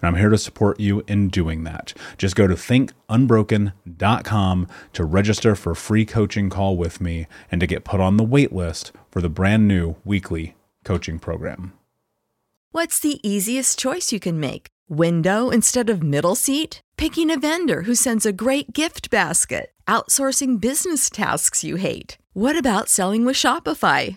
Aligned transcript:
and 0.00 0.08
I'm 0.08 0.16
here 0.16 0.30
to 0.30 0.38
support 0.38 0.80
you 0.80 1.04
in 1.06 1.28
doing 1.28 1.64
that. 1.64 1.92
Just 2.16 2.36
go 2.36 2.46
to 2.46 2.54
thinkunbroken.com 2.54 4.68
to 4.92 5.04
register 5.04 5.54
for 5.54 5.72
a 5.72 5.76
free 5.76 6.04
coaching 6.04 6.50
call 6.50 6.76
with 6.76 7.00
me 7.00 7.26
and 7.50 7.60
to 7.60 7.66
get 7.66 7.84
put 7.84 8.00
on 8.00 8.16
the 8.16 8.24
wait 8.24 8.52
list 8.52 8.92
for 9.10 9.20
the 9.20 9.28
brand 9.28 9.68
new 9.68 9.96
weekly 10.04 10.54
coaching 10.84 11.18
program. 11.18 11.72
What's 12.70 13.00
the 13.00 13.26
easiest 13.28 13.78
choice 13.78 14.12
you 14.12 14.20
can 14.20 14.38
make? 14.38 14.68
Window 14.88 15.50
instead 15.50 15.90
of 15.90 16.02
middle 16.02 16.34
seat? 16.34 16.80
Picking 16.96 17.30
a 17.30 17.38
vendor 17.38 17.82
who 17.82 17.94
sends 17.94 18.26
a 18.26 18.32
great 18.32 18.72
gift 18.72 19.10
basket? 19.10 19.72
Outsourcing 19.86 20.60
business 20.60 21.10
tasks 21.10 21.64
you 21.64 21.76
hate? 21.76 22.18
What 22.34 22.58
about 22.58 22.88
selling 22.88 23.24
with 23.24 23.36
Shopify? 23.36 24.16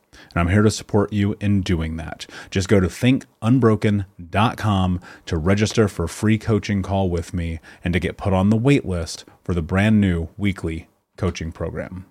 And 0.33 0.41
I'm 0.41 0.49
here 0.49 0.61
to 0.61 0.71
support 0.71 1.13
you 1.13 1.35
in 1.39 1.61
doing 1.61 1.97
that. 1.97 2.25
Just 2.49 2.67
go 2.67 2.79
to 2.79 2.87
thinkunbroken.com 2.87 4.99
to 5.25 5.37
register 5.37 5.87
for 5.87 6.05
a 6.05 6.09
free 6.09 6.37
coaching 6.37 6.81
call 6.81 7.09
with 7.09 7.33
me 7.33 7.59
and 7.83 7.93
to 7.93 7.99
get 7.99 8.17
put 8.17 8.33
on 8.33 8.49
the 8.49 8.57
wait 8.57 8.85
list 8.85 9.25
for 9.43 9.53
the 9.53 9.61
brand 9.61 10.01
new 10.01 10.29
weekly 10.37 10.87
coaching 11.17 11.51
program. 11.51 12.05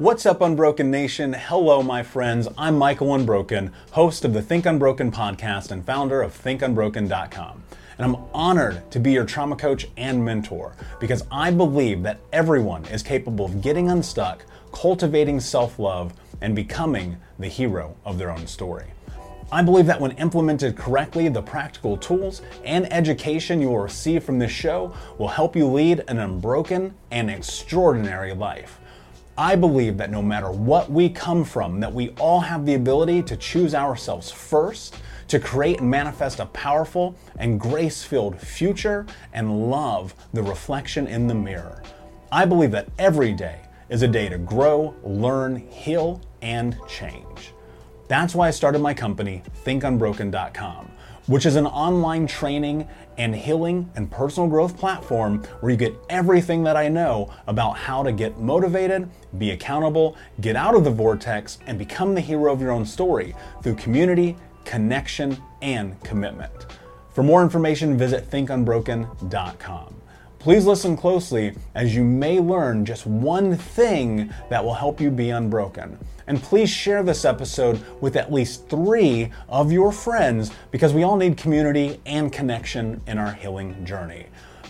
What's 0.00 0.24
up, 0.24 0.40
Unbroken 0.40 0.90
Nation? 0.90 1.34
Hello, 1.34 1.82
my 1.82 2.02
friends. 2.02 2.48
I'm 2.56 2.78
Michael 2.78 3.14
Unbroken, 3.14 3.70
host 3.90 4.24
of 4.24 4.32
the 4.32 4.40
Think 4.40 4.64
Unbroken 4.64 5.12
podcast 5.12 5.70
and 5.70 5.84
founder 5.84 6.22
of 6.22 6.32
thinkunbroken.com. 6.42 7.62
And 8.00 8.16
I'm 8.16 8.24
honored 8.32 8.90
to 8.92 8.98
be 8.98 9.12
your 9.12 9.26
trauma 9.26 9.56
coach 9.56 9.86
and 9.98 10.24
mentor 10.24 10.72
because 11.00 11.22
I 11.30 11.50
believe 11.50 12.02
that 12.04 12.18
everyone 12.32 12.86
is 12.86 13.02
capable 13.02 13.44
of 13.44 13.60
getting 13.60 13.90
unstuck, 13.90 14.46
cultivating 14.72 15.38
self 15.38 15.78
love, 15.78 16.14
and 16.40 16.56
becoming 16.56 17.18
the 17.38 17.48
hero 17.48 17.94
of 18.06 18.16
their 18.16 18.30
own 18.30 18.46
story. 18.46 18.86
I 19.52 19.60
believe 19.60 19.84
that 19.84 20.00
when 20.00 20.12
implemented 20.12 20.78
correctly, 20.78 21.28
the 21.28 21.42
practical 21.42 21.98
tools 21.98 22.40
and 22.64 22.90
education 22.90 23.60
you 23.60 23.68
will 23.68 23.80
receive 23.80 24.24
from 24.24 24.38
this 24.38 24.50
show 24.50 24.94
will 25.18 25.28
help 25.28 25.54
you 25.54 25.66
lead 25.66 26.02
an 26.08 26.20
unbroken 26.20 26.94
and 27.10 27.30
extraordinary 27.30 28.32
life. 28.32 28.80
I 29.36 29.56
believe 29.56 29.98
that 29.98 30.10
no 30.10 30.22
matter 30.22 30.50
what 30.50 30.90
we 30.90 31.10
come 31.10 31.44
from, 31.44 31.80
that 31.80 31.92
we 31.92 32.10
all 32.18 32.40
have 32.40 32.64
the 32.64 32.74
ability 32.74 33.24
to 33.24 33.36
choose 33.36 33.74
ourselves 33.74 34.30
first, 34.30 34.96
to 35.30 35.38
create 35.38 35.78
and 35.78 35.88
manifest 35.88 36.40
a 36.40 36.46
powerful 36.46 37.16
and 37.38 37.60
grace-filled 37.60 38.38
future 38.38 39.06
and 39.32 39.70
love 39.70 40.12
the 40.32 40.42
reflection 40.42 41.06
in 41.06 41.28
the 41.28 41.34
mirror. 41.34 41.82
I 42.32 42.44
believe 42.44 42.72
that 42.72 42.88
every 42.98 43.32
day 43.32 43.60
is 43.88 44.02
a 44.02 44.08
day 44.08 44.28
to 44.28 44.38
grow, 44.38 44.94
learn, 45.04 45.56
heal, 45.56 46.20
and 46.42 46.76
change. 46.88 47.54
That's 48.08 48.34
why 48.34 48.48
I 48.48 48.50
started 48.50 48.80
my 48.80 48.92
company, 48.92 49.44
thinkunbroken.com, 49.64 50.90
which 51.26 51.46
is 51.46 51.54
an 51.54 51.66
online 51.66 52.26
training 52.26 52.88
and 53.16 53.32
healing 53.36 53.88
and 53.94 54.10
personal 54.10 54.48
growth 54.48 54.76
platform 54.76 55.44
where 55.60 55.70
you 55.70 55.76
get 55.76 55.94
everything 56.08 56.64
that 56.64 56.76
I 56.76 56.88
know 56.88 57.32
about 57.46 57.76
how 57.76 58.02
to 58.02 58.10
get 58.10 58.40
motivated, 58.40 59.08
be 59.38 59.52
accountable, 59.52 60.16
get 60.40 60.56
out 60.56 60.74
of 60.74 60.82
the 60.82 60.90
vortex, 60.90 61.58
and 61.68 61.78
become 61.78 62.16
the 62.16 62.20
hero 62.20 62.52
of 62.52 62.60
your 62.60 62.72
own 62.72 62.84
story 62.84 63.36
through 63.62 63.76
community, 63.76 64.36
connection, 64.70 65.36
and 65.62 66.00
commitment. 66.04 66.66
For 67.12 67.24
more 67.24 67.42
information, 67.42 67.98
visit 67.98 68.30
thinkunbroken.com. 68.30 69.94
Please 70.38 70.64
listen 70.64 70.96
closely 70.96 71.56
as 71.74 71.96
you 71.96 72.04
may 72.04 72.38
learn 72.38 72.84
just 72.84 73.04
one 73.04 73.56
thing 73.56 74.32
that 74.48 74.64
will 74.64 74.74
help 74.74 75.00
you 75.00 75.10
be 75.10 75.30
unbroken. 75.30 75.98
And 76.28 76.40
please 76.40 76.70
share 76.70 77.02
this 77.02 77.24
episode 77.24 77.84
with 78.00 78.14
at 78.14 78.32
least 78.32 78.68
three 78.68 79.32
of 79.48 79.72
your 79.72 79.90
friends 79.90 80.52
because 80.70 80.94
we 80.94 81.02
all 81.02 81.16
need 81.16 81.36
community 81.36 82.00
and 82.06 82.32
connection 82.32 83.02
in 83.08 83.18
our 83.18 83.32
healing 83.32 83.84
journey. 83.84 84.26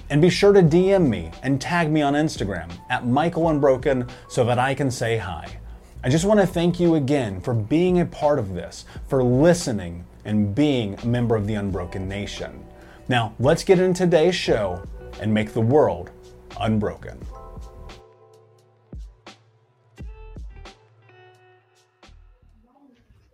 And 0.08 0.22
be 0.22 0.30
sure 0.30 0.54
to 0.54 0.62
DM 0.62 1.08
me 1.10 1.30
and 1.42 1.60
tag 1.60 1.90
me 1.90 2.00
on 2.00 2.14
Instagram 2.14 2.70
at 2.88 3.06
Michael 3.06 3.50
Unbroken 3.50 4.08
so 4.30 4.44
that 4.46 4.58
I 4.58 4.74
can 4.74 4.90
say 4.90 5.18
hi. 5.18 5.60
I 6.02 6.08
just 6.08 6.24
want 6.24 6.40
to 6.40 6.46
thank 6.46 6.80
you 6.80 6.94
again 6.94 7.42
for 7.42 7.52
being 7.52 8.00
a 8.00 8.06
part 8.06 8.38
of 8.38 8.54
this, 8.54 8.86
for 9.06 9.22
listening, 9.22 10.06
and 10.24 10.54
being 10.54 10.98
a 11.02 11.06
member 11.06 11.36
of 11.36 11.46
the 11.46 11.54
Unbroken 11.54 12.08
Nation. 12.08 12.64
Now, 13.08 13.34
let's 13.38 13.62
get 13.62 13.78
into 13.78 14.04
today's 14.04 14.34
show 14.34 14.82
and 15.20 15.34
make 15.34 15.52
the 15.52 15.60
world 15.60 16.10
unbroken. 16.58 17.18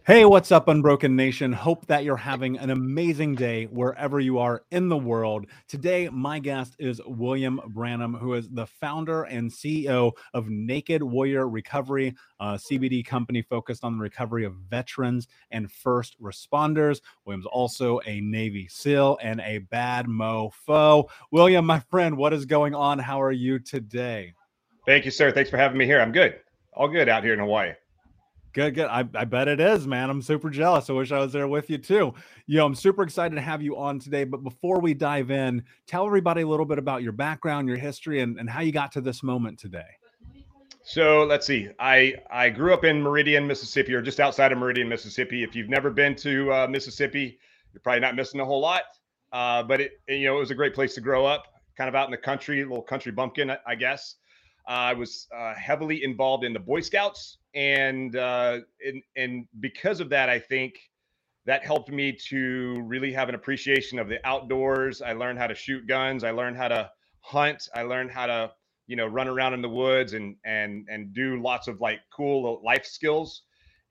Hey, 0.06 0.24
what's 0.24 0.52
up, 0.52 0.68
Unbroken 0.68 1.16
Nation? 1.16 1.52
Hope 1.52 1.84
that 1.86 2.04
you're 2.04 2.16
having 2.16 2.56
an 2.58 2.70
amazing 2.70 3.34
day 3.34 3.64
wherever 3.64 4.20
you 4.20 4.38
are 4.38 4.62
in 4.70 4.88
the 4.88 4.96
world. 4.96 5.46
Today, 5.66 6.08
my 6.10 6.38
guest 6.38 6.76
is 6.78 7.00
William 7.04 7.60
Branum, 7.74 8.16
who 8.16 8.34
is 8.34 8.48
the 8.48 8.66
founder 8.66 9.24
and 9.24 9.50
CEO 9.50 10.12
of 10.32 10.48
Naked 10.48 11.02
Warrior 11.02 11.48
Recovery, 11.48 12.14
a 12.38 12.54
CBD 12.54 13.04
company 13.04 13.42
focused 13.42 13.82
on 13.82 13.98
the 13.98 14.00
recovery 14.00 14.44
of 14.44 14.54
veterans 14.70 15.26
and 15.50 15.72
first 15.72 16.14
responders. 16.22 17.00
William's 17.24 17.46
also 17.46 17.98
a 18.06 18.20
Navy 18.20 18.68
SEAL 18.68 19.18
and 19.20 19.40
a 19.40 19.58
bad 19.58 20.06
mofo. 20.06 21.08
William, 21.32 21.66
my 21.66 21.80
friend, 21.80 22.16
what 22.16 22.32
is 22.32 22.44
going 22.44 22.76
on? 22.76 23.00
How 23.00 23.20
are 23.20 23.32
you 23.32 23.58
today? 23.58 24.34
Thank 24.86 25.04
you, 25.04 25.10
sir. 25.10 25.32
Thanks 25.32 25.50
for 25.50 25.56
having 25.56 25.78
me 25.78 25.84
here. 25.84 26.00
I'm 26.00 26.12
good. 26.12 26.38
All 26.74 26.86
good 26.86 27.08
out 27.08 27.24
here 27.24 27.32
in 27.32 27.40
Hawaii. 27.40 27.72
Good, 28.56 28.74
good. 28.74 28.86
I, 28.86 29.06
I 29.14 29.26
bet 29.26 29.48
it 29.48 29.60
is, 29.60 29.86
man. 29.86 30.08
I'm 30.08 30.22
super 30.22 30.48
jealous. 30.48 30.88
I 30.88 30.94
wish 30.94 31.12
I 31.12 31.18
was 31.18 31.30
there 31.30 31.46
with 31.46 31.68
you 31.68 31.76
too. 31.76 32.14
You 32.46 32.56
know, 32.56 32.64
I'm 32.64 32.74
super 32.74 33.02
excited 33.02 33.34
to 33.34 33.40
have 33.42 33.60
you 33.60 33.76
on 33.76 33.98
today. 33.98 34.24
But 34.24 34.42
before 34.42 34.80
we 34.80 34.94
dive 34.94 35.30
in, 35.30 35.62
tell 35.86 36.06
everybody 36.06 36.40
a 36.40 36.48
little 36.48 36.64
bit 36.64 36.78
about 36.78 37.02
your 37.02 37.12
background, 37.12 37.68
your 37.68 37.76
history, 37.76 38.22
and, 38.22 38.40
and 38.40 38.48
how 38.48 38.62
you 38.62 38.72
got 38.72 38.92
to 38.92 39.02
this 39.02 39.22
moment 39.22 39.58
today. 39.58 39.84
So 40.84 41.24
let's 41.24 41.46
see. 41.46 41.68
I 41.78 42.14
I 42.30 42.48
grew 42.48 42.72
up 42.72 42.84
in 42.84 43.02
Meridian, 43.02 43.46
Mississippi, 43.46 43.92
or 43.92 44.00
just 44.00 44.20
outside 44.20 44.52
of 44.52 44.58
Meridian, 44.58 44.88
Mississippi. 44.88 45.42
If 45.42 45.54
you've 45.54 45.68
never 45.68 45.90
been 45.90 46.14
to 46.14 46.50
uh, 46.50 46.66
Mississippi, 46.66 47.38
you're 47.74 47.82
probably 47.82 48.00
not 48.00 48.16
missing 48.16 48.40
a 48.40 48.44
whole 48.46 48.62
lot. 48.62 48.84
Uh, 49.34 49.64
but 49.64 49.82
it, 49.82 50.00
you 50.08 50.24
know, 50.24 50.36
it 50.38 50.40
was 50.40 50.50
a 50.50 50.54
great 50.54 50.72
place 50.72 50.94
to 50.94 51.02
grow 51.02 51.26
up, 51.26 51.44
kind 51.76 51.90
of 51.90 51.94
out 51.94 52.06
in 52.06 52.10
the 52.10 52.16
country, 52.16 52.64
little 52.64 52.80
country 52.80 53.12
bumpkin, 53.12 53.52
I 53.66 53.74
guess. 53.74 54.14
Uh, 54.66 54.72
I 54.72 54.92
was 54.94 55.28
uh, 55.36 55.52
heavily 55.54 56.02
involved 56.02 56.42
in 56.42 56.54
the 56.54 56.58
Boy 56.58 56.80
Scouts 56.80 57.36
and 57.56 58.14
uh, 58.14 58.60
and 58.86 59.02
and 59.16 59.46
because 59.60 60.00
of 60.00 60.10
that, 60.10 60.28
I 60.28 60.38
think 60.38 60.74
that 61.46 61.64
helped 61.64 61.90
me 61.90 62.12
to 62.28 62.80
really 62.82 63.12
have 63.12 63.28
an 63.28 63.34
appreciation 63.34 63.98
of 63.98 64.08
the 64.08 64.24
outdoors. 64.26 65.00
I 65.00 65.14
learned 65.14 65.38
how 65.38 65.46
to 65.46 65.54
shoot 65.54 65.86
guns. 65.86 66.22
I 66.22 66.30
learned 66.30 66.56
how 66.56 66.68
to 66.68 66.90
hunt. 67.20 67.68
I 67.74 67.82
learned 67.82 68.10
how 68.10 68.26
to 68.26 68.52
you 68.86 68.94
know 68.94 69.06
run 69.06 69.26
around 69.26 69.54
in 69.54 69.62
the 69.62 69.68
woods 69.68 70.12
and 70.12 70.36
and 70.44 70.86
and 70.90 71.14
do 71.14 71.42
lots 71.42 71.66
of 71.66 71.80
like 71.80 72.00
cool 72.14 72.60
life 72.62 72.84
skills. 72.84 73.42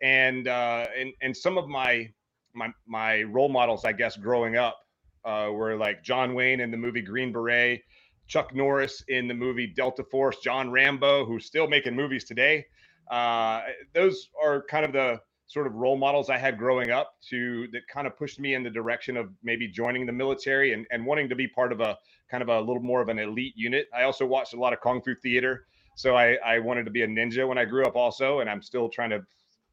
And 0.03 0.47
uh, 0.47 0.85
and 0.97 1.11
and 1.23 1.35
some 1.35 1.57
of 1.57 1.67
my 1.67 2.07
my 2.53 2.71
my 2.87 3.23
role 3.23 3.49
models, 3.49 3.83
I 3.83 3.93
guess, 3.93 4.15
growing 4.15 4.57
up 4.57 4.77
uh, 5.25 5.49
were 5.51 5.75
like 5.75 6.03
John 6.03 6.35
Wayne 6.35 6.59
in 6.59 6.69
the 6.69 6.77
movie 6.77 7.01
Green 7.01 7.33
Beret. 7.33 7.81
Chuck 8.27 8.55
Norris 8.55 9.03
in 9.07 9.27
the 9.27 9.35
movie 9.35 9.67
Delta 9.67 10.03
Force, 10.03 10.37
John 10.43 10.71
Rambo, 10.71 11.25
who's 11.25 11.45
still 11.45 11.67
making 11.67 11.95
movies 11.95 12.23
today 12.23 12.65
uh, 13.09 13.61
those 13.93 14.29
are 14.41 14.63
kind 14.63 14.85
of 14.85 14.93
the 14.93 15.19
sort 15.47 15.67
of 15.67 15.75
role 15.75 15.95
models 15.95 16.29
I 16.29 16.37
had 16.37 16.57
growing 16.57 16.89
up 16.89 17.15
to 17.29 17.67
that 17.71 17.87
kind 17.87 18.07
of 18.07 18.17
pushed 18.17 18.39
me 18.39 18.55
in 18.55 18.63
the 18.63 18.69
direction 18.69 19.15
of 19.15 19.29
maybe 19.43 19.67
joining 19.67 20.05
the 20.05 20.11
military 20.11 20.73
and, 20.73 20.87
and 20.91 21.05
wanting 21.05 21.29
to 21.29 21.35
be 21.35 21.47
part 21.47 21.71
of 21.71 21.81
a 21.81 21.97
kind 22.29 22.41
of 22.41 22.49
a 22.49 22.59
little 22.59 22.81
more 22.81 23.01
of 23.01 23.09
an 23.09 23.19
elite 23.19 23.53
unit. 23.55 23.87
I 23.95 24.03
also 24.03 24.25
watched 24.25 24.53
a 24.53 24.59
lot 24.59 24.73
of 24.73 24.81
Kung 24.81 25.01
Fu 25.01 25.13
theater. 25.15 25.67
So 25.95 26.15
I, 26.15 26.37
I 26.45 26.59
wanted 26.59 26.83
to 26.85 26.91
be 26.91 27.03
a 27.03 27.07
ninja 27.07 27.47
when 27.47 27.57
I 27.57 27.65
grew 27.65 27.85
up 27.85 27.95
also, 27.95 28.39
and 28.39 28.49
I'm 28.49 28.61
still 28.61 28.89
trying 28.89 29.11
to 29.11 29.21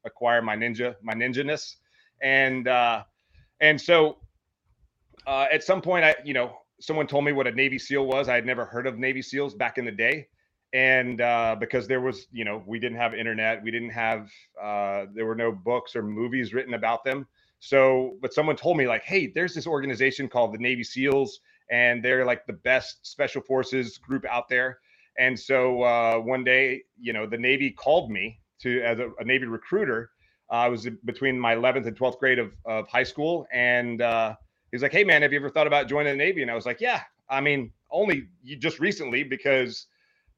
acquire 0.05 0.43
my 0.43 0.57
ninja, 0.57 0.95
my 1.03 1.15
ninja-ness. 1.15 1.77
And, 2.23 2.69
uh, 2.69 3.03
and 3.61 3.81
so 3.81 4.19
uh, 5.27 5.47
at 5.53 5.65
some 5.65 5.81
point 5.81 6.05
I, 6.05 6.15
you 6.25 6.35
know, 6.35 6.59
someone 6.81 7.07
told 7.07 7.25
me 7.25 7.33
what 7.33 7.47
a 7.47 7.53
Navy 7.53 7.79
SEAL 7.79 8.07
was. 8.07 8.29
I 8.29 8.35
had 8.35 8.45
never 8.45 8.65
heard 8.65 8.87
of 8.87 8.99
Navy 8.99 9.23
SEALs 9.23 9.55
back 9.55 9.79
in 9.79 9.85
the 9.85 9.91
day 9.91 10.29
and 10.73 11.21
uh, 11.21 11.57
because 11.59 11.87
there 11.87 12.01
was 12.01 12.27
you 12.33 12.45
know 12.45 12.63
we 12.67 12.79
didn't 12.79 12.97
have 12.97 13.15
internet 13.15 13.63
we 13.63 13.71
didn't 13.71 13.91
have 13.91 14.31
uh, 14.61 15.07
there 15.15 15.27
were 15.27 15.35
no 15.35 15.53
books 15.53 15.95
or 15.95 16.03
movies 16.03 16.55
written 16.55 16.75
about 16.75 17.05
them. 17.05 17.27
So 17.61 18.17
but 18.21 18.33
someone 18.33 18.57
told 18.57 18.77
me 18.77 18.89
like 18.89 19.05
hey 19.05 19.27
there's 19.27 19.55
this 19.55 19.67
organization 19.67 20.29
called 20.29 20.55
the 20.55 20.59
navy 20.59 20.85
seals 20.85 21.41
and 21.71 22.05
they're 22.05 22.25
like 22.25 22.47
the 22.47 22.55
best 22.55 23.07
special 23.07 23.43
forces 23.43 23.99
group 23.99 24.25
out 24.27 24.49
there. 24.49 24.79
And 25.19 25.39
so 25.39 25.83
uh, 25.83 26.19
one 26.19 26.45
day 26.45 26.83
you 26.99 27.13
know 27.13 27.27
the 27.27 27.39
navy 27.39 27.71
called 27.71 28.11
me 28.11 28.41
to 28.61 28.81
as 28.83 28.99
a, 28.99 29.11
a 29.19 29.25
navy 29.25 29.47
recruiter. 29.47 30.11
I 30.51 30.69
was 30.69 30.87
between 31.07 31.39
my 31.39 31.55
11th 31.55 31.87
and 31.87 31.97
12th 31.97 32.19
grade 32.19 32.39
of, 32.39 32.55
of 32.67 32.87
high 32.87 33.05
school 33.05 33.47
and 33.53 34.03
uh, 34.03 34.35
was 34.73 34.83
like 34.83 34.93
hey 34.93 35.05
man 35.05 35.21
have 35.21 35.33
you 35.33 35.39
ever 35.39 35.51
thought 35.51 35.67
about 35.67 35.87
joining 35.87 36.13
the 36.13 36.17
navy? 36.17 36.41
And 36.43 36.51
i 36.51 36.55
was 36.55 36.67
like 36.67 36.81
yeah. 36.81 37.03
I 37.29 37.41
mean 37.41 37.73
only 37.91 38.29
just 38.59 38.81
recently 38.81 39.23
because 39.23 39.87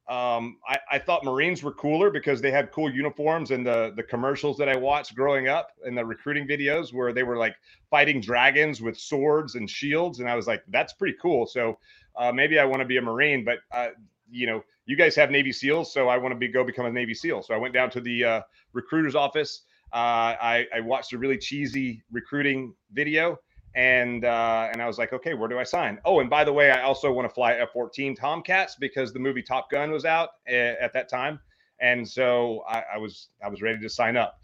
um, 0.07 0.59
I, 0.69 0.79
I, 0.93 0.99
thought 0.99 1.25
Marines 1.25 1.63
were 1.63 1.73
cooler 1.73 2.11
because 2.11 2.43
they 2.43 2.51
had 2.51 2.71
cool 2.73 2.93
uniforms 2.93 3.53
and 3.53 3.67
the 3.67 3.95
the 3.97 4.03
commercials 4.03 4.59
that 4.59 4.69
I 4.69 4.77
watched 4.77 5.15
growing 5.15 5.49
up 5.49 5.71
and 5.83 5.97
the 5.97 6.05
recruiting 6.05 6.47
videos 6.47 6.93
where 6.93 7.15
they 7.15 7.23
were 7.23 7.39
like 7.39 7.57
fighting 7.89 8.21
dragons 8.21 8.83
with 8.83 8.99
swords 8.99 9.55
and 9.55 9.69
shields, 9.69 10.21
and 10.21 10.29
I 10.29 10.37
was 10.37 10.47
like, 10.47 10.63
that's 10.69 10.93
pretty 10.93 11.17
cool. 11.23 11.47
So 11.47 11.79
uh, 12.17 12.33
maybe 12.33 12.59
I 12.59 12.67
want 12.67 12.81
to 12.81 12.85
be 12.85 12.99
a 12.99 13.03
Marine, 13.03 13.47
but 13.47 13.61
uh, 13.73 13.89
you 14.31 14.47
know, 14.47 14.63
you 14.85 14.95
guys 14.95 15.17
have 15.17 15.31
Navy 15.31 15.53
SEALs, 15.53 15.91
so 15.91 16.09
I 16.09 16.19
want 16.19 16.33
to 16.33 16.39
be 16.39 16.49
go 16.49 16.65
become 16.65 16.85
a 16.85 16.93
Navy 16.93 17.15
SEAL. 17.15 17.43
So 17.43 17.55
I 17.55 17.57
went 17.57 17.73
down 17.73 17.89
to 17.91 18.01
the 18.03 18.25
uh, 18.25 18.41
recruiter's 18.75 19.15
office. 19.15 19.63
Uh, 19.91 20.37
I, 20.39 20.67
I 20.75 20.81
watched 20.81 21.15
a 21.15 21.19
really 21.19 21.39
cheesy 21.39 22.03
recruiting 22.13 22.75
video 22.93 23.39
and 23.75 24.25
uh, 24.25 24.69
and 24.73 24.81
I 24.81 24.87
was 24.87 24.99
like, 24.99 25.13
okay, 25.13 25.35
where 25.35 25.49
do 25.49 25.59
I 25.59 25.65
sign? 25.65 25.99
Oh, 26.05 26.21
and 26.21 26.31
by 26.31 26.45
the 26.45 26.53
way, 26.53 26.71
I 26.71 26.83
also 26.83 27.13
want 27.13 27.29
to 27.29 27.35
fly 27.35 27.55
F-14 27.55 28.17
Tomcats 28.17 28.77
because 28.77 29.13
the 29.13 29.19
movie 29.19 29.43
Top 29.43 29.71
Gun 29.71 29.91
was 29.91 30.05
out 30.05 30.31
a- 30.49 30.81
at 30.81 30.93
that 30.93 31.09
time, 31.09 31.41
and 31.81 32.09
so 32.09 32.63
I, 32.69 32.85
I, 32.95 32.99
was 32.99 33.29
I 33.45 33.49
was 33.49 33.63
ready 33.63 33.81
to 33.81 33.89
sign 33.89 34.17
up. 34.17 34.39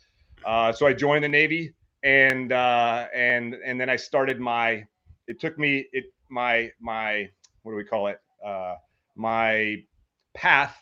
Uh, 0.45 0.73
so 0.73 0.87
I 0.87 0.93
joined 0.95 1.23
the 1.23 1.29
Navy, 1.29 1.73
and 2.03 2.53
uh, 2.53 3.07
and 3.15 3.55
and 3.55 3.81
then 3.81 3.89
I 3.89 3.97
started 3.97 4.41
my. 4.41 4.85
It 5.29 5.41
took 5.41 5.59
me 5.59 5.87
it 5.93 6.07
my 6.29 6.71
my 6.81 7.29
what 7.63 7.73
do 7.73 7.77
we 7.77 7.85
call 7.85 8.09
it? 8.09 8.21
Uh, 8.45 8.75
my 9.15 9.77
path 10.35 10.77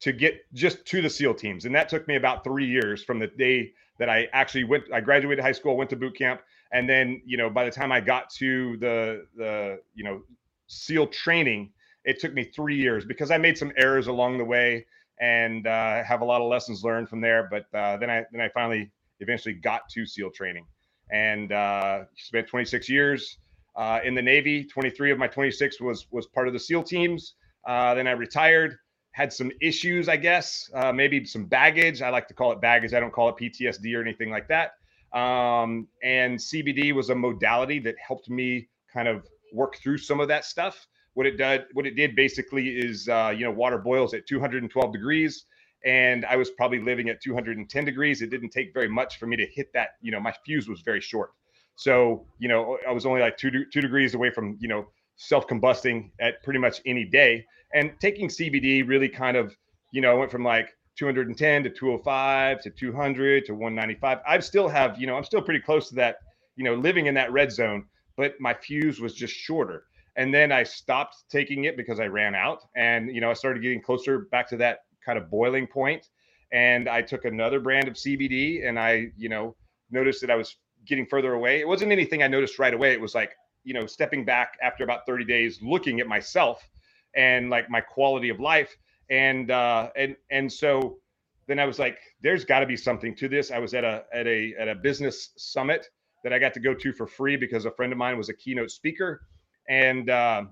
to 0.00 0.12
get 0.12 0.40
just 0.52 0.84
to 0.86 1.02
the 1.02 1.10
SEAL 1.10 1.34
teams, 1.34 1.64
and 1.64 1.74
that 1.74 1.88
took 1.88 2.06
me 2.06 2.14
about 2.14 2.44
three 2.44 2.66
years 2.66 3.02
from 3.02 3.18
the 3.18 3.26
day 3.26 3.72
that 3.98 4.08
I 4.08 4.28
actually 4.32 4.64
went. 4.64 4.84
I 4.92 5.00
graduated 5.00 5.44
high 5.44 5.52
school, 5.52 5.76
went 5.76 5.90
to 5.90 5.96
boot 5.96 6.16
camp 6.16 6.42
and 6.72 6.88
then 6.88 7.20
you 7.24 7.36
know 7.36 7.50
by 7.50 7.64
the 7.64 7.70
time 7.70 7.92
i 7.92 8.00
got 8.00 8.30
to 8.30 8.76
the 8.78 9.26
the 9.36 9.78
you 9.94 10.04
know 10.04 10.22
seal 10.66 11.06
training 11.06 11.70
it 12.04 12.18
took 12.18 12.32
me 12.34 12.44
three 12.44 12.76
years 12.76 13.04
because 13.04 13.30
i 13.30 13.38
made 13.38 13.56
some 13.56 13.72
errors 13.76 14.06
along 14.06 14.38
the 14.38 14.44
way 14.44 14.84
and 15.22 15.68
uh, 15.68 16.02
have 16.02 16.20
a 16.20 16.24
lot 16.24 16.42
of 16.42 16.48
lessons 16.48 16.82
learned 16.82 17.08
from 17.08 17.20
there. 17.20 17.48
But 17.50 17.66
uh, 17.78 17.96
then 17.96 18.10
i 18.10 18.24
then 18.32 18.40
i 18.40 18.48
finally 18.48 18.90
eventually 19.20 19.54
got 19.54 19.88
to 19.90 20.04
seal 20.04 20.30
training 20.30 20.66
and 21.10 21.52
uh, 21.52 22.04
spent 22.16 22.48
26 22.48 22.88
years 22.88 23.38
uh, 23.76 24.00
in 24.04 24.14
the 24.14 24.22
navy. 24.22 24.64
23 24.64 25.12
of 25.12 25.18
my 25.18 25.28
26 25.28 25.80
was 25.80 26.06
was 26.10 26.26
part 26.26 26.48
of 26.48 26.52
the 26.52 26.60
seal 26.60 26.82
teams. 26.82 27.34
Uh, 27.66 27.94
then 27.94 28.06
i 28.06 28.10
retired 28.10 28.76
had 29.12 29.30
some 29.32 29.52
issues 29.60 30.08
i 30.08 30.16
guess 30.16 30.68
uh, 30.74 30.92
maybe 30.92 31.24
some 31.24 31.44
baggage. 31.44 32.02
I 32.02 32.10
like 32.10 32.26
to 32.28 32.34
call 32.34 32.50
it 32.52 32.60
baggage. 32.60 32.92
I 32.92 33.00
don't 33.00 33.12
call 33.12 33.28
it 33.28 33.36
ptsd 33.36 33.96
or 33.96 34.02
anything 34.02 34.30
like 34.30 34.48
that 34.48 34.72
um, 35.12 35.88
and 36.02 36.38
CBD 36.38 36.94
was 36.94 37.10
a 37.10 37.14
modality 37.14 37.78
that 37.80 37.96
helped 37.98 38.30
me 38.30 38.68
kind 38.92 39.08
of 39.08 39.26
work 39.52 39.76
through 39.76 39.98
some 39.98 40.20
of 40.20 40.28
that 40.28 40.44
stuff. 40.44 40.86
What 41.14 41.26
it 41.26 41.36
did, 41.36 41.64
what 41.74 41.86
it 41.86 41.94
did 41.94 42.16
basically 42.16 42.68
is, 42.68 43.08
uh, 43.08 43.32
you 43.36 43.44
know, 43.44 43.50
water 43.50 43.78
boils 43.78 44.14
at 44.14 44.26
212 44.26 44.92
degrees, 44.92 45.44
and 45.84 46.24
I 46.24 46.36
was 46.36 46.50
probably 46.50 46.80
living 46.80 47.10
at 47.10 47.20
210 47.20 47.84
degrees. 47.84 48.22
It 48.22 48.30
didn't 48.30 48.50
take 48.50 48.72
very 48.72 48.88
much 48.88 49.18
for 49.18 49.26
me 49.26 49.36
to 49.36 49.46
hit 49.46 49.72
that. 49.74 49.90
You 50.00 50.12
know, 50.12 50.20
my 50.20 50.32
fuse 50.44 50.68
was 50.68 50.80
very 50.80 51.00
short, 51.00 51.32
so 51.76 52.26
you 52.38 52.48
know, 52.48 52.78
I 52.88 52.92
was 52.92 53.04
only 53.04 53.20
like 53.20 53.36
two 53.36 53.50
two 53.50 53.80
degrees 53.80 54.14
away 54.14 54.30
from 54.30 54.56
you 54.58 54.68
know 54.68 54.86
self 55.16 55.46
combusting 55.46 56.10
at 56.20 56.42
pretty 56.42 56.58
much 56.58 56.80
any 56.86 57.04
day. 57.04 57.44
And 57.74 57.92
taking 58.00 58.28
CBD 58.28 58.86
really 58.86 59.08
kind 59.08 59.36
of, 59.36 59.56
you 59.92 60.00
know, 60.00 60.16
went 60.16 60.30
from 60.30 60.44
like 60.44 60.74
210 60.96 61.64
to 61.64 61.70
205 61.70 62.62
to 62.62 62.70
200 62.70 63.44
to 63.46 63.52
195. 63.52 64.18
I 64.26 64.38
still 64.40 64.68
have, 64.68 65.00
you 65.00 65.06
know, 65.06 65.16
I'm 65.16 65.24
still 65.24 65.42
pretty 65.42 65.60
close 65.60 65.88
to 65.88 65.94
that, 65.96 66.16
you 66.56 66.64
know, 66.64 66.74
living 66.74 67.06
in 67.06 67.14
that 67.14 67.32
red 67.32 67.52
zone. 67.52 67.86
but 68.16 68.34
my 68.40 68.52
fuse 68.52 69.00
was 69.00 69.14
just 69.14 69.34
shorter. 69.34 69.84
And 70.16 70.34
then 70.34 70.52
I 70.52 70.62
stopped 70.62 71.16
taking 71.30 71.64
it 71.64 71.76
because 71.76 71.98
I 71.98 72.06
ran 72.06 72.34
out. 72.34 72.62
And, 72.76 73.14
you 73.14 73.20
know, 73.20 73.30
I 73.30 73.32
started 73.32 73.62
getting 73.62 73.80
closer 73.80 74.20
back 74.30 74.46
to 74.50 74.56
that 74.58 74.80
kind 75.04 75.18
of 75.18 75.30
boiling 75.30 75.66
point. 75.66 76.08
And 76.52 76.88
I 76.88 77.00
took 77.00 77.24
another 77.24 77.60
brand 77.60 77.88
of 77.88 77.94
CBD 77.94 78.68
and 78.68 78.78
I, 78.78 79.06
you 79.16 79.30
know, 79.30 79.56
noticed 79.90 80.20
that 80.20 80.30
I 80.30 80.36
was 80.36 80.56
getting 80.86 81.06
further 81.06 81.32
away. 81.32 81.60
It 81.60 81.68
wasn't 81.68 81.92
anything 81.92 82.22
I 82.22 82.28
noticed 82.28 82.58
right 82.58 82.74
away. 82.74 82.92
It 82.92 83.00
was 83.00 83.14
like, 83.14 83.32
you 83.64 83.72
know, 83.72 83.86
stepping 83.86 84.24
back 84.24 84.58
after 84.62 84.84
about 84.84 85.06
30 85.06 85.24
days, 85.24 85.60
looking 85.62 86.00
at 86.00 86.06
myself 86.06 86.68
and 87.14 87.48
like 87.48 87.70
my 87.70 87.80
quality 87.80 88.28
of 88.28 88.40
life. 88.40 88.76
And, 89.12 89.52
uh, 89.52 89.90
and, 89.94 90.16
and 90.32 90.52
so 90.52 90.98
then 91.46 91.60
I 91.60 91.66
was 91.66 91.78
like, 91.78 91.98
there's 92.20 92.44
got 92.44 92.60
to 92.60 92.66
be 92.66 92.76
something 92.76 93.14
to 93.16 93.28
this. 93.28 93.52
I 93.52 93.60
was 93.60 93.74
at 93.74 93.84
a, 93.84 94.04
at 94.12 94.26
a, 94.26 94.54
at 94.58 94.66
a 94.66 94.74
business 94.74 95.30
summit 95.36 95.86
that 96.24 96.32
I 96.32 96.40
got 96.40 96.52
to 96.54 96.60
go 96.60 96.74
to 96.74 96.92
for 96.92 97.06
free 97.06 97.36
because 97.36 97.64
a 97.64 97.70
friend 97.70 97.92
of 97.92 97.98
mine 97.98 98.18
was 98.18 98.28
a 98.28 98.34
keynote 98.34 98.72
speaker 98.72 99.22
and 99.68 100.10
uh, 100.10 100.44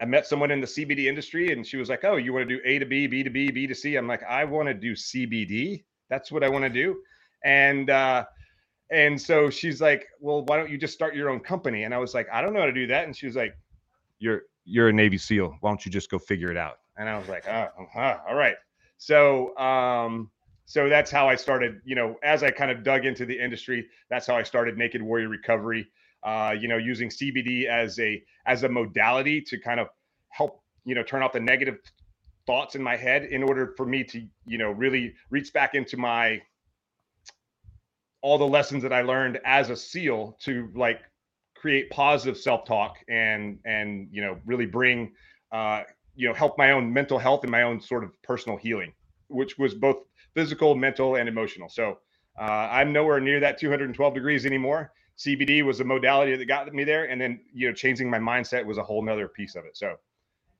I 0.00 0.04
met 0.04 0.26
someone 0.26 0.50
in 0.50 0.60
the 0.60 0.66
CBD 0.66 1.06
industry, 1.06 1.52
and 1.52 1.66
she 1.66 1.76
was 1.76 1.88
like, 1.88 2.04
"Oh, 2.04 2.16
you 2.16 2.32
want 2.32 2.48
to 2.48 2.56
do 2.56 2.62
A 2.64 2.78
to 2.78 2.86
B, 2.86 3.06
B 3.06 3.22
to 3.22 3.30
B, 3.30 3.50
B 3.50 3.66
to 3.66 3.74
C?" 3.74 3.96
I'm 3.96 4.06
like, 4.06 4.22
"I 4.22 4.44
want 4.44 4.68
to 4.68 4.74
do 4.74 4.92
CBD. 4.92 5.84
That's 6.08 6.30
what 6.30 6.44
I 6.44 6.48
want 6.48 6.64
to 6.64 6.70
do." 6.70 7.00
And 7.44 7.90
uh, 7.90 8.24
and 8.90 9.20
so 9.20 9.50
she's 9.50 9.80
like, 9.80 10.06
"Well, 10.20 10.44
why 10.44 10.56
don't 10.56 10.70
you 10.70 10.78
just 10.78 10.94
start 10.94 11.14
your 11.14 11.30
own 11.30 11.40
company?" 11.40 11.84
And 11.84 11.94
I 11.94 11.98
was 11.98 12.14
like, 12.14 12.28
"I 12.32 12.40
don't 12.40 12.52
know 12.52 12.60
how 12.60 12.66
to 12.66 12.72
do 12.72 12.86
that." 12.88 13.04
And 13.04 13.16
she 13.16 13.26
was 13.26 13.36
like, 13.36 13.56
"You're 14.18 14.42
you're 14.64 14.88
a 14.88 14.92
Navy 14.92 15.18
SEAL. 15.18 15.56
Why 15.60 15.70
don't 15.70 15.84
you 15.84 15.90
just 15.90 16.10
go 16.10 16.18
figure 16.18 16.50
it 16.50 16.56
out?" 16.56 16.78
And 16.98 17.08
I 17.08 17.16
was 17.16 17.28
like, 17.28 17.46
"Oh, 17.48 17.68
uh, 17.96 18.18
all 18.28 18.34
right." 18.34 18.56
So 18.98 19.56
um, 19.56 20.30
so 20.66 20.88
that's 20.88 21.10
how 21.10 21.28
I 21.28 21.36
started. 21.36 21.80
You 21.84 21.94
know, 21.94 22.16
as 22.22 22.42
I 22.42 22.50
kind 22.50 22.70
of 22.70 22.82
dug 22.82 23.06
into 23.06 23.24
the 23.24 23.38
industry, 23.38 23.86
that's 24.10 24.26
how 24.26 24.36
I 24.36 24.42
started 24.42 24.76
Naked 24.76 25.00
Warrior 25.00 25.28
Recovery 25.28 25.88
uh, 26.22 26.54
you 26.58 26.68
know, 26.68 26.76
using 26.76 27.08
CBD 27.08 27.66
as 27.66 27.98
a 27.98 28.22
as 28.46 28.62
a 28.64 28.68
modality 28.68 29.40
to 29.42 29.58
kind 29.58 29.80
of 29.80 29.88
help 30.30 30.62
you 30.84 30.94
know 30.94 31.02
turn 31.02 31.22
off 31.22 31.32
the 31.32 31.40
negative 31.40 31.78
thoughts 32.46 32.74
in 32.74 32.82
my 32.82 32.96
head 32.96 33.24
in 33.24 33.42
order 33.42 33.74
for 33.76 33.86
me 33.86 34.02
to 34.04 34.26
you 34.46 34.58
know 34.58 34.70
really 34.70 35.14
reach 35.30 35.52
back 35.52 35.74
into 35.74 35.96
my 35.96 36.40
all 38.20 38.36
the 38.36 38.46
lessons 38.46 38.82
that 38.82 38.92
I 38.92 39.02
learned 39.02 39.38
as 39.44 39.70
a 39.70 39.76
SEAL 39.76 40.36
to 40.40 40.70
like 40.74 41.00
create 41.54 41.90
positive 41.90 42.36
self-talk 42.36 42.96
and 43.08 43.58
and 43.64 44.08
you 44.10 44.20
know 44.20 44.38
really 44.44 44.66
bring 44.66 45.12
uh, 45.52 45.82
you 46.18 46.26
know 46.26 46.34
help 46.34 46.58
my 46.58 46.72
own 46.72 46.92
mental 46.92 47.16
health 47.16 47.44
and 47.44 47.50
my 47.52 47.62
own 47.62 47.80
sort 47.80 48.02
of 48.02 48.10
personal 48.22 48.58
healing, 48.58 48.92
which 49.28 49.56
was 49.56 49.72
both 49.72 49.98
physical, 50.34 50.74
mental, 50.74 51.14
and 51.14 51.28
emotional. 51.28 51.68
So 51.68 51.98
uh, 52.38 52.68
I'm 52.72 52.92
nowhere 52.92 53.20
near 53.20 53.38
that 53.38 53.56
212 53.56 54.14
degrees 54.14 54.44
anymore. 54.44 54.92
CBD 55.16 55.64
was 55.64 55.78
a 55.78 55.84
modality 55.84 56.34
that 56.36 56.44
got 56.46 56.72
me 56.74 56.82
there, 56.82 57.04
and 57.04 57.20
then 57.20 57.40
you 57.54 57.68
know 57.68 57.72
changing 57.72 58.10
my 58.10 58.18
mindset 58.18 58.66
was 58.66 58.78
a 58.78 58.82
whole 58.82 59.00
nother 59.00 59.28
piece 59.28 59.54
of 59.54 59.64
it. 59.64 59.76
So, 59.76 59.94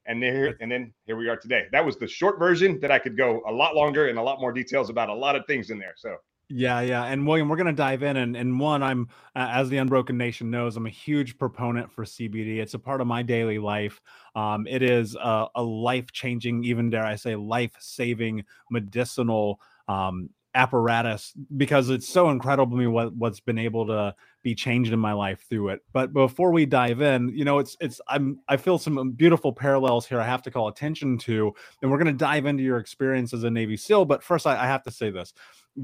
and 0.07 0.23
there 0.23 0.57
and 0.61 0.71
then 0.71 0.95
here 1.07 1.17
we 1.17 1.29
are 1.29 1.37
today. 1.37 1.67
That 1.73 1.85
was 1.85 1.97
the 1.97 2.07
short 2.07 2.38
version 2.38 2.79
that 2.79 2.93
I 2.93 3.00
could 3.00 3.17
go 3.17 3.43
a 3.45 3.53
lot 3.53 3.75
longer 3.75 4.07
and 4.07 4.17
a 4.17 4.23
lot 4.23 4.41
more 4.41 4.53
details 4.53 4.91
about 4.91 5.09
a 5.09 5.15
lot 5.15 5.35
of 5.35 5.45
things 5.47 5.71
in 5.71 5.79
there. 5.79 5.95
So. 5.97 6.17
Yeah, 6.50 6.81
yeah, 6.81 7.05
and 7.05 7.26
William, 7.26 7.47
we're 7.50 7.59
gonna 7.59 7.75
dive 7.75 8.02
in, 8.02 8.17
and 8.17 8.35
and 8.35 8.59
one, 8.59 8.83
I'm 8.83 9.09
uh, 9.37 9.49
as 9.52 9.69
the 9.69 9.76
Unbroken 9.76 10.17
Nation 10.17 10.50
knows, 10.50 10.78
I'm 10.78 10.87
a 10.87 10.90
huge 10.90 11.37
proponent 11.37 11.93
for 11.93 12.07
CBD. 12.07 12.59
It's 12.59 12.73
a 12.73 12.78
part 12.78 13.02
of 13.02 13.07
my 13.07 13.23
daily 13.23 13.59
life. 13.59 14.00
Um, 14.35 14.67
it 14.67 14.83
is 14.83 15.14
a, 15.14 15.47
a 15.55 15.62
life 15.62 16.11
changing, 16.11 16.64
even 16.64 16.88
dare 16.88 17.05
I 17.05 17.17
say, 17.17 17.37
life 17.37 17.73
saving 17.78 18.45
medicinal 18.71 19.61
um, 19.88 20.31
apparatus 20.55 21.35
because 21.59 21.90
it's 21.90 22.09
so 22.09 22.31
incredible 22.31 22.71
to 22.78 22.81
me 22.81 22.87
what 22.87 23.14
what's 23.14 23.40
been 23.40 23.59
able 23.59 23.87
to 23.88 24.14
be 24.49 24.55
changed 24.55 24.93
in 24.93 24.99
my 24.99 25.12
life 25.12 25.45
through 25.49 25.69
it. 25.69 25.81
But 25.93 26.12
before 26.12 26.52
we 26.52 26.64
dive 26.64 27.02
in, 27.02 27.28
you 27.28 27.45
know, 27.45 27.59
it's 27.59 27.76
it's 27.81 28.00
I'm 28.09 28.40
I 28.49 28.57
feel 28.57 28.78
some 28.78 28.97
um, 28.97 29.11
beautiful 29.12 29.52
parallels 29.52 30.07
here 30.07 30.21
I 30.21 30.25
have 30.25 30.43
to 30.43 30.50
call 30.50 30.69
attention 30.69 31.19
to, 31.19 31.52
and 31.83 31.90
we're 31.90 31.99
going 31.99 32.07
to 32.07 32.25
dive 32.25 32.47
into 32.47 32.62
your 32.62 32.78
experience 32.78 33.35
as 33.35 33.45
a 33.45 33.50
Navy 33.50 33.76
SEAL. 33.76 34.07
But 34.07 34.23
first, 34.23 34.47
I, 34.47 34.62
I 34.62 34.67
have 34.67 34.83
to 34.85 34.90
say 34.90 35.11
this: 35.11 35.35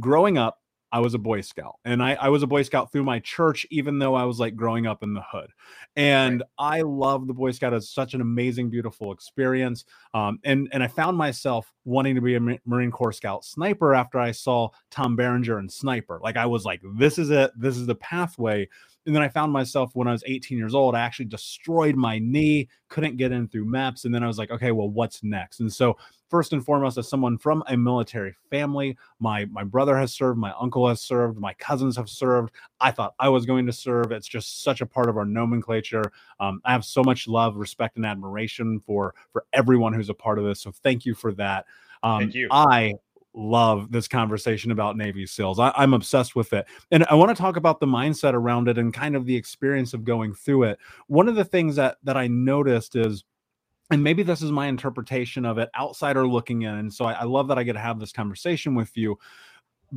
growing 0.01 0.39
up, 0.39 0.61
I 0.95 1.01
was 1.01 1.13
a 1.13 1.19
Boy 1.19 1.41
Scout, 1.41 1.75
and 1.85 2.01
I, 2.01 2.15
I 2.15 2.29
was 2.29 2.45
a 2.45 2.47
Boy 2.47 2.63
Scout 2.63 2.93
through 2.93 3.03
my 3.03 3.19
church, 3.19 3.67
even 3.73 3.99
though 3.99 4.15
I 4.15 4.23
was 4.23 4.39
like 4.39 4.55
growing 4.55 4.87
up 4.87 5.03
in 5.03 5.13
the 5.13 5.25
hood. 5.29 5.51
And 5.97 6.39
right. 6.41 6.77
I 6.79 6.83
love 6.83 7.27
the 7.27 7.35
Boy 7.35 7.51
Scout 7.51 7.73
it's 7.73 7.93
such 7.93 8.15
an 8.15 8.21
amazing, 8.21 8.71
beautiful 8.71 9.11
experience. 9.11 9.87
Um, 10.15 10.39
and 10.45 10.69
and 10.71 10.85
I 10.85 10.87
found 10.87 11.19
myself 11.19 11.73
wanting 11.85 12.15
to 12.15 12.21
be 12.21 12.37
a 12.37 12.59
Marine 12.65 12.93
Corps 12.93 13.13
Scout 13.13 13.45
sniper 13.45 13.93
after 13.93 14.21
I 14.21 14.31
saw 14.31 14.69
Tom 14.93 15.17
Berenger 15.17 15.59
and 15.59 15.71
Sniper. 15.71 16.21
Like 16.23 16.37
I 16.37 16.47
was 16.47 16.65
like, 16.65 16.81
this 16.97 17.19
is 17.19 17.31
it. 17.31 17.51
This 17.59 17.77
is 17.77 17.87
the 17.89 17.97
pathway 17.97 18.69
and 19.07 19.15
then 19.15 19.23
I 19.23 19.29
found 19.29 19.53
myself 19.53 19.91
when 19.95 20.09
I 20.09 20.13
was 20.13 20.25
18 20.27 20.57
years 20.57 20.75
old, 20.75 20.95
I 20.95 21.01
actually 21.01 21.27
destroyed 21.27 21.95
my 21.95 22.19
knee, 22.19 22.69
couldn't 22.89 23.17
get 23.17 23.33
in 23.33 23.49
through 23.49 23.67
MEPS. 23.67 24.05
And 24.05 24.15
then 24.15 24.23
I 24.23 24.27
was 24.27 24.39
like, 24.39 24.51
okay, 24.51 24.73
well, 24.73 24.89
what's 24.89 25.23
next? 25.23 25.61
And 25.61 25.73
so, 25.73 25.99
first 26.31 26.53
and 26.53 26.65
foremost, 26.65 26.97
as 26.97 27.09
someone 27.09 27.37
from 27.37 27.63
a 27.69 27.77
military 27.77 28.35
family, 28.51 28.97
my 29.21 29.45
my 29.47 29.63
brother 29.63 29.97
has 29.99 30.13
served, 30.13 30.39
my 30.39 30.55
uncle 30.59 30.89
has 30.89 31.03
served, 31.03 31.39
my 31.39 31.53
cousins 31.55 31.97
have 31.97 32.09
served. 32.09 32.55
I 32.81 32.91
thought 32.91 33.15
I 33.19 33.29
was 33.29 33.45
going 33.45 33.67
to 33.67 33.73
serve. 33.73 34.11
It's 34.11 34.29
just 34.29 34.63
such 34.63 34.81
a 34.81 34.87
part 34.87 35.09
of 35.09 35.17
our 35.17 35.27
nomenclature. 35.27 36.11
Um, 36.41 36.61
I 36.65 36.73
have 36.73 36.85
so 36.85 37.03
much 37.03 37.29
love, 37.29 37.57
respect, 37.57 37.97
and 37.97 38.07
admiration 38.07 38.81
for 38.81 39.15
for 39.33 39.45
everyone 39.53 39.93
who's 39.93 40.11
a 40.11 40.15
part 40.15 40.39
of 40.39 40.45
this. 40.45 40.63
So 40.63 40.73
thank 40.73 41.05
you 41.05 41.15
for 41.15 41.33
that. 41.35 41.67
Um, 42.03 42.21
thank 42.21 42.35
you. 42.35 42.49
I 42.51 42.95
love 43.35 43.91
this 43.91 44.09
conversation 44.09 44.71
about 44.71 44.97
Navy 44.97 45.27
SEALs. 45.27 45.59
I, 45.59 45.73
am 45.77 45.95
obsessed 45.95 46.37
with 46.37 46.53
it. 46.53 46.67
And 46.91 47.05
I 47.07 47.15
want 47.15 47.37
to 47.37 47.41
talk 47.41 47.57
about 47.57 47.81
the 47.81 47.87
mindset 47.87 48.35
around 48.35 48.69
it 48.69 48.79
and 48.79 48.95
kind 48.95 49.17
of 49.17 49.27
the 49.27 49.37
experience 49.37 49.93
of 49.93 50.05
going 50.05 50.35
through 50.35 50.65
it. 50.65 50.79
One 51.09 51.29
of 51.29 51.35
the 51.35 51.45
things 51.45 51.77
that 51.77 51.99
that 52.05 52.17
I 52.17 52.29
noticed 52.29 52.97
is 52.97 53.25
and 53.91 54.03
maybe 54.03 54.23
this 54.23 54.41
is 54.41 54.51
my 54.51 54.67
interpretation 54.67 55.45
of 55.45 55.59
it, 55.59 55.69
outsider 55.79 56.27
looking 56.27 56.63
in. 56.63 56.75
And 56.75 56.93
so 56.93 57.05
I, 57.05 57.13
I 57.13 57.25
love 57.25 57.49
that 57.49 57.59
I 57.59 57.65
get 57.65 57.75
to 57.75 57.81
have 57.81 58.01
this 58.01 58.13
conversation 58.13 58.75
with 58.75 58.97
you 58.97 59.19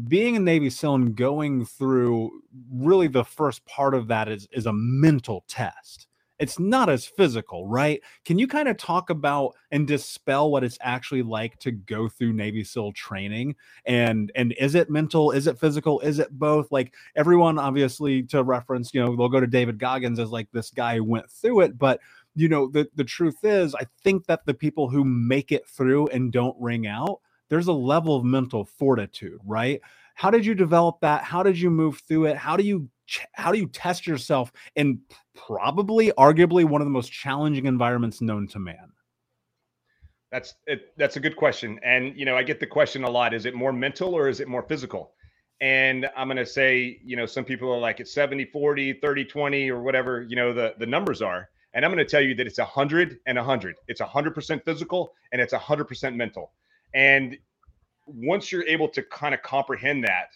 being 0.07 0.35
a 0.35 0.39
Navy 0.39 0.69
SEAL 0.69 0.95
and 0.95 1.15
going 1.15 1.65
through 1.65 2.43
really 2.71 3.07
the 3.07 3.23
first 3.23 3.65
part 3.65 3.93
of 3.93 4.07
that 4.07 4.27
is 4.27 4.47
is 4.51 4.65
a 4.65 4.73
mental 4.73 5.43
test 5.47 6.07
it's 6.39 6.59
not 6.59 6.89
as 6.89 7.05
physical, 7.05 7.67
right? 7.67 8.01
Can 8.25 8.37
you 8.37 8.47
kind 8.47 8.67
of 8.67 8.77
talk 8.77 9.09
about 9.09 9.55
and 9.71 9.87
dispel 9.87 10.51
what 10.51 10.63
it's 10.63 10.77
actually 10.81 11.23
like 11.23 11.57
to 11.59 11.71
go 11.71 12.07
through 12.07 12.33
Navy 12.33 12.63
SEAL 12.63 12.93
training? 12.93 13.55
And 13.85 14.31
and 14.35 14.53
is 14.59 14.75
it 14.75 14.89
mental? 14.89 15.31
Is 15.31 15.47
it 15.47 15.59
physical? 15.59 15.99
Is 16.01 16.19
it 16.19 16.31
both? 16.31 16.71
Like 16.71 16.93
everyone, 17.15 17.57
obviously, 17.57 18.23
to 18.23 18.43
reference, 18.43 18.93
you 18.93 19.03
know, 19.03 19.15
they'll 19.15 19.29
go 19.29 19.39
to 19.39 19.47
David 19.47 19.79
Goggins 19.79 20.19
as 20.19 20.29
like 20.29 20.51
this 20.51 20.69
guy 20.69 20.97
who 20.97 21.03
went 21.03 21.29
through 21.29 21.61
it, 21.61 21.77
but 21.77 21.99
you 22.35 22.47
know, 22.47 22.67
the 22.67 22.87
the 22.95 23.03
truth 23.03 23.43
is, 23.43 23.73
I 23.73 23.87
think 24.03 24.27
that 24.27 24.45
the 24.45 24.53
people 24.53 24.89
who 24.89 25.03
make 25.03 25.51
it 25.51 25.67
through 25.67 26.07
and 26.07 26.31
don't 26.31 26.55
ring 26.59 26.85
out, 26.85 27.19
there's 27.49 27.67
a 27.67 27.73
level 27.73 28.15
of 28.15 28.23
mental 28.23 28.63
fortitude, 28.63 29.39
right? 29.43 29.81
How 30.13 30.29
did 30.29 30.45
you 30.45 30.53
develop 30.53 30.99
that? 31.01 31.23
How 31.23 31.41
did 31.41 31.59
you 31.59 31.71
move 31.71 32.01
through 32.07 32.25
it? 32.25 32.37
How 32.37 32.55
do 32.55 32.63
you 32.63 32.89
how 33.33 33.51
do 33.51 33.59
you 33.59 33.67
test 33.67 34.05
yourself 34.07 34.51
in 34.75 34.99
probably 35.35 36.11
arguably 36.17 36.65
one 36.65 36.81
of 36.81 36.85
the 36.85 36.91
most 36.91 37.11
challenging 37.11 37.65
environments 37.65 38.21
known 38.21 38.47
to 38.47 38.59
man? 38.59 38.91
That's 40.31 40.55
it, 40.65 40.93
that's 40.97 41.15
a 41.15 41.21
good 41.21 41.37
question 41.37 41.79
and 41.83 42.17
you 42.17 42.25
know 42.25 42.35
i 42.35 42.43
get 42.43 42.59
the 42.59 42.67
question 42.67 43.05
a 43.05 43.09
lot 43.09 43.33
is 43.33 43.45
it 43.45 43.55
more 43.55 43.71
mental 43.71 44.13
or 44.13 44.27
is 44.27 44.41
it 44.41 44.47
more 44.47 44.63
physical? 44.63 45.13
And 45.61 46.07
i'm 46.17 46.27
going 46.27 46.37
to 46.37 46.45
say 46.45 46.99
you 47.03 47.15
know 47.15 47.25
some 47.25 47.45
people 47.45 47.71
are 47.71 47.79
like 47.79 47.99
it's 47.99 48.13
70 48.13 48.45
40 48.45 48.93
30 48.93 49.25
20 49.25 49.71
or 49.71 49.81
whatever 49.81 50.23
you 50.23 50.35
know 50.35 50.53
the 50.53 50.75
the 50.79 50.85
numbers 50.85 51.21
are 51.21 51.49
and 51.73 51.85
i'm 51.85 51.91
going 51.91 52.05
to 52.05 52.09
tell 52.09 52.21
you 52.21 52.35
that 52.35 52.45
it's 52.45 52.59
100 52.59 53.19
and 53.25 53.37
100 53.37 53.75
it's 53.87 54.01
100% 54.01 54.65
physical 54.65 55.13
and 55.31 55.41
it's 55.41 55.53
100% 55.53 56.15
mental. 56.15 56.51
And 56.93 57.37
once 58.05 58.51
you're 58.51 58.65
able 58.65 58.87
to 58.87 59.03
kind 59.03 59.33
of 59.33 59.41
comprehend 59.41 60.03
that 60.03 60.29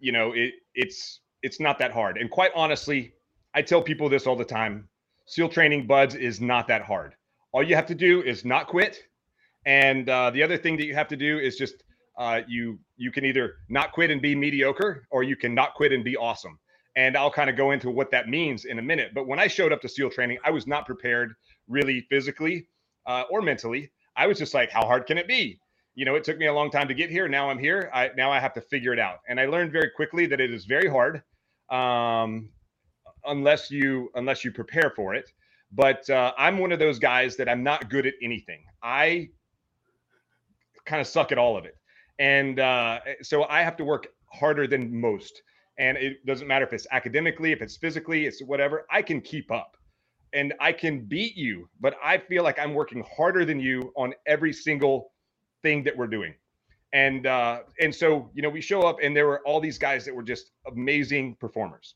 you 0.00 0.12
know 0.12 0.32
it 0.32 0.54
it's 0.74 1.20
it's 1.42 1.60
not 1.60 1.78
that 1.78 1.92
hard. 1.92 2.18
And 2.18 2.30
quite 2.30 2.52
honestly, 2.54 3.12
I 3.54 3.62
tell 3.62 3.82
people 3.82 4.08
this 4.08 4.26
all 4.26 4.36
the 4.36 4.44
time 4.44 4.88
SEAL 5.26 5.50
training, 5.50 5.86
BUD/S, 5.86 6.14
is 6.14 6.40
not 6.40 6.66
that 6.68 6.82
hard. 6.82 7.14
All 7.52 7.62
you 7.62 7.74
have 7.74 7.86
to 7.86 7.94
do 7.94 8.22
is 8.22 8.44
not 8.44 8.66
quit. 8.66 9.04
And 9.66 10.08
uh, 10.08 10.30
the 10.30 10.42
other 10.42 10.56
thing 10.56 10.76
that 10.78 10.86
you 10.86 10.94
have 10.94 11.08
to 11.08 11.16
do 11.16 11.38
is 11.38 11.56
just 11.56 11.84
uh, 12.18 12.40
you 12.48 12.78
you 12.96 13.12
can 13.12 13.24
either 13.24 13.54
not 13.68 13.92
quit 13.92 14.10
and 14.10 14.20
be 14.20 14.34
mediocre, 14.34 15.06
or 15.10 15.22
you 15.22 15.36
can 15.36 15.54
not 15.54 15.74
quit 15.74 15.92
and 15.92 16.04
be 16.04 16.16
awesome. 16.16 16.58
And 16.96 17.16
I'll 17.16 17.30
kind 17.30 17.48
of 17.48 17.56
go 17.56 17.70
into 17.70 17.90
what 17.90 18.10
that 18.10 18.28
means 18.28 18.66
in 18.66 18.78
a 18.78 18.82
minute. 18.82 19.12
But 19.14 19.26
when 19.26 19.38
I 19.38 19.46
showed 19.46 19.72
up 19.72 19.80
to 19.82 19.88
SEAL 19.88 20.10
training, 20.10 20.38
I 20.44 20.50
was 20.50 20.66
not 20.66 20.84
prepared 20.84 21.34
really 21.68 22.06
physically 22.10 22.68
uh, 23.06 23.24
or 23.30 23.40
mentally. 23.40 23.90
I 24.16 24.26
was 24.26 24.38
just 24.38 24.52
like, 24.52 24.70
how 24.70 24.84
hard 24.84 25.06
can 25.06 25.16
it 25.16 25.26
be? 25.26 25.58
You 25.94 26.04
know, 26.04 26.16
it 26.16 26.24
took 26.24 26.36
me 26.36 26.46
a 26.46 26.52
long 26.52 26.70
time 26.70 26.88
to 26.88 26.94
get 26.94 27.10
here. 27.10 27.28
Now 27.28 27.48
I'm 27.48 27.58
here. 27.58 27.90
I 27.94 28.10
now 28.16 28.30
I 28.30 28.40
have 28.40 28.52
to 28.54 28.60
figure 28.60 28.92
it 28.92 28.98
out. 28.98 29.18
And 29.28 29.38
I 29.38 29.46
learned 29.46 29.72
very 29.72 29.90
quickly 29.90 30.26
that 30.26 30.40
it 30.40 30.52
is 30.52 30.64
very 30.64 30.88
hard 30.88 31.22
um, 31.72 32.50
unless 33.26 33.70
you 33.70 34.10
unless 34.16 34.44
you 34.44 34.52
prepare 34.52 34.92
for 34.96 35.14
it. 35.14 35.30
But 35.72 36.08
uh, 36.10 36.32
I'm 36.38 36.58
one 36.58 36.72
of 36.72 36.80
those 36.80 37.00
guys 37.00 37.36
that 37.38 37.48
I'm 37.48 37.64
not 37.64 37.90
good 37.90 38.06
at 38.06 38.14
anything. 38.22 38.64
I 38.82 39.30
kind 40.86 41.00
of 41.00 41.08
suck 41.08 41.32
at 41.32 41.38
all 41.38 41.56
of 41.58 41.64
it, 41.66 41.76
and 42.18 42.60
uh, 42.60 43.00
so 43.22 43.44
I 43.44 43.62
have 43.62 43.76
to 43.78 43.84
work 43.84 44.08
harder 44.32 44.66
than 44.68 45.00
most. 45.00 45.42
and 45.78 45.98
it 45.98 46.24
doesn't 46.26 46.48
matter 46.48 46.66
if 46.66 46.72
it's 46.72 46.86
academically, 46.92 47.52
if 47.52 47.62
it's 47.62 47.76
physically, 47.78 48.26
it's 48.26 48.42
whatever. 48.42 48.86
I 48.90 49.02
can 49.02 49.20
keep 49.22 49.50
up 49.50 49.76
and 50.34 50.54
I 50.60 50.72
can 50.72 51.06
beat 51.06 51.36
you, 51.36 51.68
but 51.80 51.96
I 52.04 52.18
feel 52.18 52.44
like 52.44 52.58
I'm 52.60 52.74
working 52.74 53.04
harder 53.16 53.44
than 53.44 53.60
you 53.60 53.92
on 53.96 54.14
every 54.26 54.52
single 54.54 55.12
thing 55.62 55.84
that 55.84 55.96
we're 55.96 56.08
doing. 56.08 56.34
And 56.92 57.26
uh, 57.26 57.60
and 57.80 57.94
so 57.94 58.30
you 58.34 58.42
know 58.42 58.50
we 58.50 58.60
show 58.60 58.82
up 58.82 58.98
and 59.02 59.16
there 59.16 59.26
were 59.26 59.40
all 59.46 59.60
these 59.60 59.78
guys 59.78 60.04
that 60.04 60.14
were 60.14 60.22
just 60.22 60.50
amazing 60.66 61.36
performers, 61.36 61.94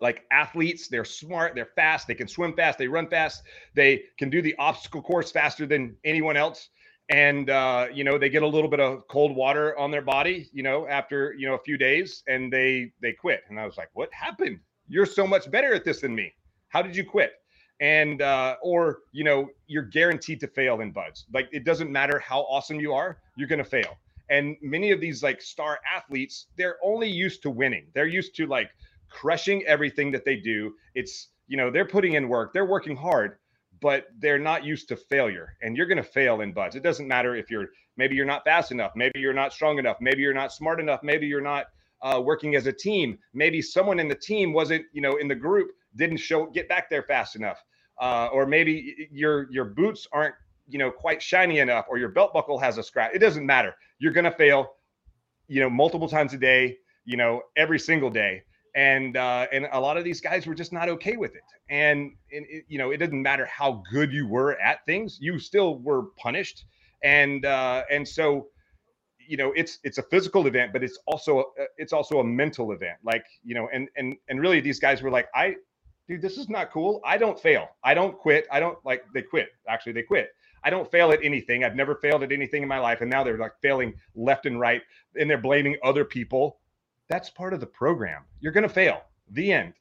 like 0.00 0.24
athletes. 0.30 0.88
They're 0.88 1.04
smart, 1.04 1.54
they're 1.56 1.70
fast, 1.74 2.06
they 2.06 2.14
can 2.14 2.28
swim 2.28 2.54
fast, 2.54 2.78
they 2.78 2.86
run 2.86 3.08
fast, 3.08 3.42
they 3.74 4.04
can 4.18 4.30
do 4.30 4.40
the 4.40 4.54
obstacle 4.58 5.02
course 5.02 5.32
faster 5.32 5.66
than 5.66 5.96
anyone 6.04 6.36
else. 6.36 6.68
And 7.08 7.50
uh, 7.50 7.88
you 7.92 8.04
know 8.04 8.16
they 8.16 8.28
get 8.28 8.44
a 8.44 8.46
little 8.46 8.70
bit 8.70 8.78
of 8.78 9.08
cold 9.08 9.34
water 9.34 9.76
on 9.76 9.90
their 9.90 10.02
body, 10.02 10.48
you 10.52 10.62
know, 10.62 10.86
after 10.86 11.34
you 11.36 11.48
know 11.48 11.54
a 11.54 11.62
few 11.62 11.76
days, 11.76 12.22
and 12.28 12.52
they 12.52 12.92
they 13.02 13.12
quit. 13.12 13.42
And 13.48 13.58
I 13.58 13.66
was 13.66 13.76
like, 13.76 13.90
what 13.94 14.08
happened? 14.12 14.60
You're 14.88 15.06
so 15.06 15.26
much 15.26 15.50
better 15.50 15.74
at 15.74 15.84
this 15.84 16.00
than 16.00 16.14
me. 16.14 16.32
How 16.68 16.80
did 16.80 16.94
you 16.94 17.04
quit? 17.04 17.32
and 17.80 18.22
uh, 18.22 18.54
or 18.62 19.00
you 19.10 19.24
know 19.24 19.48
you're 19.66 19.82
guaranteed 19.82 20.38
to 20.40 20.46
fail 20.46 20.80
in 20.80 20.92
BUD/S 20.92 21.24
like 21.34 21.48
it 21.52 21.64
doesn't 21.64 21.90
matter 21.90 22.18
how 22.20 22.42
awesome 22.42 22.78
you 22.78 22.94
are 22.94 23.18
you're 23.36 23.48
going 23.48 23.58
to 23.58 23.64
fail 23.64 23.98
and 24.32 24.56
many 24.62 24.90
of 24.90 25.00
these 25.00 25.22
like 25.22 25.40
star 25.40 25.78
athletes 25.96 26.46
they're 26.56 26.78
only 26.82 27.08
used 27.08 27.42
to 27.42 27.50
winning. 27.50 27.86
They're 27.94 28.06
used 28.20 28.34
to 28.36 28.46
like 28.46 28.70
crushing 29.08 29.62
everything 29.66 30.10
that 30.12 30.24
they 30.24 30.36
do. 30.36 30.74
It's 30.94 31.28
you 31.46 31.56
know 31.56 31.70
they're 31.70 31.92
putting 31.96 32.14
in 32.14 32.28
work. 32.28 32.52
They're 32.52 32.72
working 32.76 32.96
hard 32.96 33.38
but 33.82 34.06
they're 34.20 34.38
not 34.38 34.64
used 34.64 34.88
to 34.88 34.96
failure 34.96 35.56
and 35.60 35.76
you're 35.76 35.86
going 35.86 35.96
to 35.96 36.02
fail 36.02 36.40
in 36.40 36.52
BUD/S 36.52 36.76
it 36.76 36.82
doesn't 36.82 37.08
matter 37.08 37.34
if 37.34 37.50
you're 37.50 37.68
maybe 37.96 38.14
you're 38.14 38.24
not 38.24 38.44
fast 38.44 38.70
enough 38.70 38.92
maybe 38.94 39.18
you're 39.18 39.34
not 39.34 39.52
strong 39.52 39.78
enough 39.78 39.96
maybe 40.00 40.22
you're 40.22 40.32
not 40.32 40.52
smart 40.52 40.80
enough 40.80 41.00
maybe 41.02 41.26
you're 41.26 41.40
not 41.42 41.66
uh, 42.02 42.20
working 42.24 42.54
as 42.54 42.66
a 42.66 42.72
team 42.72 43.18
maybe 43.34 43.60
someone 43.60 43.98
in 43.98 44.08
the 44.08 44.14
team 44.14 44.52
wasn't 44.52 44.84
you 44.92 45.02
know 45.02 45.16
in 45.16 45.28
the 45.28 45.34
group 45.34 45.70
didn't 45.96 46.16
show 46.16 46.46
get 46.46 46.68
back 46.68 46.88
there 46.88 47.02
fast 47.02 47.36
enough 47.36 47.62
uh, 48.00 48.28
or 48.32 48.46
maybe 48.46 49.08
your 49.10 49.50
your 49.50 49.64
boots 49.64 50.06
aren't 50.12 50.34
you 50.68 50.78
know 50.78 50.90
quite 50.90 51.22
shiny 51.22 51.58
enough, 51.58 51.86
or 51.88 51.98
your 51.98 52.08
belt 52.08 52.32
buckle 52.32 52.58
has 52.58 52.78
a 52.78 52.82
scratch. 52.82 53.12
It 53.14 53.18
doesn't 53.18 53.44
matter. 53.44 53.74
You're 53.98 54.12
gonna 54.12 54.32
fail, 54.32 54.74
you 55.48 55.60
know, 55.60 55.70
multiple 55.70 56.08
times 56.08 56.32
a 56.34 56.38
day, 56.38 56.78
you 57.04 57.16
know, 57.16 57.42
every 57.56 57.78
single 57.78 58.10
day. 58.10 58.42
And 58.74 59.16
uh, 59.16 59.46
and 59.52 59.68
a 59.72 59.80
lot 59.80 59.96
of 59.96 60.04
these 60.04 60.20
guys 60.20 60.46
were 60.46 60.54
just 60.54 60.72
not 60.72 60.88
okay 60.88 61.16
with 61.16 61.34
it. 61.34 61.42
And, 61.68 62.12
and 62.32 62.46
it, 62.48 62.64
you 62.68 62.78
know, 62.78 62.90
it 62.90 62.98
doesn't 62.98 63.20
matter 63.20 63.46
how 63.46 63.82
good 63.92 64.12
you 64.12 64.26
were 64.26 64.58
at 64.60 64.84
things, 64.86 65.18
you 65.20 65.38
still 65.38 65.78
were 65.78 66.04
punished. 66.18 66.64
And 67.04 67.44
uh, 67.44 67.84
and 67.90 68.06
so 68.06 68.48
you 69.28 69.36
know 69.36 69.52
it's 69.54 69.78
it's 69.84 69.98
a 69.98 70.02
physical 70.02 70.48
event 70.48 70.72
but 70.72 70.82
it's 70.82 70.98
also 71.06 71.38
a, 71.38 71.64
it's 71.76 71.92
also 71.92 72.18
a 72.18 72.24
mental 72.24 72.72
event 72.72 72.98
like 73.04 73.24
you 73.44 73.54
know 73.54 73.68
and 73.72 73.88
and 73.96 74.16
and 74.28 74.40
really 74.40 74.60
these 74.60 74.80
guys 74.80 75.00
were 75.00 75.10
like 75.10 75.28
i 75.32 75.54
dude, 76.08 76.22
this 76.22 76.36
is 76.36 76.48
not 76.48 76.70
cool. 76.70 77.00
I 77.04 77.16
don't 77.18 77.38
fail. 77.38 77.68
I 77.84 77.94
don't 77.94 78.16
quit. 78.16 78.46
I 78.50 78.60
don't 78.60 78.78
like 78.84 79.04
they 79.14 79.22
quit. 79.22 79.48
Actually, 79.68 79.92
they 79.92 80.02
quit. 80.02 80.30
I 80.64 80.70
don't 80.70 80.90
fail 80.90 81.12
at 81.12 81.22
anything. 81.22 81.64
I've 81.64 81.76
never 81.76 81.96
failed 81.96 82.22
at 82.22 82.32
anything 82.32 82.62
in 82.62 82.68
my 82.68 82.78
life. 82.78 83.00
And 83.00 83.10
now 83.10 83.24
they're 83.24 83.38
like 83.38 83.60
failing 83.60 83.94
left 84.14 84.46
and 84.46 84.58
right 84.58 84.82
and 85.18 85.28
they're 85.28 85.38
blaming 85.38 85.76
other 85.82 86.04
people. 86.04 86.58
That's 87.08 87.30
part 87.30 87.52
of 87.52 87.60
the 87.60 87.66
program. 87.66 88.22
You're 88.40 88.52
going 88.52 88.62
to 88.66 88.72
fail. 88.72 89.02
The 89.30 89.52
end. 89.52 89.74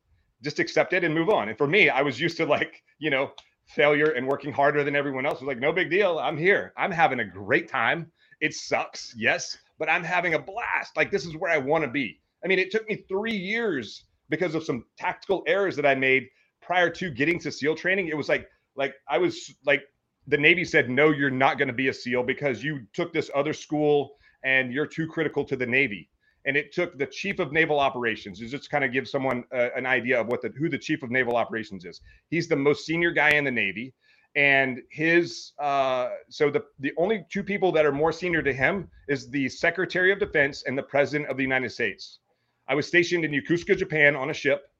Just 0.43 0.59
accept 0.59 0.93
it 0.93 1.03
and 1.03 1.13
move 1.13 1.29
on. 1.29 1.49
And 1.49 1.57
for 1.57 1.67
me, 1.67 1.89
I 1.89 2.01
was 2.01 2.19
used 2.19 2.37
to 2.37 2.45
like, 2.45 2.83
you 2.99 3.09
know, 3.09 3.31
failure 3.67 4.11
and 4.11 4.27
working 4.27 4.51
harder 4.51 4.83
than 4.83 4.95
everyone 4.95 5.25
else. 5.25 5.39
was 5.39 5.47
like, 5.47 5.59
no 5.59 5.71
big 5.71 5.89
deal. 5.89 6.19
I'm 6.19 6.37
here. 6.37 6.73
I'm 6.77 6.91
having 6.91 7.19
a 7.19 7.25
great 7.25 7.69
time. 7.69 8.11
It 8.41 8.53
sucks. 8.53 9.13
Yes. 9.15 9.57
But 9.77 9.89
I'm 9.89 10.03
having 10.03 10.33
a 10.33 10.39
blast. 10.39 10.97
Like, 10.97 11.11
this 11.11 11.25
is 11.25 11.37
where 11.37 11.51
I 11.51 11.57
want 11.57 11.83
to 11.83 11.89
be. 11.89 12.19
I 12.43 12.47
mean, 12.47 12.59
it 12.59 12.71
took 12.71 12.87
me 12.89 13.05
three 13.07 13.35
years 13.35 14.05
because 14.29 14.55
of 14.55 14.63
some 14.63 14.85
tactical 14.97 15.43
errors 15.45 15.75
that 15.75 15.85
I 15.85 15.93
made 15.93 16.27
prior 16.61 16.89
to 16.89 17.11
getting 17.11 17.39
to 17.39 17.51
SEAL 17.51 17.75
training. 17.75 18.07
It 18.07 18.17
was 18.17 18.29
like 18.29 18.47
like 18.75 18.95
I 19.07 19.17
was 19.17 19.53
like 19.65 19.83
the 20.31 20.37
Navy 20.37 20.63
said, 20.63 20.89
no, 20.89 21.11
you're 21.11 21.29
not 21.29 21.57
going 21.57 21.67
to 21.67 21.73
be 21.73 21.89
a 21.89 21.93
SEAL 21.93 22.23
because 22.23 22.63
you 22.63 22.87
took 22.93 23.11
this 23.11 23.29
other 23.35 23.51
school 23.51 24.15
and 24.45 24.71
you're 24.71 24.87
too 24.87 25.05
critical 25.05 25.43
to 25.43 25.57
the 25.57 25.65
Navy. 25.65 26.09
And 26.45 26.55
it 26.55 26.73
took 26.73 26.97
the 26.97 27.05
chief 27.05 27.39
of 27.39 27.51
naval 27.51 27.79
operations 27.79 28.39
just 28.39 28.71
kind 28.71 28.85
of 28.85 28.93
give 28.93 29.07
someone 29.09 29.43
uh, 29.53 29.67
an 29.75 29.85
idea 29.85 30.19
of 30.19 30.27
what 30.27 30.41
the 30.41 30.49
who 30.57 30.69
the 30.69 30.77
chief 30.77 31.03
of 31.03 31.11
naval 31.11 31.35
operations 31.35 31.85
is. 31.85 32.01
He's 32.29 32.47
the 32.47 32.55
most 32.55 32.85
senior 32.85 33.11
guy 33.11 33.31
in 33.31 33.43
the 33.43 33.51
Navy, 33.51 33.93
and 34.35 34.81
his 34.89 35.51
uh, 35.59 36.09
so 36.29 36.49
the 36.49 36.63
the 36.79 36.93
only 36.97 37.25
two 37.29 37.43
people 37.43 37.71
that 37.73 37.85
are 37.85 37.91
more 37.91 38.11
senior 38.11 38.41
to 38.41 38.51
him 38.51 38.89
is 39.07 39.29
the 39.29 39.49
Secretary 39.49 40.11
of 40.11 40.17
Defense 40.17 40.63
and 40.65 40.75
the 40.75 40.81
President 40.81 41.29
of 41.29 41.37
the 41.37 41.43
United 41.43 41.71
States. 41.71 42.19
I 42.67 42.73
was 42.73 42.87
stationed 42.87 43.23
in 43.23 43.31
Yokosuka, 43.31 43.77
Japan 43.77 44.15
on 44.15 44.31
a 44.31 44.33
ship 44.33 44.70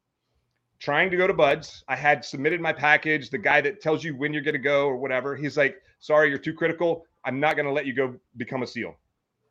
trying 0.81 1.11
to 1.11 1.15
go 1.15 1.27
to 1.27 1.33
BUD/S. 1.33 1.83
I 1.87 1.95
had 1.95 2.25
submitted 2.25 2.59
my 2.59 2.73
package. 2.73 3.29
The 3.29 3.37
guy 3.37 3.61
that 3.61 3.81
tells 3.81 4.03
you 4.03 4.15
when 4.15 4.33
you're 4.33 4.41
going 4.41 4.53
to 4.53 4.59
go 4.59 4.87
or 4.87 4.97
whatever, 4.97 5.35
he's 5.35 5.55
like, 5.55 5.77
"Sorry, 5.99 6.29
you're 6.29 6.39
too 6.39 6.53
critical. 6.53 7.05
I'm 7.23 7.39
not 7.39 7.55
going 7.55 7.67
to 7.67 7.71
let 7.71 7.85
you 7.85 7.93
go 7.93 8.15
become 8.35 8.63
a 8.63 8.67
SEAL 8.67 8.97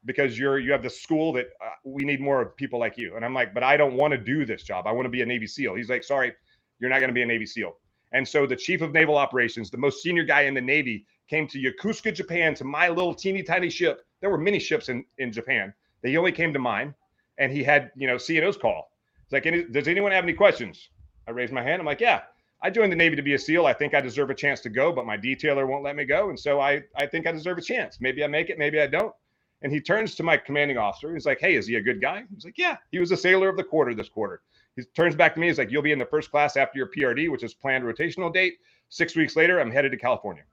because 0.04 0.38
you're 0.38 0.58
you 0.58 0.72
have 0.72 0.82
the 0.82 0.90
school 0.90 1.32
that 1.34 1.46
uh, 1.64 1.70
we 1.84 2.04
need 2.04 2.20
more 2.20 2.46
people 2.56 2.80
like 2.80 2.98
you." 2.98 3.16
And 3.16 3.24
I'm 3.24 3.32
like, 3.32 3.54
"But 3.54 3.62
I 3.62 3.76
don't 3.76 3.94
want 3.94 4.10
to 4.12 4.18
do 4.18 4.44
this 4.44 4.64
job. 4.64 4.86
I 4.86 4.92
want 4.92 5.06
to 5.06 5.10
be 5.10 5.22
a 5.22 5.26
Navy 5.26 5.46
SEAL." 5.46 5.76
He's 5.76 5.88
like, 5.88 6.04
"Sorry, 6.04 6.34
you're 6.80 6.90
not 6.90 6.98
going 6.98 7.10
to 7.10 7.14
be 7.14 7.22
a 7.22 7.26
Navy 7.26 7.46
SEAL." 7.46 7.76
And 8.12 8.26
so 8.26 8.44
the 8.44 8.56
chief 8.56 8.82
of 8.82 8.92
naval 8.92 9.16
operations, 9.16 9.70
the 9.70 9.78
most 9.78 10.02
senior 10.02 10.24
guy 10.24 10.42
in 10.42 10.54
the 10.54 10.60
Navy, 10.60 11.06
came 11.28 11.46
to 11.46 11.58
Yokosuka, 11.58 12.12
Japan, 12.12 12.54
to 12.56 12.64
my 12.64 12.88
little 12.88 13.14
teeny 13.14 13.44
tiny 13.44 13.70
ship. 13.70 14.04
There 14.20 14.30
were 14.30 14.38
many 14.38 14.58
ships 14.58 14.88
in 14.88 15.04
in 15.18 15.32
Japan. 15.32 15.72
They 16.02 16.16
only 16.16 16.32
came 16.32 16.52
to 16.52 16.58
mine 16.58 16.94
and 17.38 17.52
he 17.52 17.62
had 17.62 17.92
you 17.94 18.08
know 18.08 18.16
CNO's 18.16 18.56
call. 18.56 18.90
It's 19.22 19.32
like, 19.32 19.72
does 19.72 19.86
anyone 19.86 20.10
have 20.10 20.24
any 20.24 20.32
questions? 20.32 20.88
I 21.30 21.32
raised 21.32 21.52
my 21.52 21.62
hand. 21.62 21.80
I'm 21.80 21.86
like, 21.86 22.00
yeah. 22.00 22.22
I 22.62 22.70
joined 22.70 22.92
the 22.92 22.96
Navy 22.96 23.16
to 23.16 23.22
be 23.22 23.34
a 23.34 23.38
SEAL. 23.38 23.64
I 23.66 23.72
think 23.72 23.94
I 23.94 24.00
deserve 24.00 24.28
a 24.28 24.34
chance 24.34 24.60
to 24.62 24.68
go, 24.68 24.92
but 24.92 25.06
my 25.06 25.16
detailer 25.16 25.66
won't 25.66 25.84
let 25.84 25.96
me 25.96 26.04
go, 26.04 26.28
and 26.28 26.38
so 26.38 26.60
I 26.60 26.82
I 26.94 27.06
think 27.06 27.26
I 27.26 27.32
deserve 27.32 27.56
a 27.56 27.62
chance. 27.62 28.00
Maybe 28.00 28.22
I 28.22 28.26
make 28.26 28.50
it, 28.50 28.58
maybe 28.58 28.80
I 28.80 28.86
don't. 28.86 29.14
And 29.62 29.72
he 29.72 29.80
turns 29.80 30.14
to 30.16 30.22
my 30.22 30.36
commanding 30.36 30.76
officer. 30.76 31.14
He's 31.14 31.24
like, 31.24 31.40
"Hey, 31.40 31.54
is 31.54 31.66
he 31.66 31.76
a 31.76 31.80
good 31.80 32.02
guy?" 32.02 32.24
He's 32.34 32.44
like, 32.44 32.58
"Yeah, 32.58 32.76
he 32.92 32.98
was 32.98 33.12
a 33.12 33.16
sailor 33.16 33.48
of 33.48 33.56
the 33.56 33.64
quarter 33.64 33.94
this 33.94 34.10
quarter." 34.10 34.42
He 34.76 34.82
turns 34.94 35.16
back 35.16 35.34
to 35.34 35.40
me. 35.40 35.46
He's 35.46 35.56
like, 35.56 35.70
"You'll 35.70 35.80
be 35.80 35.92
in 35.92 35.98
the 35.98 36.04
first 36.04 36.30
class 36.30 36.58
after 36.58 36.76
your 36.76 36.88
PRD, 36.88 37.30
which 37.30 37.42
is 37.42 37.54
planned 37.54 37.84
rotational 37.84 38.32
date. 38.32 38.58
Six 38.90 39.16
weeks 39.16 39.36
later, 39.36 39.58
I'm 39.58 39.70
headed 39.70 39.92
to 39.92 39.98
California." 39.98 40.44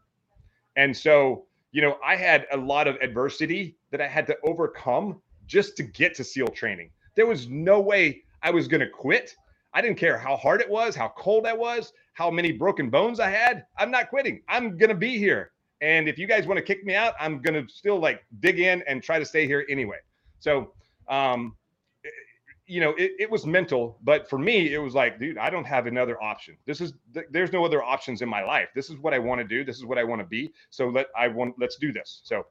And 0.77 0.95
so, 0.95 1.45
you 1.71 1.81
know, 1.81 1.97
I 2.05 2.15
had 2.15 2.47
a 2.53 2.57
lot 2.57 2.87
of 2.87 2.95
adversity 3.01 3.75
that 3.91 3.99
I 3.99 4.07
had 4.07 4.27
to 4.27 4.37
overcome 4.45 5.21
just 5.45 5.75
to 5.77 5.83
get 5.83 6.15
to 6.15 6.23
SEAL 6.23 6.49
training. 6.49 6.91
There 7.15 7.25
was 7.25 7.49
no 7.49 7.81
way 7.81 8.23
I 8.43 8.51
was 8.51 8.67
going 8.67 8.81
to 8.81 8.89
quit. 8.89 9.35
I 9.73 9.82
didn't 9.82 9.97
care 9.97 10.17
how 10.17 10.36
hard 10.36 10.62
it 10.62 10.69
was, 10.69 10.95
how 10.95 11.10
cold 11.17 11.45
I 11.45 11.53
was, 11.53 11.93
how 12.13 12.32
many 12.32 12.51
broken 12.51 12.89
bones 12.89 13.19
I 13.19 13.30
had. 13.30 13.65
I'm 13.77 13.91
not 13.91 14.10
quitting. 14.10 14.41
I'm 14.47 14.77
going 14.77 14.89
to 14.89 14.95
be 14.95 15.17
here. 15.17 15.51
And 15.82 16.10
if 16.10 16.17
you 16.17 16.27
guys 16.27 16.47
want 16.47 16.58
to 16.58 16.63
kick 16.63 16.84
me 16.84 16.95
out, 16.95 17.13
I'm 17.19 17.41
going 17.41 17.53
to 17.53 17.71
still 17.71 17.99
like 17.99 18.25
dig 18.39 18.60
in 18.60 18.84
and 18.88 19.03
try 19.03 19.19
to 19.19 19.25
stay 19.25 19.45
here 19.45 19.65
anyway. 19.69 19.97
So, 20.39 20.73
um, 21.08 21.56
you 22.65 22.82
know, 22.82 22.91
it, 22.97 23.12
it 23.19 23.32
was 23.32 23.45
mental, 23.45 23.97
but 24.03 24.30
for 24.30 24.38
me, 24.38 24.73
it 24.73 24.77
was 24.77 24.93
like, 24.93 25.19
dude, 25.19 25.38
I 25.38 25.49
don't 25.49 25.65
have 25.65 25.88
another 25.88 26.21
option. 26.21 26.58
This 26.65 26.82
is 26.82 26.93
there's 27.32 27.53
no 27.53 27.63
other 27.63 27.82
options 27.82 28.21
in 28.21 28.27
my 28.27 28.43
life. 28.43 28.69
This 28.75 28.89
is 28.89 28.97
what 28.97 29.13
I 29.13 29.19
want 29.19 29.39
to 29.39 29.47
do. 29.47 29.63
This 29.63 29.77
is 29.77 29.86
what 29.86 29.97
I 29.97 30.03
want 30.03 30.21
to 30.21 30.27
be. 30.27 30.51
So 30.69 30.89
let 30.89 31.08
I 31.17 31.30
want 31.30 31.56
let's 31.60 31.77
do 31.77 31.93
this. 31.93 32.21
So 32.23 32.45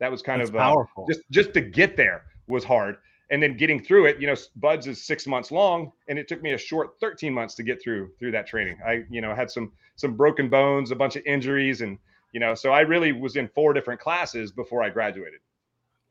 that 0.00 0.10
was 0.10 0.22
kind 0.22 0.40
That's 0.40 0.50
of 0.50 0.56
uh, 0.56 0.58
powerful. 0.58 1.06
Just 1.08 1.20
just 1.30 1.54
to 1.54 1.60
get 1.60 1.96
there 1.96 2.24
was 2.48 2.64
hard 2.64 2.96
and 3.30 3.42
then 3.42 3.56
getting 3.56 3.82
through 3.82 4.06
it 4.06 4.20
you 4.20 4.26
know 4.26 4.34
BUD/S 4.56 4.86
is 4.86 5.04
six 5.04 5.26
months 5.26 5.50
long 5.50 5.92
and 6.08 6.18
it 6.18 6.28
took 6.28 6.42
me 6.42 6.52
a 6.52 6.58
short 6.58 6.98
13 7.00 7.32
months 7.32 7.54
to 7.54 7.62
get 7.62 7.82
through 7.82 8.10
through 8.18 8.32
that 8.32 8.46
training. 8.46 8.78
I 8.86 9.04
you 9.10 9.20
know 9.20 9.34
had 9.34 9.50
some 9.50 9.72
some 9.96 10.14
broken 10.14 10.48
bones 10.48 10.90
a 10.90 10.96
bunch 10.96 11.16
of 11.16 11.24
injuries 11.24 11.80
and 11.80 11.98
you 12.32 12.40
know 12.40 12.54
so 12.54 12.70
i 12.70 12.80
really 12.80 13.12
was 13.12 13.36
in 13.36 13.48
four 13.48 13.72
different 13.72 14.00
classes 14.00 14.52
before 14.52 14.82
i 14.82 14.90
graduated. 14.90 15.40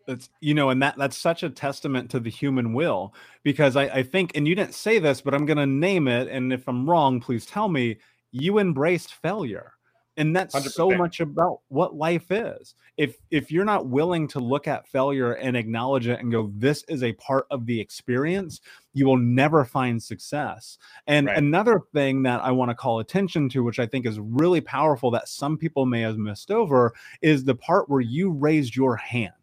That's 0.08 0.29
you 0.39 0.53
know 0.53 0.69
and 0.69 0.82
that 0.82 0.97
that's 0.97 1.17
such 1.17 1.43
a 1.43 1.49
testament 1.49 2.10
to 2.12 2.19
the 2.19 2.29
human 2.29 2.73
will 2.73 3.13
because 3.43 3.75
i 3.75 3.84
i 3.84 4.03
think 4.03 4.32
and 4.36 4.47
you 4.47 4.55
didn't 4.55 4.73
say 4.73 4.97
this 4.99 5.21
but 5.21 5.34
i'm 5.34 5.45
to 5.45 5.65
name 5.65 6.08
it 6.08 6.27
and 6.27 6.51
if 6.51 6.67
i'm 6.67 6.89
wrong 6.89 7.19
please 7.19 7.45
tell 7.45 7.69
me 7.69 7.97
you 8.32 8.58
embraced 8.58 9.13
failure 9.13 9.73
and 10.17 10.36
that's 10.36 10.56
100%. 10.56 10.72
so 10.72 10.89
much 10.91 11.19
about 11.19 11.62
what 11.69 11.95
life 11.95 12.32
is 12.32 12.76
if 12.98 13.17
if 13.32 13.52
you're 13.52 13.65
not 13.65 13.88
willing 13.88 14.28
to 14.28 14.39
look 14.39 14.67
at 14.67 14.88
failure 14.88 15.34
and 15.34 15.56
acknowledge 15.56 16.08
it 16.08 16.19
and 16.19 16.32
go 16.32 16.52
this 16.56 16.84
is 16.88 17.04
a 17.04 17.13
part 17.13 17.45
of 17.50 17.65
the 17.65 17.80
experience 17.80 18.60
you 18.93 19.06
will 19.06 19.17
never 19.17 19.63
find 19.63 20.02
success 20.02 20.78
and 21.08 21.28
right. 21.28 21.38
another 21.38 21.82
thing 21.93 22.24
that 22.24 22.41
i 22.43 22.52
want 22.52 22.69
to 22.69 22.76
call 22.76 23.00
attention 23.00 23.48
to 23.50 23.63
which 23.63 23.80
i 23.80 23.86
think 23.86 24.06
is 24.06 24.19
really 24.19 24.62
powerful 24.62 25.10
that 25.12 25.28
some 25.28 25.58
people 25.58 25.86
may 25.86 26.02
have 26.02 26.17
missed 26.17 26.52
over 26.52 26.93
is 27.22 27.43
the 27.43 27.56
part 27.56 27.89
where 27.89 28.02
you 28.02 28.32
raised 28.32 28.76
your 28.76 28.95
hand 28.95 29.34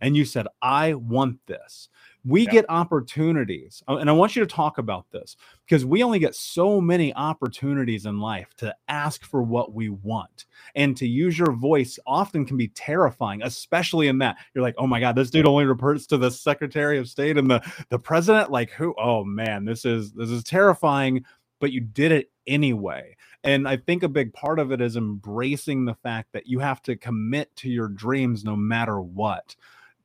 and 0.00 0.16
you 0.16 0.24
said 0.24 0.46
i 0.62 0.94
want 0.94 1.38
this 1.46 1.88
we 2.26 2.44
yeah. 2.44 2.50
get 2.50 2.66
opportunities 2.68 3.82
uh, 3.88 3.96
and 3.96 4.08
i 4.10 4.12
want 4.12 4.34
you 4.34 4.44
to 4.44 4.54
talk 4.54 4.78
about 4.78 5.06
this 5.12 5.36
because 5.66 5.84
we 5.84 6.02
only 6.02 6.18
get 6.18 6.34
so 6.34 6.80
many 6.80 7.14
opportunities 7.14 8.06
in 8.06 8.18
life 8.18 8.54
to 8.56 8.74
ask 8.88 9.24
for 9.24 9.42
what 9.42 9.72
we 9.72 9.88
want 9.88 10.46
and 10.74 10.96
to 10.96 11.06
use 11.06 11.38
your 11.38 11.52
voice 11.52 11.98
often 12.06 12.44
can 12.44 12.56
be 12.56 12.68
terrifying 12.68 13.42
especially 13.42 14.08
in 14.08 14.18
that 14.18 14.36
you're 14.54 14.62
like 14.62 14.74
oh 14.78 14.86
my 14.86 15.00
god 15.00 15.14
this 15.14 15.30
dude 15.30 15.46
only 15.46 15.64
reports 15.64 16.06
to 16.06 16.16
the 16.16 16.30
secretary 16.30 16.98
of 16.98 17.08
state 17.08 17.36
and 17.36 17.50
the 17.50 17.60
the 17.88 17.98
president? 17.98 18.50
Like 18.50 18.70
who 18.70 18.94
oh 18.98 19.24
man 19.24 19.64
this 19.64 19.84
is 19.84 20.12
this 20.12 20.30
is 20.30 20.42
terrifying 20.44 21.24
but 21.60 21.72
you 21.72 21.80
did 21.80 22.12
it 22.12 22.30
anyway 22.46 23.16
and 23.44 23.66
i 23.66 23.76
think 23.76 24.02
a 24.02 24.08
big 24.08 24.32
part 24.32 24.58
of 24.58 24.72
it 24.72 24.80
is 24.80 24.96
embracing 24.96 25.84
the 25.84 25.94
fact 25.94 26.32
that 26.32 26.46
you 26.46 26.58
have 26.58 26.82
to 26.82 26.96
commit 26.96 27.54
to 27.56 27.68
your 27.68 27.88
dreams 27.88 28.44
no 28.44 28.56
matter 28.56 29.00
what. 29.00 29.56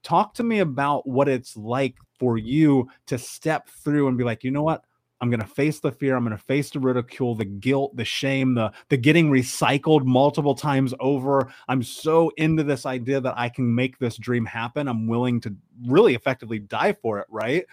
Talk 0.03 0.33
to 0.35 0.43
me 0.43 0.59
about 0.59 1.07
what 1.07 1.27
it's 1.27 1.55
like 1.55 1.95
for 2.21 2.37
you 2.37 2.87
to 3.07 3.17
step 3.17 3.67
through 3.67 4.07
and 4.07 4.15
be 4.15 4.23
like, 4.23 4.43
you 4.43 4.51
know 4.51 4.61
what? 4.61 4.85
I'm 5.19 5.31
going 5.31 5.39
to 5.39 5.47
face 5.47 5.79
the 5.79 5.91
fear. 5.91 6.15
I'm 6.15 6.23
going 6.23 6.37
to 6.37 6.43
face 6.43 6.69
the 6.69 6.79
ridicule, 6.79 7.33
the 7.33 7.45
guilt, 7.45 7.95
the 7.95 8.05
shame, 8.05 8.53
the 8.53 8.71
the 8.89 8.97
getting 8.97 9.31
recycled 9.31 10.05
multiple 10.05 10.53
times 10.53 10.93
over. 10.99 11.51
I'm 11.67 11.81
so 11.81 12.31
into 12.37 12.63
this 12.63 12.85
idea 12.85 13.21
that 13.21 13.33
I 13.37 13.49
can 13.49 13.73
make 13.73 13.97
this 13.97 14.17
dream 14.17 14.45
happen. 14.45 14.87
I'm 14.87 15.07
willing 15.07 15.41
to 15.41 15.55
really 15.87 16.13
effectively 16.13 16.59
die 16.59 16.93
for 16.93 17.17
it, 17.17 17.25
right? 17.27 17.65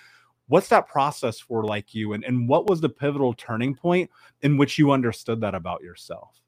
What's 0.47 0.69
that 0.69 0.89
process 0.89 1.39
for 1.39 1.63
like 1.65 1.95
you 1.95 2.15
and 2.15 2.25
and 2.25 2.49
what 2.49 2.71
was 2.71 2.81
the 2.81 2.89
pivotal 2.89 3.35
turning 3.35 3.75
point 3.75 4.11
in 4.41 4.57
which 4.57 4.79
you 4.79 4.93
understood 4.93 5.43
that 5.43 5.55
about 5.55 5.83
yourself? 5.83 6.41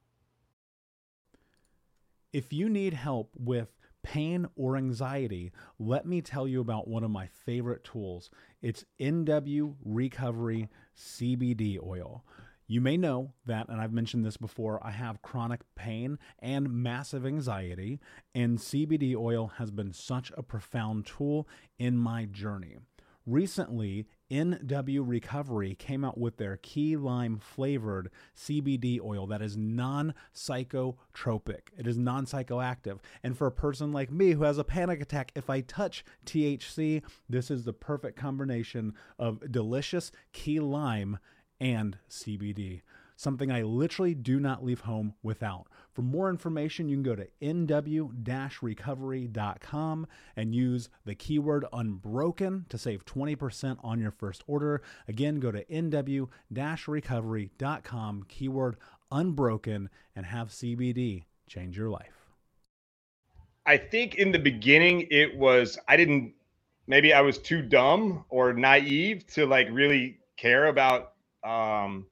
If 2.32 2.50
you 2.50 2.70
need 2.70 2.94
help 2.94 3.30
with 3.38 3.68
pain 4.02 4.46
or 4.56 4.76
anxiety, 4.76 5.52
let 5.78 6.06
me 6.06 6.20
tell 6.20 6.46
you 6.48 6.60
about 6.60 6.88
one 6.88 7.04
of 7.04 7.10
my 7.10 7.26
favorite 7.26 7.84
tools. 7.84 8.30
It's 8.62 8.84
NW 9.00 9.74
Recovery 9.84 10.68
CBD 10.96 11.78
oil. 11.84 12.24
You 12.66 12.80
may 12.80 12.96
know 12.96 13.32
that, 13.46 13.68
and 13.68 13.80
I've 13.80 13.92
mentioned 13.92 14.24
this 14.24 14.36
before, 14.36 14.78
I 14.86 14.92
have 14.92 15.22
chronic 15.22 15.62
pain 15.74 16.20
and 16.38 16.72
massive 16.72 17.26
anxiety, 17.26 17.98
and 18.32 18.58
CBD 18.58 19.16
oil 19.16 19.52
has 19.58 19.72
been 19.72 19.92
such 19.92 20.30
a 20.36 20.42
profound 20.44 21.04
tool 21.04 21.48
in 21.80 21.96
my 21.96 22.26
journey. 22.26 22.76
Recently, 23.26 24.06
NW 24.30 25.02
Recovery 25.04 25.74
came 25.74 26.04
out 26.04 26.18
with 26.18 26.36
their 26.36 26.56
key 26.58 26.96
lime 26.96 27.38
flavored 27.38 28.10
CBD 28.36 29.00
oil 29.00 29.26
that 29.26 29.42
is 29.42 29.56
non 29.56 30.14
psychotropic. 30.34 31.68
It 31.76 31.86
is 31.86 31.98
non 31.98 32.26
psychoactive. 32.26 32.98
And 33.22 33.36
for 33.36 33.46
a 33.46 33.52
person 33.52 33.92
like 33.92 34.10
me 34.10 34.32
who 34.32 34.44
has 34.44 34.58
a 34.58 34.64
panic 34.64 35.00
attack, 35.00 35.32
if 35.34 35.50
I 35.50 35.62
touch 35.62 36.04
THC, 36.26 37.02
this 37.28 37.50
is 37.50 37.64
the 37.64 37.72
perfect 37.72 38.16
combination 38.16 38.94
of 39.18 39.50
delicious 39.50 40.12
key 40.32 40.60
lime 40.60 41.18
and 41.60 41.98
CBD 42.08 42.82
something 43.20 43.52
I 43.52 43.60
literally 43.62 44.14
do 44.14 44.40
not 44.40 44.64
leave 44.64 44.80
home 44.80 45.12
without. 45.22 45.66
For 45.92 46.00
more 46.00 46.30
information, 46.30 46.88
you 46.88 46.96
can 46.96 47.02
go 47.02 47.14
to 47.14 47.28
nw 47.42 48.62
recovery.com 48.62 50.06
and 50.36 50.54
use 50.54 50.88
the 51.04 51.14
keyword 51.14 51.66
unbroken 51.70 52.64
to 52.70 52.78
save 52.78 53.04
20% 53.04 53.76
on 53.84 54.00
your 54.00 54.10
first 54.10 54.42
order. 54.46 54.80
Again, 55.06 55.38
go 55.38 55.52
to 55.52 55.62
nw 55.66 56.28
recovery.com, 56.88 58.24
keyword 58.28 58.76
unbroken, 59.12 59.90
and 60.16 60.24
have 60.24 60.48
CBD 60.48 61.24
change 61.46 61.76
your 61.76 61.90
life. 61.90 62.30
I 63.66 63.76
think 63.76 64.14
in 64.14 64.32
the 64.32 64.38
beginning, 64.38 65.06
it 65.10 65.36
was, 65.36 65.78
I 65.86 65.98
didn't, 65.98 66.32
maybe 66.86 67.12
I 67.12 67.20
was 67.20 67.36
too 67.36 67.60
dumb 67.60 68.24
or 68.30 68.54
naive 68.54 69.26
to 69.34 69.44
like 69.44 69.68
really 69.70 70.20
care 70.38 70.68
about 70.68 71.12
um, 71.44 72.06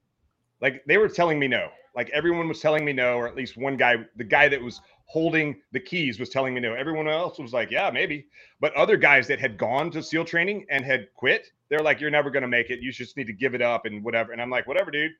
like 0.61 0.83
they 0.87 0.97
were 0.97 1.09
telling 1.09 1.39
me 1.39 1.47
no. 1.47 1.69
Like 1.95 2.09
everyone 2.11 2.47
was 2.47 2.59
telling 2.59 2.85
me 2.85 2.93
no, 2.93 3.15
or 3.15 3.27
at 3.27 3.35
least 3.35 3.57
one 3.57 3.75
guy, 3.75 3.95
the 4.15 4.23
guy 4.23 4.47
that 4.47 4.61
was 4.61 4.81
holding 5.05 5.59
the 5.71 5.79
keys 5.79 6.19
was 6.19 6.29
telling 6.29 6.53
me 6.53 6.61
no. 6.61 6.73
Everyone 6.75 7.07
else 7.07 7.39
was 7.39 7.51
like, 7.51 7.71
yeah, 7.71 7.89
maybe. 7.89 8.27
But 8.59 8.73
other 8.75 8.95
guys 8.95 9.27
that 9.27 9.39
had 9.39 9.57
gone 9.57 9.89
to 9.91 10.03
SEAL 10.03 10.25
training 10.25 10.65
and 10.69 10.85
had 10.85 11.07
quit, 11.15 11.47
they're 11.69 11.81
like, 11.81 11.99
you're 11.99 12.11
never 12.11 12.29
going 12.29 12.43
to 12.43 12.47
make 12.47 12.69
it. 12.69 12.79
You 12.79 12.91
just 12.91 13.17
need 13.17 13.27
to 13.27 13.33
give 13.33 13.55
it 13.55 13.61
up 13.61 13.85
and 13.85 14.03
whatever. 14.03 14.31
And 14.31 14.41
I'm 14.41 14.51
like, 14.51 14.67
whatever, 14.67 14.91
dude. 14.91 15.11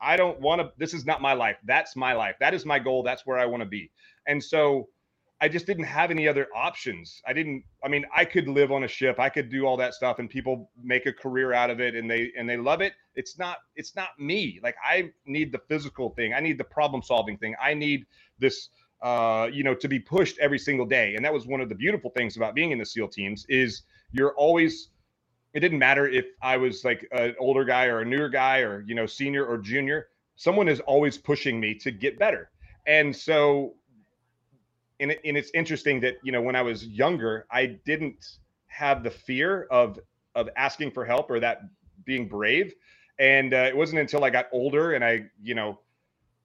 I 0.00 0.16
don't 0.16 0.38
want 0.40 0.60
to. 0.60 0.70
This 0.76 0.94
is 0.94 1.06
not 1.06 1.22
my 1.22 1.32
life. 1.32 1.56
That's 1.64 1.96
my 1.96 2.12
life. 2.12 2.36
That 2.40 2.54
is 2.54 2.64
my 2.64 2.78
goal. 2.78 3.02
That's 3.02 3.26
where 3.26 3.38
I 3.38 3.46
want 3.46 3.62
to 3.62 3.68
be. 3.68 3.90
And 4.26 4.42
so 4.42 4.88
I 5.40 5.48
just 5.48 5.66
didn't 5.66 5.84
have 5.84 6.10
any 6.10 6.26
other 6.26 6.48
options. 6.54 7.22
I 7.26 7.32
didn't. 7.32 7.62
I 7.84 7.88
mean, 7.88 8.04
I 8.14 8.24
could 8.24 8.48
live 8.48 8.72
on 8.72 8.84
a 8.84 8.88
ship. 8.88 9.20
I 9.20 9.28
could 9.28 9.50
do 9.50 9.66
all 9.66 9.76
that 9.76 9.94
stuff, 9.94 10.18
and 10.18 10.28
people 10.28 10.70
make 10.82 11.06
a 11.06 11.12
career 11.12 11.52
out 11.52 11.70
of 11.70 11.80
it, 11.80 11.94
and 11.94 12.10
they 12.10 12.32
and 12.36 12.48
they 12.48 12.56
love 12.56 12.80
it. 12.80 12.94
It's 13.14 13.38
not. 13.38 13.58
It's 13.76 13.94
not 13.94 14.18
me. 14.18 14.58
Like 14.62 14.74
I 14.84 15.10
need 15.26 15.52
the 15.52 15.60
physical 15.68 16.10
thing. 16.10 16.34
I 16.34 16.40
need 16.40 16.58
the 16.58 16.64
problem 16.64 17.02
solving 17.02 17.38
thing. 17.38 17.54
I 17.62 17.74
need 17.74 18.06
this. 18.38 18.68
Uh, 19.00 19.48
you 19.52 19.62
know, 19.62 19.76
to 19.76 19.86
be 19.86 20.00
pushed 20.00 20.36
every 20.40 20.58
single 20.58 20.84
day. 20.84 21.14
And 21.14 21.24
that 21.24 21.32
was 21.32 21.46
one 21.46 21.60
of 21.60 21.68
the 21.68 21.74
beautiful 21.76 22.10
things 22.16 22.36
about 22.36 22.56
being 22.56 22.72
in 22.72 22.78
the 22.78 22.84
SEAL 22.84 23.06
teams 23.08 23.46
is 23.48 23.82
you're 24.10 24.34
always. 24.34 24.88
It 25.54 25.60
didn't 25.60 25.78
matter 25.78 26.08
if 26.08 26.26
I 26.42 26.56
was 26.56 26.84
like 26.84 27.06
an 27.12 27.36
older 27.38 27.64
guy 27.64 27.86
or 27.86 28.00
a 28.00 28.04
newer 28.04 28.28
guy 28.28 28.58
or 28.58 28.82
you 28.86 28.96
know 28.96 29.06
senior 29.06 29.46
or 29.46 29.58
junior. 29.58 30.08
Someone 30.34 30.68
is 30.68 30.80
always 30.80 31.16
pushing 31.16 31.60
me 31.60 31.74
to 31.76 31.92
get 31.92 32.18
better. 32.18 32.50
And 32.86 33.14
so 33.14 33.74
and, 35.00 35.12
it, 35.12 35.20
and 35.24 35.36
it's 35.36 35.50
interesting 35.54 36.00
that 36.00 36.18
you 36.22 36.32
know 36.32 36.42
when 36.42 36.56
I 36.56 36.62
was 36.62 36.86
younger, 36.86 37.46
I 37.50 37.66
didn't 37.84 38.38
have 38.66 39.02
the 39.02 39.10
fear 39.10 39.66
of 39.70 39.98
of 40.34 40.48
asking 40.56 40.92
for 40.92 41.04
help 41.04 41.30
or 41.30 41.40
that 41.40 41.62
being 42.04 42.28
brave, 42.28 42.74
and 43.18 43.52
uh, 43.54 43.66
it 43.68 43.76
wasn't 43.76 44.00
until 44.00 44.24
I 44.24 44.30
got 44.30 44.46
older 44.52 44.92
and 44.92 45.04
I 45.04 45.26
you 45.42 45.54
know 45.54 45.80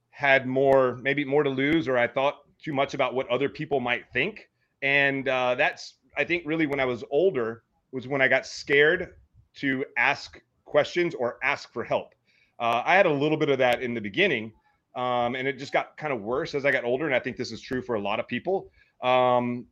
had 0.10 0.46
more 0.48 0.98
maybe 1.02 1.26
more 1.26 1.44
to 1.44 1.50
lose 1.50 1.88
or 1.88 1.98
I 1.98 2.08
thought 2.08 2.40
too 2.64 2.74
much 2.74 2.94
about 2.94 3.14
what 3.14 3.28
other 3.30 3.50
people 3.50 3.80
might 3.80 4.06
think, 4.14 4.50
and 4.82 5.28
uh, 5.28 5.56
that's 5.56 5.96
I 6.18 6.24
think 6.24 6.44
really 6.46 6.66
when 6.66 6.80
I 6.80 6.86
was 6.86 7.04
older 7.10 7.64
was 7.92 8.08
when 8.08 8.22
I 8.22 8.28
got 8.28 8.46
scared 8.46 9.14
to 9.56 9.86
ask 9.98 10.42
questions 10.66 11.14
or 11.14 11.38
ask 11.44 11.72
for 11.72 11.84
help. 11.84 12.16
Uh, 12.60 12.82
I 12.86 12.96
had 12.96 13.06
a 13.06 13.12
little 13.12 13.38
bit 13.38 13.50
of 13.50 13.58
that 13.60 13.82
in 13.82 13.94
the 13.94 14.02
beginning, 14.02 14.54
um, 14.96 15.36
and 15.36 15.48
it 15.48 15.58
just 15.58 15.74
got 15.74 15.98
kind 15.98 16.14
of 16.14 16.22
worse 16.22 16.56
as 16.56 16.66
I 16.66 16.72
got 16.72 16.84
older. 16.84 17.06
And 17.06 17.16
I 17.16 17.20
think 17.20 17.38
this 17.38 17.52
is 17.52 17.62
true 17.62 17.82
for 17.82 17.96
a 17.96 18.00
lot 18.02 18.20
of 18.20 18.28
people. 18.28 18.70
Um, 19.02 19.66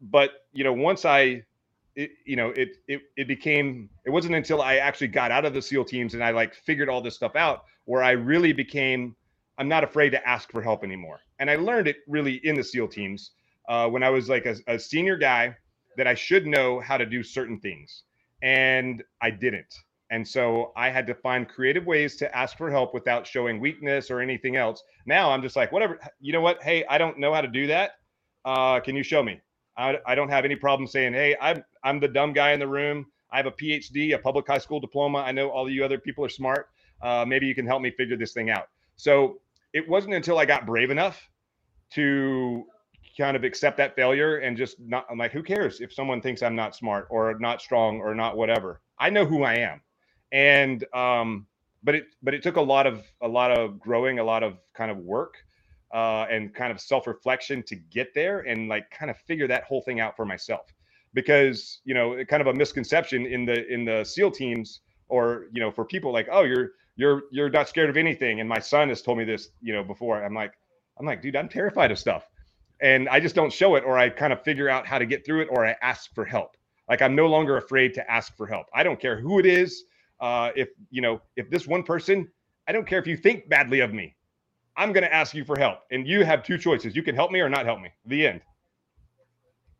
but 0.00 0.30
you 0.52 0.64
know, 0.64 0.72
once 0.72 1.04
I, 1.04 1.42
it, 1.94 2.10
you 2.26 2.36
know, 2.36 2.50
it 2.50 2.76
it 2.88 3.00
it 3.16 3.28
became. 3.28 3.88
It 4.04 4.10
wasn't 4.10 4.34
until 4.34 4.60
I 4.62 4.76
actually 4.76 5.08
got 5.08 5.30
out 5.30 5.44
of 5.44 5.54
the 5.54 5.62
SEAL 5.62 5.86
teams 5.86 6.14
and 6.14 6.22
I 6.22 6.30
like 6.30 6.54
figured 6.54 6.88
all 6.88 7.00
this 7.00 7.14
stuff 7.14 7.36
out 7.36 7.64
where 7.86 8.02
I 8.02 8.12
really 8.12 8.52
became. 8.52 9.16
I'm 9.58 9.68
not 9.68 9.84
afraid 9.84 10.10
to 10.10 10.28
ask 10.28 10.50
for 10.50 10.60
help 10.60 10.84
anymore. 10.84 11.20
And 11.38 11.50
I 11.50 11.56
learned 11.56 11.88
it 11.88 11.96
really 12.06 12.34
in 12.44 12.54
the 12.54 12.64
SEAL 12.64 12.88
teams 12.88 13.30
uh, 13.68 13.88
when 13.88 14.02
I 14.02 14.10
was 14.10 14.28
like 14.28 14.44
a, 14.44 14.56
a 14.68 14.78
senior 14.78 15.16
guy 15.16 15.56
that 15.96 16.06
I 16.06 16.14
should 16.14 16.46
know 16.46 16.80
how 16.80 16.98
to 16.98 17.06
do 17.06 17.22
certain 17.22 17.58
things, 17.60 18.02
and 18.42 19.02
I 19.22 19.30
didn't. 19.30 19.74
And 20.10 20.26
so 20.26 20.72
I 20.76 20.90
had 20.90 21.06
to 21.08 21.14
find 21.14 21.48
creative 21.48 21.84
ways 21.84 22.16
to 22.16 22.36
ask 22.36 22.56
for 22.56 22.70
help 22.70 22.94
without 22.94 23.26
showing 23.26 23.58
weakness 23.60 24.10
or 24.10 24.20
anything 24.20 24.56
else. 24.56 24.82
Now 25.04 25.30
I'm 25.32 25.42
just 25.42 25.56
like, 25.56 25.72
whatever, 25.72 25.98
you 26.20 26.32
know 26.32 26.40
what? 26.40 26.62
Hey, 26.62 26.84
I 26.88 26.96
don't 26.98 27.18
know 27.18 27.34
how 27.34 27.40
to 27.40 27.48
do 27.48 27.66
that. 27.66 27.92
Uh, 28.44 28.78
can 28.80 28.94
you 28.94 29.02
show 29.02 29.22
me? 29.22 29.40
I, 29.76 29.98
I 30.06 30.14
don't 30.14 30.28
have 30.28 30.44
any 30.44 30.56
problem 30.56 30.86
saying, 30.86 31.12
hey, 31.12 31.36
I'm 31.40 31.62
I'm 31.82 32.00
the 32.00 32.08
dumb 32.08 32.32
guy 32.32 32.52
in 32.52 32.60
the 32.60 32.68
room. 32.68 33.06
I 33.30 33.36
have 33.36 33.46
a 33.46 33.50
PhD, 33.50 34.14
a 34.14 34.18
public 34.18 34.46
high 34.46 34.58
school 34.58 34.80
diploma. 34.80 35.18
I 35.18 35.32
know 35.32 35.50
all 35.50 35.68
you 35.68 35.84
other 35.84 35.98
people 35.98 36.24
are 36.24 36.30
smart. 36.30 36.68
Uh, 37.02 37.24
maybe 37.26 37.46
you 37.46 37.54
can 37.54 37.66
help 37.66 37.82
me 37.82 37.90
figure 37.90 38.16
this 38.16 38.32
thing 38.32 38.48
out. 38.48 38.68
So 38.94 39.40
it 39.74 39.86
wasn't 39.86 40.14
until 40.14 40.38
I 40.38 40.46
got 40.46 40.64
brave 40.64 40.90
enough 40.90 41.28
to 41.90 42.64
kind 43.18 43.36
of 43.36 43.44
accept 43.44 43.76
that 43.78 43.96
failure 43.96 44.38
and 44.38 44.56
just 44.56 44.78
not. 44.80 45.04
I'm 45.10 45.18
like, 45.18 45.32
who 45.32 45.42
cares 45.42 45.80
if 45.80 45.92
someone 45.92 46.22
thinks 46.22 46.42
I'm 46.42 46.56
not 46.56 46.76
smart 46.76 47.08
or 47.10 47.36
not 47.38 47.60
strong 47.60 48.00
or 48.00 48.14
not 48.14 48.36
whatever? 48.36 48.80
I 48.98 49.10
know 49.10 49.26
who 49.26 49.42
I 49.42 49.56
am 49.56 49.82
and 50.32 50.84
um, 50.94 51.46
but 51.82 51.94
it 51.94 52.04
but 52.22 52.34
it 52.34 52.42
took 52.42 52.56
a 52.56 52.60
lot 52.60 52.86
of 52.86 53.04
a 53.22 53.28
lot 53.28 53.50
of 53.50 53.78
growing, 53.78 54.18
a 54.18 54.24
lot 54.24 54.42
of 54.42 54.58
kind 54.74 54.90
of 54.90 54.98
work, 54.98 55.34
uh, 55.94 56.26
and 56.30 56.54
kind 56.54 56.72
of 56.72 56.80
self 56.80 57.06
reflection 57.06 57.62
to 57.64 57.76
get 57.76 58.12
there 58.14 58.40
and 58.40 58.68
like 58.68 58.90
kind 58.90 59.10
of 59.10 59.16
figure 59.18 59.46
that 59.46 59.64
whole 59.64 59.82
thing 59.82 60.00
out 60.00 60.16
for 60.16 60.26
myself, 60.26 60.74
because 61.14 61.80
you 61.84 61.94
know 61.94 62.24
kind 62.24 62.40
of 62.40 62.48
a 62.48 62.54
misconception 62.54 63.26
in 63.26 63.44
the 63.44 63.66
in 63.72 63.84
the 63.84 64.04
SEAL 64.04 64.32
teams 64.32 64.80
or 65.08 65.46
you 65.52 65.60
know 65.60 65.70
for 65.70 65.84
people 65.84 66.12
like 66.12 66.28
oh 66.30 66.42
you're 66.42 66.70
you're 66.96 67.22
you're 67.30 67.50
not 67.50 67.68
scared 67.68 67.90
of 67.90 67.96
anything. 67.96 68.40
And 68.40 68.48
my 68.48 68.58
son 68.58 68.88
has 68.88 69.02
told 69.02 69.18
me 69.18 69.24
this 69.24 69.50
you 69.60 69.72
know 69.72 69.84
before. 69.84 70.22
I'm 70.24 70.34
like 70.34 70.52
i'm 70.98 71.04
like 71.06 71.20
dude 71.20 71.36
i'm 71.36 71.48
terrified 71.48 71.92
of 71.92 71.98
stuff. 71.98 72.26
And 72.80 73.08
i 73.08 73.20
just 73.20 73.34
don't 73.34 73.52
show 73.52 73.76
it 73.76 73.84
or 73.84 73.96
i 73.98 74.08
kind 74.08 74.32
of 74.32 74.42
figure 74.42 74.68
out 74.68 74.86
how 74.86 74.98
to 74.98 75.06
get 75.06 75.24
through 75.24 75.42
it 75.42 75.48
or 75.50 75.64
i 75.64 75.76
ask 75.82 76.12
for 76.14 76.24
help. 76.24 76.56
Like 76.88 77.00
i'm 77.00 77.14
no 77.14 77.26
longer 77.26 77.58
afraid 77.58 77.94
to 77.94 78.10
ask 78.10 78.36
for 78.36 78.46
help. 78.46 78.66
I 78.74 78.82
don't 78.82 78.98
care 78.98 79.20
who 79.20 79.38
it 79.38 79.46
is 79.46 79.84
uh, 80.20 80.50
if 80.56 80.68
you 80.90 81.02
know 81.02 81.20
if 81.36 81.50
this 81.50 81.66
one 81.66 81.82
person 81.82 82.28
i 82.68 82.72
don't 82.72 82.86
care 82.86 82.98
if 82.98 83.06
you 83.06 83.16
think 83.16 83.48
badly 83.48 83.80
of 83.80 83.92
me 83.92 84.14
i'm 84.76 84.92
going 84.92 85.04
to 85.04 85.14
ask 85.14 85.34
you 85.34 85.44
for 85.44 85.58
help 85.58 85.80
and 85.90 86.06
you 86.06 86.24
have 86.24 86.42
two 86.42 86.58
choices 86.58 86.96
you 86.96 87.02
can 87.02 87.14
help 87.14 87.30
me 87.30 87.40
or 87.40 87.48
not 87.48 87.64
help 87.64 87.80
me 87.80 87.88
the 88.06 88.26
end 88.26 88.40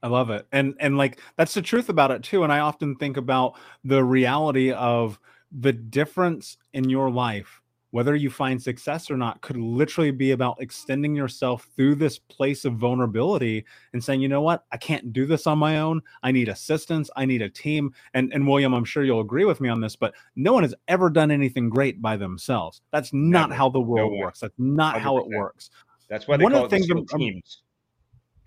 I 0.02 0.08
love 0.08 0.30
it. 0.30 0.46
And 0.52 0.74
and 0.78 0.96
like 0.96 1.18
that's 1.36 1.54
the 1.54 1.62
truth 1.62 1.88
about 1.88 2.12
it 2.12 2.22
too. 2.22 2.44
And 2.44 2.52
I 2.52 2.60
often 2.60 2.94
think 2.94 3.16
about 3.16 3.58
the 3.82 4.04
reality 4.04 4.70
of 4.70 5.18
the 5.50 5.72
difference 5.72 6.58
in 6.72 6.90
your 6.90 7.10
life 7.10 7.62
whether 7.96 8.14
you 8.14 8.28
find 8.28 8.62
success 8.62 9.10
or 9.10 9.16
not 9.16 9.40
could 9.40 9.56
literally 9.56 10.10
be 10.10 10.32
about 10.32 10.60
extending 10.60 11.16
yourself 11.16 11.66
through 11.74 11.94
this 11.94 12.18
place 12.18 12.66
of 12.66 12.74
vulnerability 12.74 13.64
and 13.94 14.04
saying 14.04 14.20
you 14.20 14.28
know 14.28 14.42
what? 14.42 14.66
I 14.70 14.76
can't 14.76 15.14
do 15.14 15.24
this 15.24 15.46
on 15.46 15.56
my 15.58 15.78
own. 15.78 16.02
I 16.22 16.30
need 16.30 16.50
assistance. 16.50 17.08
I 17.16 17.24
need 17.24 17.40
a 17.40 17.48
team. 17.48 17.94
And 18.12 18.30
and 18.34 18.46
william 18.46 18.74
i'm 18.74 18.84
sure 18.84 19.02
you'll 19.02 19.20
agree 19.20 19.46
with 19.46 19.62
me 19.62 19.70
on 19.70 19.80
this 19.80 19.96
but 19.96 20.12
no 20.34 20.52
one 20.52 20.62
has 20.62 20.74
ever 20.88 21.08
done 21.08 21.30
anything 21.30 21.70
great 21.70 22.02
by 22.02 22.18
themselves. 22.18 22.82
That's 22.92 23.14
not 23.14 23.48
Never. 23.48 23.54
how 23.54 23.70
the 23.70 23.80
world 23.80 24.12
no 24.12 24.18
works. 24.18 24.40
That's 24.40 24.58
not 24.58 24.96
100%. 24.96 25.00
how 25.00 25.16
it 25.16 25.28
works. 25.28 25.70
That's 26.10 26.28
why 26.28 26.36
they 26.36 26.44
one 26.44 26.52
call 26.52 26.66
of 26.66 26.70
the 26.70 26.76
things 26.76 27.10
teams 27.16 27.62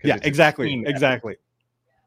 yeah 0.04 0.18
exactly 0.22 0.84
exactly 0.86 1.36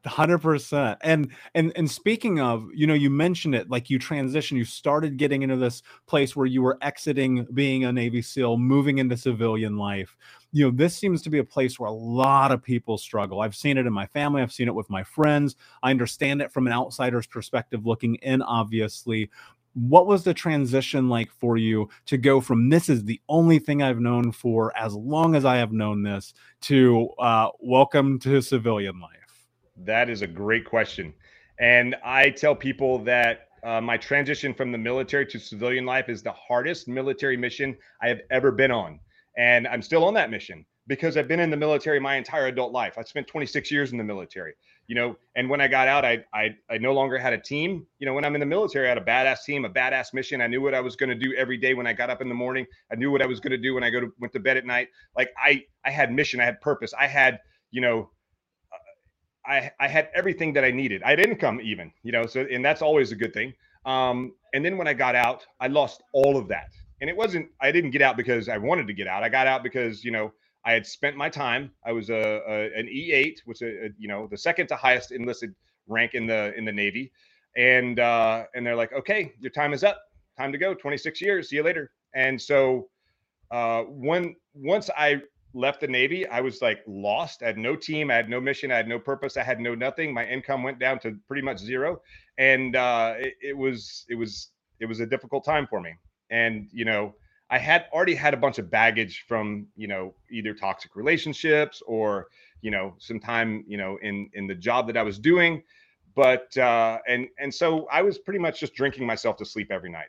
hundred 0.06 0.38
percent. 0.38 0.98
And 1.02 1.30
and 1.54 1.72
and 1.76 1.90
speaking 1.90 2.40
of, 2.40 2.68
you 2.74 2.86
know, 2.86 2.94
you 2.94 3.10
mentioned 3.10 3.54
it 3.54 3.70
like 3.70 3.90
you 3.90 3.98
transition, 3.98 4.56
you 4.56 4.64
started 4.64 5.16
getting 5.16 5.42
into 5.42 5.56
this 5.56 5.82
place 6.06 6.36
where 6.36 6.46
you 6.46 6.62
were 6.62 6.78
exiting 6.82 7.46
being 7.54 7.84
a 7.84 7.92
Navy 7.92 8.22
SEAL, 8.22 8.58
moving 8.58 8.98
into 8.98 9.16
civilian 9.16 9.76
life. 9.76 10.16
You 10.52 10.66
know, 10.66 10.76
this 10.76 10.96
seems 10.96 11.22
to 11.22 11.30
be 11.30 11.38
a 11.38 11.44
place 11.44 11.78
where 11.78 11.88
a 11.88 11.94
lot 11.94 12.52
of 12.52 12.62
people 12.62 12.98
struggle. 12.98 13.40
I've 13.40 13.56
seen 13.56 13.78
it 13.78 13.86
in 13.86 13.92
my 13.92 14.06
family, 14.06 14.42
I've 14.42 14.52
seen 14.52 14.68
it 14.68 14.74
with 14.74 14.90
my 14.90 15.02
friends. 15.02 15.56
I 15.82 15.90
understand 15.90 16.42
it 16.42 16.52
from 16.52 16.66
an 16.66 16.72
outsider's 16.72 17.26
perspective 17.26 17.86
looking 17.86 18.16
in, 18.16 18.42
obviously. 18.42 19.30
What 19.74 20.06
was 20.06 20.22
the 20.22 20.32
transition 20.32 21.08
like 21.08 21.32
for 21.32 21.56
you 21.56 21.88
to 22.06 22.16
go 22.16 22.40
from 22.40 22.68
this 22.68 22.88
is 22.88 23.02
the 23.02 23.20
only 23.28 23.58
thing 23.58 23.82
I've 23.82 23.98
known 23.98 24.30
for 24.30 24.76
as 24.76 24.94
long 24.94 25.34
as 25.34 25.44
I 25.44 25.56
have 25.56 25.72
known 25.72 26.04
this 26.04 26.32
to 26.62 27.08
uh, 27.18 27.48
welcome 27.58 28.20
to 28.20 28.40
civilian 28.40 29.00
life? 29.00 29.23
That 29.76 30.08
is 30.08 30.22
a 30.22 30.26
great 30.26 30.64
question. 30.64 31.14
And 31.58 31.96
I 32.04 32.30
tell 32.30 32.54
people 32.54 32.98
that 33.04 33.48
uh, 33.64 33.80
my 33.80 33.96
transition 33.96 34.52
from 34.52 34.72
the 34.72 34.78
military 34.78 35.26
to 35.26 35.38
civilian 35.38 35.86
life 35.86 36.08
is 36.08 36.22
the 36.22 36.32
hardest 36.32 36.86
military 36.86 37.36
mission 37.36 37.76
I 38.02 38.08
have 38.08 38.20
ever 38.30 38.52
been 38.52 38.70
on. 38.70 39.00
And 39.36 39.66
I'm 39.66 39.82
still 39.82 40.04
on 40.04 40.14
that 40.14 40.30
mission 40.30 40.64
because 40.86 41.16
I've 41.16 41.28
been 41.28 41.40
in 41.40 41.50
the 41.50 41.56
military 41.56 41.98
my 41.98 42.16
entire 42.16 42.46
adult 42.46 42.72
life. 42.72 42.98
I 42.98 43.02
spent 43.04 43.26
26 43.26 43.70
years 43.70 43.92
in 43.92 43.98
the 43.98 44.04
military, 44.04 44.52
you 44.86 44.94
know, 44.94 45.16
and 45.34 45.48
when 45.48 45.60
I 45.60 45.66
got 45.66 45.88
out, 45.88 46.04
I, 46.04 46.22
I, 46.34 46.50
I 46.70 46.78
no 46.78 46.92
longer 46.92 47.16
had 47.18 47.32
a 47.32 47.38
team. 47.38 47.86
You 47.98 48.06
know, 48.06 48.12
when 48.12 48.24
I'm 48.24 48.34
in 48.34 48.40
the 48.40 48.46
military, 48.46 48.86
I 48.86 48.90
had 48.90 48.98
a 48.98 49.04
badass 49.04 49.44
team, 49.44 49.64
a 49.64 49.70
badass 49.70 50.12
mission. 50.12 50.42
I 50.42 50.46
knew 50.46 50.60
what 50.60 50.74
I 50.74 50.80
was 50.80 50.94
going 50.94 51.08
to 51.08 51.14
do 51.14 51.34
every 51.34 51.56
day 51.56 51.72
when 51.72 51.86
I 51.86 51.94
got 51.94 52.10
up 52.10 52.20
in 52.20 52.28
the 52.28 52.34
morning. 52.34 52.66
I 52.92 52.96
knew 52.96 53.10
what 53.10 53.22
I 53.22 53.26
was 53.26 53.40
going 53.40 53.52
to 53.52 53.58
do 53.58 53.74
when 53.74 53.82
I 53.82 53.90
go 53.90 54.00
to 54.00 54.12
went 54.20 54.34
to 54.34 54.40
bed 54.40 54.58
at 54.58 54.66
night. 54.66 54.88
Like 55.16 55.30
I, 55.42 55.64
I 55.84 55.90
had 55.90 56.12
mission, 56.12 56.38
I 56.38 56.44
had 56.44 56.60
purpose. 56.60 56.92
I 56.98 57.06
had, 57.06 57.40
you 57.70 57.80
know, 57.80 58.10
I, 59.46 59.70
I 59.78 59.88
had 59.88 60.08
everything 60.14 60.52
that 60.54 60.64
I 60.64 60.70
needed. 60.70 61.02
I 61.02 61.10
had 61.10 61.20
income 61.20 61.60
even, 61.62 61.92
you 62.02 62.12
know, 62.12 62.26
so 62.26 62.46
and 62.50 62.64
that's 62.64 62.82
always 62.82 63.12
a 63.12 63.16
good 63.16 63.34
thing. 63.34 63.52
Um, 63.84 64.32
and 64.54 64.64
then 64.64 64.78
when 64.78 64.88
I 64.88 64.94
got 64.94 65.14
out, 65.14 65.46
I 65.60 65.66
lost 65.66 66.02
all 66.12 66.36
of 66.36 66.48
that. 66.48 66.72
And 67.00 67.10
it 67.10 67.16
wasn't 67.16 67.48
I 67.60 67.70
didn't 67.72 67.90
get 67.90 68.02
out 68.02 68.16
because 68.16 68.48
I 68.48 68.58
wanted 68.58 68.86
to 68.86 68.94
get 68.94 69.06
out. 69.06 69.22
I 69.22 69.28
got 69.28 69.46
out 69.46 69.62
because, 69.62 70.04
you 70.04 70.10
know, 70.10 70.32
I 70.64 70.72
had 70.72 70.86
spent 70.86 71.16
my 71.16 71.28
time. 71.28 71.70
I 71.84 71.92
was 71.92 72.08
a, 72.10 72.42
a 72.48 72.78
an 72.78 72.86
E8, 72.86 73.40
which 73.44 73.60
is 73.62 73.74
a, 73.84 73.88
you 73.98 74.08
know 74.08 74.26
the 74.30 74.38
second 74.38 74.68
to 74.68 74.76
highest 74.76 75.12
enlisted 75.12 75.54
rank 75.86 76.14
in 76.14 76.26
the 76.26 76.54
in 76.56 76.64
the 76.64 76.72
Navy, 76.72 77.12
and 77.56 78.00
uh, 78.00 78.44
and 78.54 78.66
they're 78.66 78.76
like, 78.76 78.92
okay, 78.92 79.32
your 79.40 79.50
time 79.50 79.74
is 79.74 79.84
up, 79.84 80.00
time 80.38 80.52
to 80.52 80.58
go. 80.58 80.74
26 80.74 81.20
years, 81.20 81.50
see 81.50 81.56
you 81.56 81.62
later. 81.62 81.92
And 82.14 82.40
so 82.40 82.88
uh, 83.50 83.82
when 83.82 84.36
once 84.54 84.88
I 84.96 85.20
left 85.54 85.80
the 85.80 85.86
Navy, 85.86 86.26
I 86.26 86.40
was 86.40 86.60
like 86.60 86.80
lost. 86.86 87.42
I 87.42 87.46
had 87.46 87.58
no 87.58 87.76
team, 87.76 88.10
I 88.10 88.14
had 88.14 88.28
no 88.28 88.40
mission, 88.40 88.70
I 88.70 88.76
had 88.76 88.88
no 88.88 88.98
purpose, 88.98 89.36
I 89.36 89.42
had 89.42 89.60
no 89.60 89.74
nothing. 89.74 90.12
My 90.12 90.26
income 90.26 90.62
went 90.62 90.78
down 90.78 90.98
to 91.00 91.16
pretty 91.26 91.42
much 91.42 91.58
zero, 91.58 92.02
and 92.38 92.76
uh, 92.76 93.14
it, 93.18 93.34
it 93.40 93.56
was 93.56 94.04
it 94.08 94.16
was 94.16 94.50
it 94.80 94.86
was 94.86 95.00
a 95.00 95.06
difficult 95.06 95.44
time 95.44 95.66
for 95.66 95.80
me. 95.80 95.94
And 96.30 96.68
you 96.72 96.84
know, 96.84 97.14
I 97.50 97.58
had 97.58 97.86
already 97.92 98.14
had 98.14 98.34
a 98.34 98.36
bunch 98.36 98.58
of 98.58 98.70
baggage 98.70 99.24
from 99.28 99.68
you 99.76 99.86
know 99.86 100.14
either 100.30 100.54
toxic 100.54 100.96
relationships 100.96 101.82
or 101.86 102.26
you 102.60 102.70
know 102.70 102.94
some 102.98 103.20
time 103.20 103.64
you 103.66 103.76
know 103.76 103.98
in 104.02 104.28
in 104.34 104.46
the 104.46 104.54
job 104.54 104.86
that 104.88 104.96
I 104.96 105.02
was 105.02 105.18
doing, 105.18 105.62
but 106.14 106.56
uh, 106.58 106.98
and 107.06 107.28
and 107.38 107.54
so 107.54 107.86
I 107.92 108.02
was 108.02 108.18
pretty 108.18 108.40
much 108.40 108.60
just 108.60 108.74
drinking 108.74 109.06
myself 109.06 109.36
to 109.38 109.44
sleep 109.44 109.70
every 109.70 109.90
night 109.90 110.08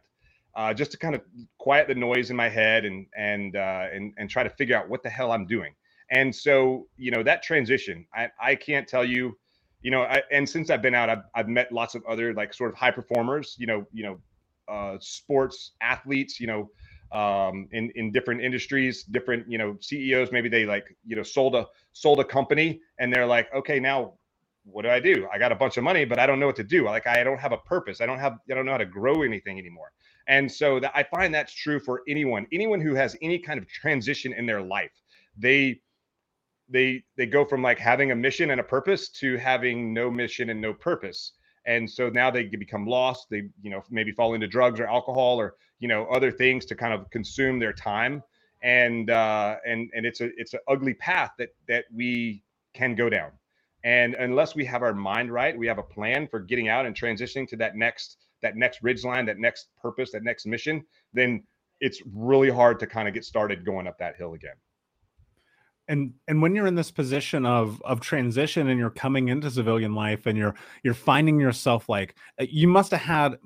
uh, 0.56 0.74
just 0.74 0.92
to 0.92 0.98
kind 0.98 1.16
of 1.16 1.22
quiet 1.58 1.88
the 1.88 1.96
noise 1.96 2.30
in 2.30 2.36
my 2.36 2.50
head 2.50 2.86
and 2.86 3.06
and 3.18 3.56
uh, 3.56 3.88
and 3.94 4.14
and 4.18 4.30
try 4.30 4.44
to 4.44 4.50
figure 4.52 4.78
out 4.78 4.90
what 4.90 5.04
the 5.04 5.10
hell 5.10 5.32
I'm 5.32 5.46
doing. 5.46 5.74
And 6.12 6.34
so, 6.34 6.88
you 6.98 7.12
know, 7.12 7.24
that 7.24 7.42
transition, 7.42 8.06
I, 8.14 8.30
I 8.40 8.56
can't 8.56 8.88
tell 8.88 9.04
you, 9.04 9.38
you 9.82 9.90
know, 9.90 10.04
I, 10.04 10.22
and 10.32 10.48
since 10.48 10.70
I've 10.70 10.82
been 10.82 10.94
out, 10.94 11.10
I've, 11.10 11.24
I've 11.34 11.48
met 11.48 11.72
lots 11.72 11.96
of 11.96 12.04
other 12.06 12.34
like 12.34 12.54
sort 12.54 12.72
of 12.72 12.78
high 12.78 12.92
performers, 12.92 13.56
you 13.58 13.66
know, 13.66 13.88
you 13.92 14.04
know, 14.04 14.20
uh, 14.68 14.98
sports 15.00 15.72
athletes, 15.82 16.40
you 16.40 16.48
know, 16.48 16.70
um, 17.12 17.68
in 17.72 17.92
in 17.96 18.12
different 18.12 18.42
industries, 18.42 19.04
different 19.04 19.50
you 19.50 19.58
know 19.58 19.78
CEOs. 19.80 20.32
Maybe 20.32 20.50
they 20.50 20.66
like 20.66 20.96
you 21.06 21.16
know 21.16 21.24
sold 21.24 21.56
a 21.56 21.68
sold 21.94 22.20
a 22.20 22.24
company, 22.24 22.82
and 23.00 23.14
they're 23.14 23.26
like, 23.28 23.54
okay, 23.54 23.80
now 23.80 24.14
what 24.64 24.82
do 24.82 24.90
I 24.90 25.00
do? 25.00 25.28
I 25.32 25.38
got 25.38 25.52
a 25.52 25.56
bunch 25.56 25.78
of 25.78 25.84
money, 25.84 26.06
but 26.06 26.18
I 26.18 26.26
don't 26.26 26.40
know 26.40 26.48
what 26.48 26.56
to 26.56 26.64
do. 26.64 26.86
Like 26.86 27.08
I 27.08 27.24
don't 27.24 27.40
have 27.40 27.52
a 27.52 27.58
purpose. 27.58 28.02
I 28.02 28.06
don't 28.06 28.20
have 28.20 28.40
I 28.50 28.56
don't 28.56 28.66
know 28.66 28.72
how 28.72 28.80
to 28.80 28.86
grow 28.86 29.22
anything 29.22 29.60
anymore. 29.60 29.92
And 30.28 30.52
so 30.52 30.80
that 30.80 30.92
I 30.96 31.04
find 31.04 31.34
that's 31.34 31.54
true 31.54 31.80
for 31.80 32.02
anyone, 32.08 32.48
anyone 32.52 32.82
who 32.82 32.96
has 32.96 33.16
any 33.22 33.40
kind 33.40 33.60
of 33.60 33.68
transition 33.68 34.34
in 34.34 34.46
their 34.46 34.62
life. 34.62 34.92
They 35.38 35.82
they 36.70 37.04
they 37.16 37.28
go 37.28 37.46
from 37.46 37.62
like 37.62 37.78
having 37.78 38.12
a 38.12 38.16
mission 38.16 38.52
and 38.52 38.60
a 38.60 38.64
purpose 38.64 39.10
to 39.10 39.38
having 39.38 39.94
no 39.94 40.10
mission 40.10 40.50
and 40.50 40.60
no 40.60 40.74
purpose. 40.74 41.34
And 41.68 41.90
so 41.90 42.10
now 42.10 42.30
they 42.30 42.44
become 42.46 42.86
lost. 42.86 43.28
They, 43.30 43.44
you 43.62 43.72
know, 43.72 43.84
maybe 43.90 44.12
fall 44.12 44.34
into 44.34 44.48
drugs 44.48 44.80
or 44.80 44.88
alcohol 44.88 45.40
or, 45.40 45.56
you 45.80 45.88
know, 45.88 46.06
other 46.06 46.32
things 46.32 46.66
to 46.68 46.76
kind 46.76 46.94
of 46.94 47.10
consume 47.10 47.60
their 47.60 47.74
time. 47.74 48.24
And 48.64 49.10
uh 49.12 49.58
and 49.66 49.90
and 49.94 50.06
it's 50.06 50.22
a 50.22 50.30
it's 50.38 50.54
an 50.54 50.62
ugly 50.68 50.96
path 50.96 51.32
that 51.38 51.50
that 51.68 51.86
we 51.94 52.44
can 52.74 52.96
go 52.96 53.10
down. 53.10 53.32
And 53.84 54.16
unless 54.16 54.56
we 54.56 54.66
have 54.66 54.82
our 54.82 54.94
mind 54.94 55.32
right, 55.32 55.56
we 55.56 55.68
have 55.68 55.78
a 55.78 55.84
plan 55.84 56.28
for 56.28 56.40
getting 56.40 56.70
out 56.70 56.88
and 56.88 56.96
transitioning 56.96 57.48
to 57.50 57.56
that 57.58 57.76
next 57.76 58.25
that 58.46 58.56
next 58.56 58.82
ridge 58.84 59.04
line, 59.04 59.26
that 59.26 59.40
next 59.40 59.68
purpose, 59.82 60.12
that 60.12 60.24
next 60.24 60.46
mission, 60.46 60.86
then 61.14 61.44
it's 61.82 62.02
really 62.14 62.50
hard 62.50 62.80
to 62.80 62.88
kind 62.88 63.08
of 63.08 63.14
get 63.14 63.26
started 63.26 63.66
going 63.66 63.88
up 63.88 63.98
that 63.98 64.16
hill 64.16 64.34
again. 64.34 64.56
And 65.88 66.14
and 66.28 66.42
when 66.42 66.56
you're 66.56 66.68
in 66.68 66.76
this 66.76 66.92
position 66.92 67.46
of 67.46 67.82
of 67.84 68.02
transition 68.02 68.70
and 68.70 68.80
you're 68.80 68.90
coming 68.90 69.28
into 69.30 69.52
civilian 69.52 69.94
life 69.94 70.26
and 70.26 70.38
you're 70.38 70.56
you're 70.84 70.96
finding 70.96 71.40
yourself 71.40 71.88
like 71.90 72.16
uh, 72.40 72.46
you 72.50 72.68
must 72.68 72.92
have 72.92 73.02
had 73.02 73.38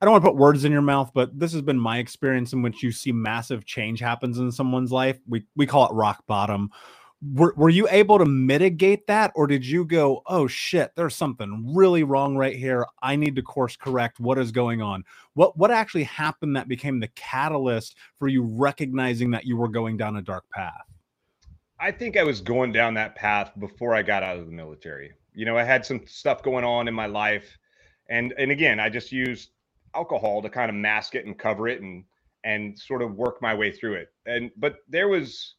I 0.00 0.04
don't 0.04 0.12
want 0.12 0.24
to 0.24 0.30
put 0.30 0.36
words 0.36 0.66
in 0.66 0.72
your 0.72 0.82
mouth, 0.82 1.10
but 1.14 1.38
this 1.38 1.54
has 1.54 1.62
been 1.62 1.78
my 1.78 1.96
experience 1.98 2.52
in 2.52 2.60
which 2.60 2.82
you 2.82 2.92
see 2.92 3.12
massive 3.12 3.64
change 3.64 4.00
happens 4.00 4.38
in 4.38 4.52
someone's 4.52 4.92
life. 4.92 5.18
We 5.26 5.46
we 5.56 5.66
call 5.66 5.86
it 5.86 5.94
rock 5.94 6.24
bottom 6.26 6.70
were, 7.34 7.54
were 7.56 7.68
you 7.68 7.88
able 7.90 8.18
to 8.18 8.24
mitigate 8.24 9.06
that 9.06 9.32
or 9.34 9.46
did 9.46 9.66
you 9.66 9.84
go 9.84 10.22
oh 10.26 10.46
shit 10.46 10.92
there's 10.96 11.14
something 11.14 11.74
really 11.74 12.02
wrong 12.02 12.36
right 12.36 12.56
here. 12.56 12.86
I 13.02 13.16
need 13.16 13.36
to 13.36 13.42
course 13.42 13.76
correct 13.76 14.20
what 14.20 14.38
is 14.38 14.52
going 14.52 14.82
on. 14.82 15.04
What 15.34 15.56
what 15.56 15.70
actually 15.70 16.04
happened 16.04 16.56
that 16.56 16.68
became 16.68 17.00
the 17.00 17.08
catalyst 17.08 17.96
for 18.18 18.28
you 18.28 18.42
recognizing 18.42 19.30
that 19.32 19.44
you 19.44 19.56
were 19.56 19.68
going 19.68 19.96
down 19.96 20.16
a 20.16 20.22
dark 20.22 20.44
path? 20.50 20.84
I 21.78 21.90
think 21.90 22.16
i 22.16 22.22
was 22.22 22.40
going 22.40 22.72
down 22.72 22.94
that 22.94 23.14
path 23.14 23.52
before 23.58 23.94
i 23.94 24.02
got 24.02 24.22
out 24.22 24.38
of 24.38 24.46
the 24.46 24.52
military. 24.52 25.12
You 25.34 25.44
know 25.46 25.56
i 25.56 25.64
had 25.64 25.84
some 25.84 26.06
stuff 26.06 26.42
going 26.42 26.64
on 26.64 26.88
in 26.88 26.94
my 26.94 27.06
life 27.06 27.58
and 28.08 28.32
and 28.38 28.50
again 28.50 28.78
i 28.78 28.88
just 28.88 29.10
used 29.12 29.50
alcohol 29.94 30.42
to 30.42 30.48
kind 30.48 30.68
of 30.68 30.76
mask 30.76 31.14
it 31.14 31.26
and 31.26 31.38
cover 31.38 31.68
it 31.68 31.80
and 31.80 32.04
and 32.44 32.78
sort 32.78 33.02
of 33.02 33.16
work 33.16 33.42
my 33.42 33.52
way 33.52 33.72
through 33.72 33.94
it. 33.94 34.08
And 34.24 34.50
but 34.56 34.76
there 34.88 35.08
was 35.08 35.56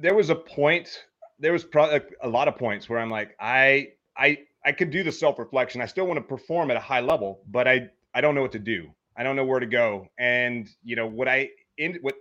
there 0.00 0.14
was 0.14 0.30
a 0.30 0.34
point 0.34 1.06
there 1.38 1.52
was 1.52 1.64
probably 1.64 2.00
a 2.22 2.28
lot 2.28 2.48
of 2.48 2.56
points 2.56 2.88
where 2.88 2.98
i'm 2.98 3.10
like 3.10 3.36
i 3.40 3.88
i 4.16 4.38
i 4.64 4.72
could 4.72 4.90
do 4.90 5.02
the 5.02 5.12
self 5.12 5.38
reflection 5.38 5.80
i 5.80 5.86
still 5.86 6.06
want 6.06 6.16
to 6.16 6.22
perform 6.22 6.70
at 6.70 6.76
a 6.76 6.80
high 6.80 7.00
level 7.00 7.42
but 7.48 7.68
i 7.68 7.88
i 8.14 8.20
don't 8.20 8.34
know 8.34 8.42
what 8.42 8.52
to 8.52 8.58
do. 8.58 8.90
I 9.16 9.22
don't 9.22 9.36
know 9.36 9.44
where 9.44 9.60
to 9.60 9.66
go. 9.66 10.06
And 10.18 10.68
you 10.82 10.96
know 10.96 11.06
what 11.06 11.28
i 11.28 11.50
in 11.78 11.98
what 12.02 12.14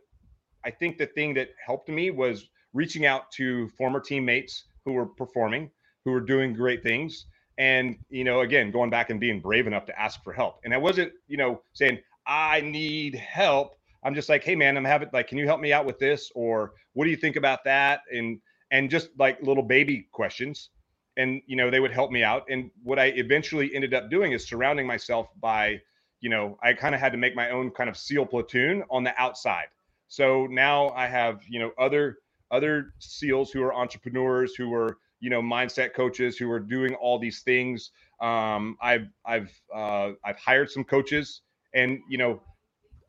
i 0.65 0.71
think 0.71 0.97
the 0.97 1.05
thing 1.05 1.33
that 1.35 1.49
helped 1.65 1.89
me 1.89 2.11
was 2.11 2.49
reaching 2.73 3.05
out 3.05 3.31
to 3.31 3.69
former 3.69 3.99
teammates 3.99 4.65
who 4.85 4.93
were 4.93 5.05
performing 5.05 5.71
who 6.05 6.11
were 6.11 6.21
doing 6.21 6.53
great 6.53 6.83
things. 6.83 7.25
And 7.57 7.97
you 8.09 8.23
know 8.23 8.41
again 8.41 8.71
going 8.71 8.89
back 8.89 9.09
and 9.09 9.19
being 9.19 9.39
brave 9.39 9.67
enough 9.67 9.85
to 9.85 9.99
ask 9.99 10.23
for 10.23 10.33
help. 10.33 10.59
And 10.63 10.73
i 10.73 10.77
wasn't 10.77 11.13
you 11.27 11.37
know 11.37 11.61
saying 11.73 11.99
i 12.27 12.61
need 12.61 13.15
help 13.15 13.78
I'm 14.03 14.15
just 14.15 14.29
like, 14.29 14.43
hey 14.43 14.55
man, 14.55 14.77
I'm 14.77 14.85
having 14.85 15.09
like, 15.13 15.27
can 15.27 15.37
you 15.37 15.45
help 15.45 15.59
me 15.59 15.73
out 15.73 15.85
with 15.85 15.99
this? 15.99 16.31
Or 16.35 16.73
what 16.93 17.05
do 17.05 17.11
you 17.11 17.17
think 17.17 17.35
about 17.35 17.63
that? 17.65 18.01
And 18.11 18.39
and 18.71 18.89
just 18.89 19.09
like 19.17 19.41
little 19.41 19.63
baby 19.63 20.07
questions. 20.11 20.69
And 21.17 21.41
you 21.47 21.55
know, 21.55 21.69
they 21.69 21.79
would 21.79 21.91
help 21.91 22.11
me 22.11 22.23
out. 22.23 22.43
And 22.49 22.71
what 22.83 22.99
I 22.99 23.05
eventually 23.07 23.73
ended 23.75 23.93
up 23.93 24.09
doing 24.09 24.31
is 24.31 24.47
surrounding 24.47 24.87
myself 24.87 25.27
by, 25.41 25.81
you 26.21 26.29
know, 26.29 26.57
I 26.63 26.73
kind 26.73 26.95
of 26.95 27.01
had 27.01 27.11
to 27.11 27.17
make 27.17 27.35
my 27.35 27.49
own 27.49 27.71
kind 27.71 27.89
of 27.89 27.97
SEAL 27.97 28.27
platoon 28.27 28.83
on 28.89 29.03
the 29.03 29.13
outside. 29.19 29.67
So 30.07 30.47
now 30.47 30.89
I 30.89 31.07
have, 31.07 31.41
you 31.49 31.59
know, 31.59 31.71
other 31.77 32.17
other 32.51 32.93
SEALs 32.99 33.51
who 33.51 33.61
are 33.61 33.73
entrepreneurs 33.73 34.55
who 34.55 34.73
are, 34.73 34.97
you 35.19 35.29
know 35.29 35.41
mindset 35.41 35.93
coaches 35.93 36.37
who 36.37 36.49
are 36.51 36.59
doing 36.59 36.95
all 36.95 37.19
these 37.19 37.41
things. 37.41 37.91
Um, 38.21 38.77
I've 38.81 39.07
I've 39.25 39.51
uh, 39.73 40.11
I've 40.23 40.37
hired 40.37 40.69
some 40.69 40.83
coaches, 40.83 41.41
and 41.73 41.99
you 42.09 42.17
know, 42.17 42.41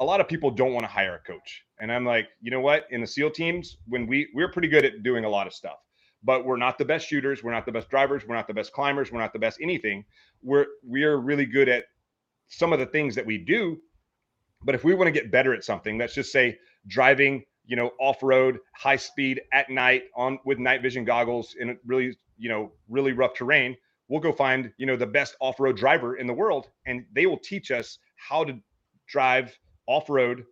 a 0.01 0.05
lot 0.05 0.21
of 0.21 0.29
people 0.29 0.51
don't 0.51 0.73
want 0.73 0.85
to 0.85 0.91
hire 0.91 1.15
a 1.15 1.19
coach, 1.21 1.65
and 1.79 1.93
I'm 1.93 2.05
like, 2.05 2.29
you 2.41 2.51
know 2.51 2.61
what? 2.61 2.87
In 2.91 3.01
the 3.01 3.07
SEAL 3.07 3.31
teams, 3.31 3.77
when 3.87 4.07
we 4.07 4.29
we're 4.35 4.51
pretty 4.51 4.69
good 4.69 4.85
at 4.85 5.03
doing 5.03 5.25
a 5.25 5.29
lot 5.29 5.47
of 5.47 5.53
stuff, 5.53 5.79
but 6.23 6.45
we're 6.45 6.57
not 6.57 6.79
the 6.79 6.85
best 6.85 7.07
shooters, 7.07 7.43
we're 7.43 7.53
not 7.53 7.67
the 7.67 7.73
best 7.73 7.89
drivers, 7.91 8.27
we're 8.27 8.35
not 8.35 8.47
the 8.47 8.55
best 8.55 8.73
climbers, 8.73 9.13
we're 9.13 9.21
not 9.21 9.33
the 9.33 9.39
best 9.39 9.59
anything. 9.63 10.05
We're 10.43 10.67
we're 10.83 11.19
really 11.19 11.47
good 11.47 11.69
at 11.69 11.85
some 12.49 12.73
of 12.73 12.79
the 12.79 12.87
things 12.87 13.15
that 13.15 13.25
we 13.25 13.39
do. 13.39 13.79
But 14.63 14.75
if 14.75 14.85
we 14.85 14.95
want 14.95 15.07
to 15.07 15.13
get 15.13 15.31
better 15.31 15.55
at 15.55 15.65
something, 15.65 15.97
let's 15.97 16.15
just 16.15 16.33
say 16.33 16.59
driving 16.87 17.45
you 17.71 17.77
know, 17.77 17.93
off 18.01 18.21
road, 18.21 18.59
high 18.75 18.97
speed 18.97 19.41
at 19.53 19.71
night 19.71 20.05
on 20.17 20.41
with 20.45 20.59
night 20.59 20.83
vision 20.83 21.05
goggles 21.05 21.55
in 21.61 21.79
really, 21.87 22.17
you 22.37 22.49
know, 22.49 22.73
really 22.89 23.13
rough 23.13 23.33
terrain, 23.33 23.77
we'll 24.09 24.21
go 24.21 24.33
find, 24.33 24.73
you 24.77 24.87
know, 24.87 24.97
the 24.97 25.07
best 25.07 25.37
off 25.39 25.61
road 25.61 25.77
driver 25.77 26.17
in 26.17 26.27
the 26.27 26.35
world 26.35 26.69
and 26.87 27.05
they 27.15 27.27
will 27.27 27.39
teach 27.39 27.71
us 27.71 27.99
how 28.17 28.43
to 28.43 28.59
drive 29.07 29.57
off 29.87 30.09
road 30.09 30.45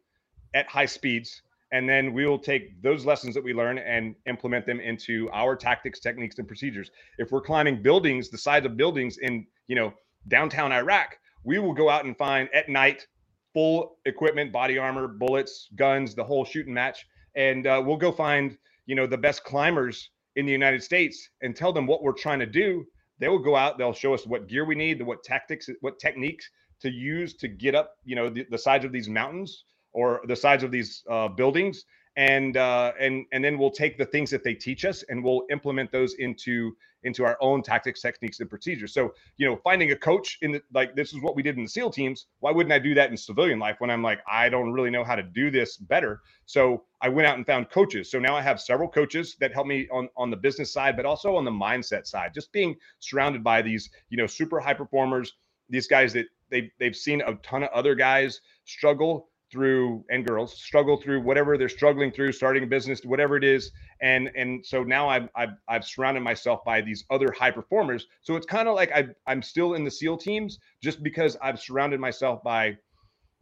at 0.54 0.66
high 0.68 0.86
speeds. 0.86 1.42
And 1.70 1.86
then 1.86 2.14
we 2.14 2.26
will 2.26 2.38
take 2.38 2.80
those 2.82 3.04
lessons 3.04 3.34
that 3.34 3.44
we 3.44 3.52
learn 3.52 3.78
and 3.78 4.14
implement 4.26 4.64
them 4.64 4.80
into 4.80 5.28
our 5.32 5.54
tactics, 5.54 6.00
techniques, 6.00 6.38
and 6.38 6.48
procedures. 6.48 6.90
If 7.18 7.30
we're 7.30 7.42
climbing 7.42 7.82
buildings, 7.82 8.30
the 8.30 8.38
sides 8.38 8.64
of 8.64 8.76
buildings 8.76 9.18
in, 9.18 9.46
you 9.66 9.76
know, 9.76 9.92
downtown 10.28 10.72
Iraq, 10.72 11.18
we 11.44 11.58
will 11.58 11.74
go 11.74 11.90
out 11.90 12.06
and 12.06 12.16
find 12.16 12.48
at 12.54 12.68
night 12.68 13.06
full 13.52 13.98
equipment, 14.04 14.52
body 14.52 14.78
armor, 14.78 15.08
bullets, 15.08 15.68
guns, 15.76 16.14
the 16.14 16.24
whole 16.24 16.44
shooting 16.44 16.74
match, 16.74 17.06
and 17.36 17.66
uh, 17.66 17.82
we'll 17.84 17.96
go 17.96 18.12
find 18.12 18.56
you 18.86 18.94
know 18.94 19.06
the 19.06 19.18
best 19.18 19.44
climbers 19.44 20.10
in 20.36 20.46
the 20.46 20.52
United 20.52 20.82
States 20.82 21.30
and 21.42 21.54
tell 21.54 21.72
them 21.72 21.86
what 21.86 22.02
we're 22.02 22.12
trying 22.12 22.38
to 22.38 22.46
do. 22.46 22.84
They 23.18 23.28
will 23.28 23.38
go 23.38 23.56
out. 23.56 23.78
They'll 23.78 23.92
show 23.92 24.14
us 24.14 24.26
what 24.26 24.48
gear 24.48 24.64
we 24.64 24.74
need, 24.74 25.02
what 25.02 25.24
tactics, 25.24 25.68
what 25.80 25.98
techniques 25.98 26.48
to 26.80 26.90
use 26.90 27.34
to 27.34 27.48
get 27.48 27.74
up, 27.74 27.96
you 28.04 28.16
know, 28.16 28.28
the, 28.28 28.46
the 28.50 28.58
sides 28.58 28.84
of 28.84 28.92
these 28.92 29.08
mountains 29.08 29.64
or 29.92 30.20
the 30.26 30.36
sides 30.36 30.62
of 30.62 30.70
these 30.70 31.02
uh, 31.10 31.28
buildings, 31.28 31.84
and 32.16 32.56
uh, 32.56 32.92
and 33.00 33.26
and 33.32 33.44
then 33.44 33.58
we'll 33.58 33.70
take 33.70 33.96
the 33.96 34.04
things 34.04 34.30
that 34.30 34.44
they 34.44 34.54
teach 34.54 34.84
us 34.84 35.04
and 35.08 35.22
we'll 35.22 35.44
implement 35.50 35.90
those 35.92 36.14
into 36.14 36.72
into 37.04 37.24
our 37.24 37.38
own 37.40 37.62
tactics, 37.62 38.00
techniques, 38.00 38.40
and 38.40 38.50
procedures. 38.50 38.92
So, 38.92 39.14
you 39.36 39.48
know, 39.48 39.56
finding 39.62 39.92
a 39.92 39.96
coach 39.96 40.38
in 40.42 40.52
the 40.52 40.62
like 40.74 40.96
this 40.96 41.12
is 41.12 41.20
what 41.22 41.36
we 41.36 41.42
did 41.42 41.56
in 41.56 41.62
the 41.62 41.68
SEAL 41.68 41.90
teams. 41.90 42.26
Why 42.40 42.50
wouldn't 42.50 42.72
I 42.72 42.78
do 42.78 42.94
that 42.94 43.10
in 43.10 43.16
civilian 43.16 43.58
life 43.58 43.76
when 43.78 43.90
I'm 43.90 44.02
like, 44.02 44.20
I 44.30 44.48
don't 44.48 44.72
really 44.72 44.90
know 44.90 45.04
how 45.04 45.14
to 45.14 45.22
do 45.22 45.50
this 45.50 45.76
better? 45.76 46.20
So 46.46 46.84
I 47.00 47.08
went 47.08 47.26
out 47.26 47.36
and 47.36 47.46
found 47.46 47.70
coaches. 47.70 48.10
So 48.10 48.18
now 48.18 48.34
I 48.34 48.42
have 48.42 48.60
several 48.60 48.88
coaches 48.88 49.36
that 49.40 49.52
help 49.52 49.66
me 49.66 49.88
on 49.92 50.08
on 50.16 50.30
the 50.30 50.36
business 50.36 50.72
side, 50.72 50.96
but 50.96 51.06
also 51.06 51.36
on 51.36 51.44
the 51.44 51.50
mindset 51.50 52.06
side. 52.06 52.34
Just 52.34 52.52
being 52.52 52.74
surrounded 52.98 53.44
by 53.44 53.62
these, 53.62 53.90
you 54.10 54.16
know, 54.16 54.26
super 54.26 54.58
high 54.58 54.74
performers, 54.74 55.34
these 55.68 55.86
guys 55.86 56.12
that 56.14 56.26
they 56.50 56.70
they've 56.78 56.96
seen 56.96 57.20
a 57.22 57.34
ton 57.36 57.62
of 57.62 57.70
other 57.70 57.94
guys 57.94 58.40
struggle 58.64 59.28
through 59.50 60.04
and 60.10 60.26
girls 60.26 60.60
struggle 60.60 61.00
through 61.00 61.22
whatever 61.22 61.56
they're 61.56 61.70
struggling 61.70 62.10
through 62.12 62.30
starting 62.32 62.64
a 62.64 62.66
business 62.66 63.00
whatever 63.04 63.36
it 63.36 63.44
is. 63.44 63.70
And 64.02 64.30
and 64.36 64.64
so 64.64 64.84
now 64.84 65.08
I've 65.08 65.28
I've, 65.34 65.54
I've 65.68 65.84
surrounded 65.84 66.22
myself 66.22 66.64
by 66.64 66.80
these 66.80 67.04
other 67.10 67.32
high 67.38 67.50
performers. 67.50 68.06
So 68.22 68.36
it's 68.36 68.46
kind 68.46 68.68
of 68.68 68.74
like 68.74 68.92
I 68.92 69.08
I'm 69.26 69.42
still 69.42 69.74
in 69.74 69.84
the 69.84 69.90
SEAL 69.90 70.18
teams 70.18 70.58
just 70.82 71.02
because 71.02 71.36
I've 71.42 71.58
surrounded 71.58 72.00
myself 72.00 72.42
by 72.42 72.76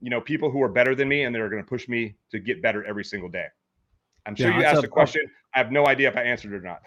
you 0.01 0.11
know 0.11 0.21
people 0.21 0.51
who 0.51 0.62
are 0.62 0.69
better 0.69 0.95
than 0.95 1.09
me 1.09 1.23
and 1.23 1.35
they're 1.35 1.49
going 1.49 1.62
to 1.62 1.69
push 1.69 1.88
me 1.88 2.16
to 2.31 2.38
get 2.38 2.62
better 2.62 2.85
every 2.85 3.05
single 3.05 3.29
day. 3.29 3.47
I'm 4.27 4.35
sure 4.35 4.51
yeah, 4.51 4.59
you 4.59 4.64
asked 4.64 4.83
a, 4.83 4.87
a 4.87 4.90
question. 4.90 5.23
I 5.55 5.59
have 5.59 5.73
no 5.73 5.87
idea 5.87 6.09
if 6.09 6.16
I 6.16 6.23
answered 6.23 6.53
it 6.53 6.57
or 6.57 6.61
not 6.61 6.83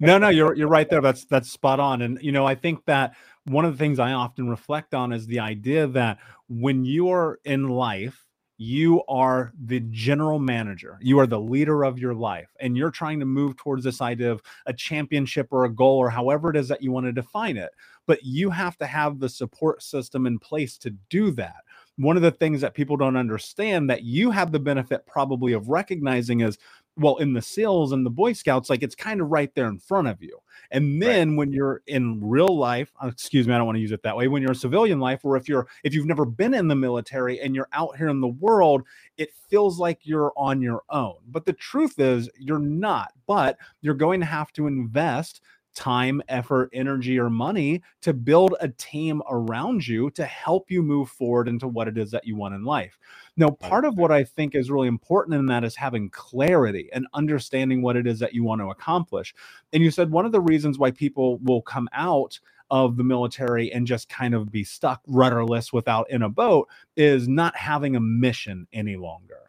no 0.00 0.18
no 0.18 0.28
you're 0.28 0.54
you're 0.54 0.68
right 0.68 0.88
there. 0.88 1.00
That's 1.00 1.24
that's 1.24 1.50
spot 1.50 1.80
on. 1.80 2.02
And 2.02 2.18
you 2.22 2.32
know 2.32 2.46
I 2.46 2.54
think 2.54 2.84
that 2.86 3.14
one 3.44 3.64
of 3.64 3.72
the 3.72 3.78
things 3.78 3.98
I 3.98 4.12
often 4.12 4.48
reflect 4.48 4.94
on 4.94 5.12
is 5.12 5.26
the 5.26 5.40
idea 5.40 5.86
that 5.88 6.18
when 6.48 6.84
you're 6.84 7.38
in 7.44 7.68
life 7.68 8.28
you 8.60 9.04
are 9.06 9.52
the 9.66 9.80
general 9.90 10.40
manager. 10.40 10.98
You 11.00 11.20
are 11.20 11.28
the 11.28 11.40
leader 11.40 11.84
of 11.84 11.98
your 11.98 12.12
life 12.12 12.48
and 12.58 12.76
you're 12.76 12.90
trying 12.90 13.20
to 13.20 13.26
move 13.26 13.56
towards 13.56 13.84
this 13.84 14.00
idea 14.00 14.32
of 14.32 14.42
a 14.66 14.72
championship 14.72 15.46
or 15.52 15.64
a 15.64 15.72
goal 15.72 15.96
or 15.96 16.10
however 16.10 16.50
it 16.50 16.56
is 16.56 16.66
that 16.68 16.82
you 16.82 16.90
want 16.90 17.06
to 17.06 17.12
define 17.12 17.56
it. 17.56 17.70
But 18.06 18.24
you 18.24 18.50
have 18.50 18.76
to 18.78 18.86
have 18.86 19.20
the 19.20 19.28
support 19.28 19.82
system 19.82 20.26
in 20.26 20.40
place 20.40 20.76
to 20.78 20.90
do 21.08 21.30
that. 21.32 21.56
One 21.98 22.16
of 22.16 22.22
the 22.22 22.32
things 22.32 22.60
that 22.60 22.74
people 22.74 22.96
don't 22.96 23.16
understand 23.16 23.88
that 23.90 24.02
you 24.02 24.32
have 24.32 24.50
the 24.50 24.58
benefit 24.58 25.06
probably 25.06 25.52
of 25.52 25.68
recognizing 25.68 26.40
is 26.40 26.58
well 26.98 27.16
in 27.16 27.32
the 27.32 27.42
SEALs 27.42 27.92
and 27.92 28.04
the 28.04 28.10
boy 28.10 28.32
scouts 28.32 28.68
like 28.68 28.82
it's 28.82 28.94
kind 28.94 29.20
of 29.20 29.30
right 29.30 29.54
there 29.54 29.68
in 29.68 29.78
front 29.78 30.08
of 30.08 30.22
you 30.22 30.38
and 30.70 31.02
then 31.02 31.30
right. 31.30 31.38
when 31.38 31.52
you're 31.52 31.82
in 31.86 32.20
real 32.22 32.58
life 32.58 32.92
uh, 33.02 33.06
excuse 33.06 33.46
me 33.46 33.54
i 33.54 33.56
don't 33.56 33.66
want 33.66 33.76
to 33.76 33.80
use 33.80 33.92
it 33.92 34.02
that 34.02 34.16
way 34.16 34.28
when 34.28 34.42
you're 34.42 34.52
in 34.52 34.58
civilian 34.58 35.00
life 35.00 35.24
or 35.24 35.36
if 35.36 35.48
you're 35.48 35.66
if 35.84 35.94
you've 35.94 36.06
never 36.06 36.24
been 36.24 36.54
in 36.54 36.68
the 36.68 36.74
military 36.74 37.40
and 37.40 37.54
you're 37.54 37.68
out 37.72 37.96
here 37.96 38.08
in 38.08 38.20
the 38.20 38.28
world 38.28 38.82
it 39.16 39.32
feels 39.48 39.78
like 39.78 40.00
you're 40.02 40.32
on 40.36 40.60
your 40.60 40.82
own 40.90 41.16
but 41.28 41.46
the 41.46 41.52
truth 41.52 41.98
is 41.98 42.28
you're 42.38 42.58
not 42.58 43.12
but 43.26 43.56
you're 43.80 43.94
going 43.94 44.20
to 44.20 44.26
have 44.26 44.52
to 44.52 44.66
invest 44.66 45.40
time, 45.74 46.22
effort, 46.28 46.70
energy, 46.72 47.18
or 47.18 47.30
money 47.30 47.82
to 48.02 48.12
build 48.12 48.54
a 48.60 48.68
team 48.68 49.22
around 49.30 49.86
you 49.86 50.10
to 50.10 50.24
help 50.24 50.70
you 50.70 50.82
move 50.82 51.08
forward 51.08 51.48
into 51.48 51.68
what 51.68 51.88
it 51.88 51.96
is 51.96 52.10
that 52.10 52.26
you 52.26 52.36
want 52.36 52.54
in 52.54 52.64
life. 52.64 52.98
Now, 53.36 53.50
part 53.50 53.84
of 53.84 53.96
what 53.96 54.10
I 54.10 54.24
think 54.24 54.54
is 54.54 54.70
really 54.70 54.88
important 54.88 55.36
in 55.36 55.46
that 55.46 55.64
is 55.64 55.76
having 55.76 56.10
clarity 56.10 56.88
and 56.92 57.06
understanding 57.14 57.82
what 57.82 57.96
it 57.96 58.06
is 58.06 58.18
that 58.20 58.34
you 58.34 58.44
want 58.44 58.60
to 58.60 58.70
accomplish. 58.70 59.34
And 59.72 59.82
you 59.82 59.90
said 59.90 60.10
one 60.10 60.26
of 60.26 60.32
the 60.32 60.40
reasons 60.40 60.78
why 60.78 60.90
people 60.90 61.38
will 61.38 61.62
come 61.62 61.88
out 61.92 62.38
of 62.70 62.96
the 62.96 63.04
military 63.04 63.72
and 63.72 63.86
just 63.86 64.08
kind 64.08 64.34
of 64.34 64.50
be 64.50 64.64
stuck 64.64 65.00
rudderless 65.06 65.72
without 65.72 66.10
in 66.10 66.22
a 66.22 66.28
boat 66.28 66.68
is 66.96 67.28
not 67.28 67.56
having 67.56 67.96
a 67.96 68.00
mission 68.00 68.66
any 68.72 68.96
longer 68.96 69.47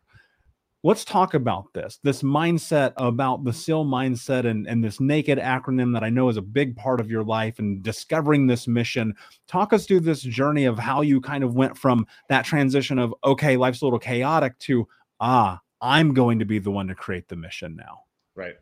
let's 0.83 1.03
talk 1.03 1.33
about 1.33 1.73
this 1.73 1.99
this 2.03 2.23
mindset 2.23 2.93
about 2.97 3.43
the 3.43 3.51
SEAL 3.51 3.85
mindset 3.85 4.45
and, 4.45 4.67
and 4.67 4.83
this 4.83 4.99
naked 4.99 5.37
acronym 5.37 5.93
that 5.93 6.03
I 6.03 6.09
know 6.09 6.29
is 6.29 6.37
a 6.37 6.41
big 6.41 6.75
part 6.75 6.99
of 6.99 7.11
your 7.11 7.23
life 7.23 7.59
and 7.59 7.83
discovering 7.83 8.47
this 8.47 8.67
mission. 8.67 9.13
Talk 9.47 9.73
us 9.73 9.85
through 9.85 10.01
this 10.01 10.21
journey 10.21 10.65
of 10.65 10.79
how 10.79 11.01
you 11.01 11.19
kind 11.21 11.43
of 11.43 11.55
went 11.55 11.77
from 11.77 12.05
that 12.29 12.45
transition 12.45 12.97
of, 12.99 13.13
okay, 13.23 13.57
life's 13.57 13.81
a 13.81 13.85
little 13.85 13.99
chaotic 13.99 14.57
to, 14.59 14.87
ah, 15.19 15.59
I'm 15.81 16.13
going 16.13 16.39
to 16.39 16.45
be 16.45 16.59
the 16.59 16.71
one 16.71 16.87
to 16.87 16.95
create 16.95 17.27
the 17.27 17.35
mission 17.35 17.75
now. 17.75 18.03
Right. 18.35 18.55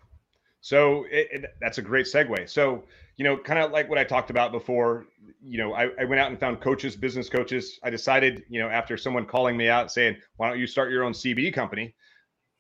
So 0.62 1.06
it, 1.12 1.28
it, 1.32 1.46
that's 1.62 1.78
a 1.78 1.82
great 1.82 2.08
segue. 2.08 2.50
So, 2.50 2.84
you 3.16 3.24
know, 3.24 3.38
kind 3.38 3.60
of 3.60 3.72
like 3.72 3.90
what 3.90 3.98
I 3.98 4.04
talked 4.04 4.30
about 4.30 4.52
before, 4.52 5.06
you 5.42 5.58
know, 5.58 5.74
I, 5.74 5.90
I, 6.00 6.06
went 6.06 6.20
out 6.20 6.30
and 6.30 6.40
found 6.40 6.62
coaches, 6.62 6.96
business 6.96 7.30
coaches. 7.30 7.80
I 7.84 7.90
decided, 7.90 8.44
you 8.50 8.60
know, 8.60 8.68
after 8.68 8.98
someone 8.98 9.26
calling 9.26 9.56
me 9.56 9.70
out 9.70 9.92
saying, 9.92 10.18
why 10.36 10.50
don't 10.50 10.60
you 10.60 10.68
start 10.68 10.92
your 10.92 11.04
own 11.04 11.14
CBD 11.14 11.54
company? 11.54 11.96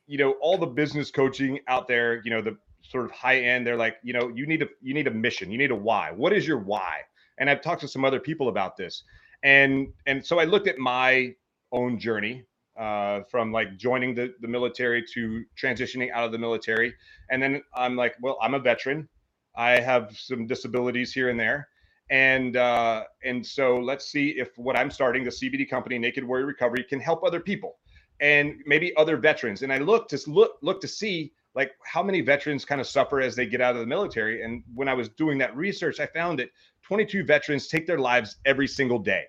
You 0.08 0.17
know, 0.17 0.32
all 0.41 0.58
the 0.58 0.65
business 0.65 1.12
coaching 1.12 1.60
out 1.67 1.88
there, 1.88 2.22
you 2.24 2.32
know, 2.32 2.41
the 2.41 2.58
sort 2.82 3.06
of 3.06 3.12
high 3.12 3.41
end, 3.41 3.67
they're 3.67 3.78
like, 3.78 3.98
you 4.02 4.13
know, 4.13 4.30
you 4.34 4.48
need 4.48 4.62
a 4.62 4.67
you 4.82 4.93
need 4.93 5.08
a 5.08 5.12
mission, 5.12 5.52
you 5.52 5.58
need 5.58 5.72
a 5.72 5.76
why. 5.76 6.12
What 6.12 6.34
is 6.34 6.48
your 6.48 6.60
why? 6.60 7.02
And 7.38 7.50
I've 7.50 7.62
talked 7.62 7.82
to 7.82 7.88
some 7.88 8.06
other 8.06 8.20
people 8.20 8.48
about 8.48 8.78
this, 8.78 9.04
and 9.43 9.89
and 10.08 10.26
so 10.26 10.39
I 10.39 10.46
looked 10.46 10.67
at 10.67 10.80
my 10.80 11.36
own 11.72 12.00
journey 12.00 12.46
uh, 12.80 13.22
from 13.30 13.52
like 13.52 13.78
joining 13.78 14.15
the 14.15 14.34
the 14.39 14.48
military 14.48 15.04
to 15.13 15.43
transitioning 15.62 16.12
out 16.12 16.24
of 16.24 16.32
the 16.32 16.38
military, 16.38 16.93
and 17.30 17.43
then 17.43 17.62
I'm 17.76 17.96
like, 17.96 18.15
well, 18.22 18.38
I'm 18.41 18.54
a 18.54 18.60
veteran, 18.60 19.08
I 19.56 19.80
have 19.80 20.17
some 20.17 20.48
disabilities 20.48 21.12
here 21.12 21.30
and 21.30 21.39
there, 21.39 21.67
and 22.10 22.56
uh, 22.56 23.04
and 23.26 23.46
so 23.46 23.78
let's 23.78 24.10
see 24.10 24.30
if 24.30 24.58
what 24.58 24.78
I'm 24.78 24.89
starting, 24.89 25.26
the 25.26 25.32
CBD 25.32 25.70
company, 25.70 26.00
Naked 26.00 26.24
Warrior 26.24 26.46
Recovery, 26.46 26.86
can 26.86 27.02
help 27.02 27.26
other 27.26 27.41
people 27.41 27.78
and 28.20 28.56
maybe 28.66 28.96
other 28.96 29.18
veterans. 29.18 29.62
And 29.62 29.72
I 29.72 29.78
look 29.78 30.08
to 30.10 30.20
look 30.28 30.58
look 30.62 30.82
to 30.82 30.88
see 30.88 31.34
like 31.56 31.72
how 31.84 32.04
many 32.04 32.22
veterans 32.22 32.66
kind 32.66 32.80
of 32.80 32.88
suffer 32.88 33.20
as 33.20 33.36
they 33.36 33.48
get 33.48 33.62
out 33.62 33.76
of 33.76 33.82
the 33.82 33.88
military. 33.88 34.44
And 34.44 34.64
when 34.76 34.88
I 34.88 34.94
was 34.94 35.10
doing 35.10 35.40
that 35.40 35.56
research, 35.56 36.00
I 36.00 36.06
found 36.06 36.38
that 36.40 36.50
22 36.84 37.24
veterans 37.24 37.68
take 37.68 37.88
their 37.88 37.98
lives 37.98 38.38
every 38.46 38.68
single 38.68 39.00
day. 39.00 39.24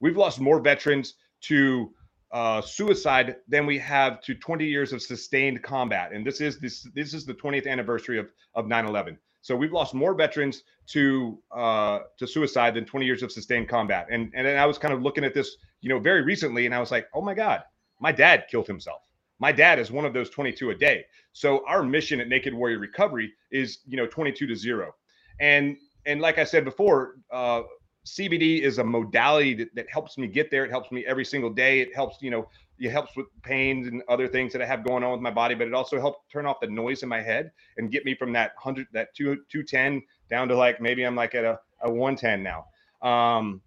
We've 0.00 0.16
lost 0.16 0.40
more 0.40 0.60
veterans 0.60 1.14
to 1.42 1.92
uh, 2.32 2.60
suicide 2.60 3.36
than 3.48 3.66
we 3.66 3.78
have 3.78 4.20
to 4.22 4.34
20 4.34 4.64
years 4.64 4.92
of 4.92 5.02
sustained 5.02 5.62
combat. 5.62 6.12
And 6.12 6.26
this 6.26 6.40
is 6.40 6.58
this 6.58 6.88
this 6.94 7.14
is 7.14 7.24
the 7.26 7.34
20th 7.34 7.66
anniversary 7.66 8.18
of 8.18 8.28
of 8.54 8.66
9/11. 8.66 9.18
So 9.40 9.56
we've 9.56 9.72
lost 9.72 9.94
more 9.94 10.14
veterans 10.14 10.62
to 10.88 11.38
uh, 11.54 12.00
to 12.18 12.26
suicide 12.26 12.74
than 12.74 12.84
20 12.84 13.06
years 13.06 13.22
of 13.22 13.30
sustained 13.32 13.68
combat. 13.68 14.06
And 14.10 14.32
and 14.34 14.46
I 14.46 14.66
was 14.66 14.78
kind 14.78 14.92
of 14.92 15.02
looking 15.02 15.24
at 15.24 15.34
this, 15.34 15.56
you 15.80 15.88
know, 15.88 15.98
very 15.98 16.22
recently, 16.22 16.66
and 16.66 16.74
I 16.74 16.80
was 16.80 16.90
like, 16.90 17.08
oh 17.14 17.22
my 17.22 17.34
God, 17.34 17.62
my 18.00 18.12
dad 18.12 18.44
killed 18.50 18.66
himself. 18.66 19.02
My 19.38 19.52
dad 19.52 19.78
is 19.78 19.90
one 19.90 20.04
of 20.04 20.12
those 20.12 20.30
22 20.30 20.70
a 20.70 20.74
day. 20.74 21.04
So 21.32 21.64
our 21.66 21.82
mission 21.82 22.20
at 22.20 22.28
Naked 22.28 22.52
Warrior 22.52 22.78
Recovery 22.78 23.32
is, 23.50 23.78
you 23.86 23.96
know, 23.96 24.06
22 24.06 24.46
to 24.46 24.56
zero. 24.56 24.94
And 25.40 25.76
and 26.06 26.20
like 26.20 26.38
I 26.38 26.44
said 26.44 26.64
before, 26.64 27.16
uh, 27.30 27.62
CBD 28.06 28.62
is 28.62 28.78
a 28.78 28.84
modality 28.84 29.54
that, 29.54 29.74
that 29.74 29.86
helps 29.90 30.16
me 30.16 30.26
get 30.26 30.50
there. 30.50 30.64
It 30.64 30.70
helps 30.70 30.90
me 30.90 31.04
every 31.06 31.24
single 31.24 31.50
day. 31.50 31.80
It 31.80 31.94
helps, 31.94 32.22
you 32.22 32.30
know, 32.30 32.48
it 32.78 32.90
helps 32.90 33.16
with 33.16 33.26
pains 33.42 33.86
and 33.86 34.02
other 34.08 34.26
things 34.26 34.52
that 34.52 34.62
I 34.62 34.66
have 34.66 34.84
going 34.84 35.04
on 35.04 35.12
with 35.12 35.20
my 35.20 35.30
body, 35.30 35.54
but 35.54 35.66
it 35.66 35.74
also 35.74 36.00
helped 36.00 36.30
turn 36.32 36.46
off 36.46 36.60
the 36.60 36.68
noise 36.68 37.02
in 37.02 37.08
my 37.08 37.20
head 37.20 37.50
and 37.76 37.90
get 37.90 38.04
me 38.04 38.14
from 38.14 38.32
that 38.32 38.52
hundred, 38.56 38.86
that 38.92 39.14
two, 39.14 39.36
210 39.50 40.02
down 40.30 40.48
to 40.48 40.56
like, 40.56 40.80
maybe 40.80 41.04
I'm 41.04 41.16
like 41.16 41.34
at 41.34 41.44
a, 41.44 41.60
a 41.82 41.90
110 41.90 42.42
now. 42.42 42.66
Um, 43.02 43.60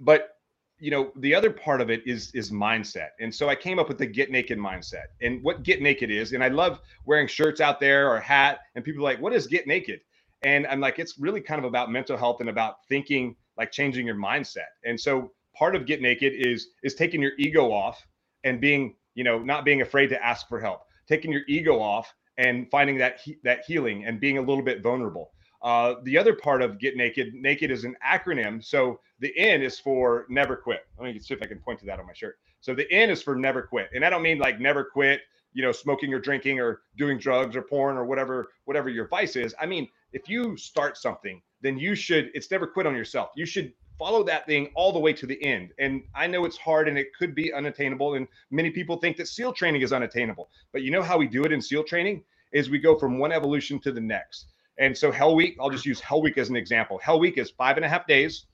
but 0.00 0.33
you 0.78 0.90
know, 0.90 1.12
the 1.16 1.34
other 1.34 1.50
part 1.50 1.80
of 1.80 1.90
it 1.90 2.02
is, 2.06 2.30
is 2.34 2.50
mindset. 2.50 3.10
And 3.20 3.34
so 3.34 3.48
I 3.48 3.54
came 3.54 3.78
up 3.78 3.88
with 3.88 3.98
the 3.98 4.06
get 4.06 4.30
naked 4.30 4.58
mindset 4.58 5.06
and 5.22 5.42
what 5.42 5.62
get 5.62 5.80
naked 5.80 6.10
is. 6.10 6.32
And 6.32 6.42
I 6.42 6.48
love 6.48 6.80
wearing 7.06 7.26
shirts 7.26 7.60
out 7.60 7.80
there 7.80 8.10
or 8.10 8.20
hat 8.20 8.60
and 8.74 8.84
people 8.84 9.00
are 9.00 9.04
like, 9.04 9.20
what 9.20 9.32
is 9.32 9.46
get 9.46 9.66
naked? 9.66 10.00
And 10.42 10.66
I'm 10.66 10.80
like, 10.80 10.98
it's 10.98 11.18
really 11.18 11.40
kind 11.40 11.58
of 11.58 11.64
about 11.64 11.90
mental 11.90 12.16
health 12.16 12.40
and 12.40 12.50
about 12.50 12.86
thinking 12.88 13.36
like 13.56 13.70
changing 13.70 14.06
your 14.06 14.16
mindset. 14.16 14.72
And 14.84 15.00
so 15.00 15.32
part 15.54 15.76
of 15.76 15.86
get 15.86 16.02
naked 16.02 16.32
is 16.34 16.68
is 16.82 16.94
taking 16.94 17.22
your 17.22 17.32
ego 17.38 17.72
off 17.72 18.06
and 18.42 18.60
being 18.60 18.94
you 19.14 19.24
know 19.24 19.38
not 19.38 19.64
being 19.64 19.82
afraid 19.82 20.08
to 20.08 20.24
ask 20.24 20.48
for 20.48 20.60
help 20.60 20.82
taking 21.08 21.32
your 21.32 21.42
ego 21.48 21.78
off 21.80 22.12
and 22.38 22.68
finding 22.70 22.98
that 22.98 23.20
he, 23.20 23.38
that 23.44 23.60
healing 23.66 24.04
and 24.04 24.20
being 24.20 24.38
a 24.38 24.40
little 24.40 24.62
bit 24.62 24.82
vulnerable 24.82 25.30
uh, 25.64 25.94
the 26.02 26.16
other 26.16 26.34
part 26.34 26.62
of 26.62 26.78
get 26.78 26.96
naked 26.96 27.34
naked 27.34 27.70
is 27.70 27.84
an 27.84 27.96
acronym 28.06 28.64
so 28.64 29.00
the 29.20 29.36
n 29.36 29.62
is 29.62 29.80
for 29.80 30.26
never 30.28 30.56
quit 30.56 30.86
let 30.98 31.12
me 31.12 31.18
see 31.18 31.34
if 31.34 31.42
i 31.42 31.46
can 31.46 31.58
point 31.58 31.78
to 31.78 31.86
that 31.86 31.98
on 31.98 32.06
my 32.06 32.12
shirt 32.12 32.38
so 32.60 32.74
the 32.74 32.90
n 32.92 33.10
is 33.10 33.22
for 33.22 33.34
never 33.34 33.62
quit 33.62 33.88
and 33.94 34.04
i 34.04 34.10
don't 34.10 34.22
mean 34.22 34.38
like 34.38 34.60
never 34.60 34.84
quit 34.84 35.22
you 35.52 35.62
know 35.62 35.72
smoking 35.72 36.12
or 36.12 36.20
drinking 36.20 36.60
or 36.60 36.82
doing 36.96 37.18
drugs 37.18 37.56
or 37.56 37.62
porn 37.62 37.96
or 37.96 38.04
whatever 38.04 38.48
whatever 38.66 38.88
your 38.88 39.08
vice 39.08 39.36
is 39.36 39.54
i 39.60 39.66
mean 39.66 39.88
if 40.12 40.28
you 40.28 40.56
start 40.56 40.96
something 40.96 41.40
then 41.62 41.78
you 41.78 41.94
should 41.94 42.30
it's 42.34 42.50
never 42.50 42.66
quit 42.66 42.86
on 42.86 42.94
yourself 42.94 43.30
you 43.34 43.46
should 43.46 43.72
follow 43.98 44.24
that 44.24 44.46
thing 44.46 44.70
all 44.74 44.92
the 44.92 44.98
way 44.98 45.12
to 45.12 45.26
the 45.26 45.42
end. 45.44 45.70
And 45.78 46.02
I 46.14 46.26
know 46.26 46.44
it's 46.44 46.56
hard 46.56 46.88
and 46.88 46.98
it 46.98 47.14
could 47.14 47.34
be 47.34 47.52
unattainable. 47.52 48.14
And 48.14 48.26
many 48.50 48.70
people 48.70 48.96
think 48.96 49.16
that 49.18 49.28
SEAL 49.28 49.52
training 49.52 49.82
is 49.82 49.92
unattainable. 49.92 50.50
But 50.72 50.82
you 50.82 50.90
know 50.90 51.02
how 51.02 51.18
we 51.18 51.28
do 51.28 51.44
it 51.44 51.52
in 51.52 51.62
SEAL 51.62 51.84
training 51.84 52.24
is 52.52 52.70
we 52.70 52.78
go 52.78 52.98
from 52.98 53.18
one 53.18 53.32
evolution 53.32 53.78
to 53.80 53.92
the 53.92 54.00
next. 54.00 54.46
And 54.78 54.96
so 54.96 55.12
Hell 55.12 55.34
Week, 55.34 55.56
I'll 55.60 55.70
just 55.70 55.86
use 55.86 56.00
Hell 56.00 56.20
Week 56.20 56.36
as 56.38 56.48
an 56.48 56.56
example. 56.56 56.98
Hell 56.98 57.20
Week 57.20 57.38
is 57.38 57.50
five 57.50 57.76
and 57.76 57.84
a 57.84 57.88
half 57.88 58.06
days. 58.06 58.46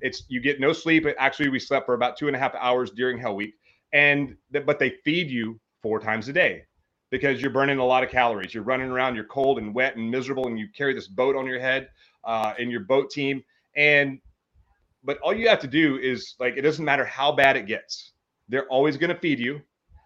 It's 0.00 0.24
you 0.28 0.40
get 0.40 0.60
no 0.60 0.72
sleep. 0.72 1.06
Actually, 1.18 1.48
we 1.48 1.58
slept 1.58 1.86
for 1.86 1.94
about 1.94 2.16
two 2.16 2.26
and 2.26 2.36
a 2.36 2.38
half 2.38 2.54
hours 2.54 2.90
during 2.90 3.18
Hell 3.18 3.34
Week. 3.34 3.54
And 3.92 4.36
but 4.50 4.78
they 4.78 4.90
feed 5.04 5.30
you 5.30 5.60
four 5.82 6.00
times 6.00 6.28
a 6.28 6.32
day 6.32 6.64
because 7.10 7.40
you're 7.40 7.50
burning 7.50 7.78
a 7.78 7.84
lot 7.84 8.02
of 8.02 8.10
calories. 8.10 8.54
You're 8.54 8.64
running 8.64 8.90
around, 8.90 9.14
you're 9.14 9.24
cold 9.24 9.58
and 9.58 9.74
wet 9.74 9.96
and 9.96 10.10
miserable, 10.10 10.46
and 10.46 10.58
you 10.58 10.68
carry 10.76 10.94
this 10.94 11.08
boat 11.08 11.36
on 11.36 11.46
your 11.46 11.60
head 11.60 11.88
uh, 12.24 12.54
in 12.58 12.70
your 12.70 12.80
boat 12.80 13.10
team. 13.10 13.42
And 13.76 14.20
but 15.02 15.18
all 15.18 15.34
you 15.34 15.48
have 15.48 15.60
to 15.60 15.66
do 15.68 15.98
is 15.98 16.34
like 16.38 16.56
it 16.56 16.62
doesn't 16.62 16.84
matter 16.84 17.04
how 17.04 17.32
bad 17.32 17.56
it 17.56 17.66
gets. 17.66 18.12
They're 18.48 18.66
always 18.68 18.96
going 18.96 19.14
to 19.14 19.20
feed 19.20 19.38
you. 19.38 19.60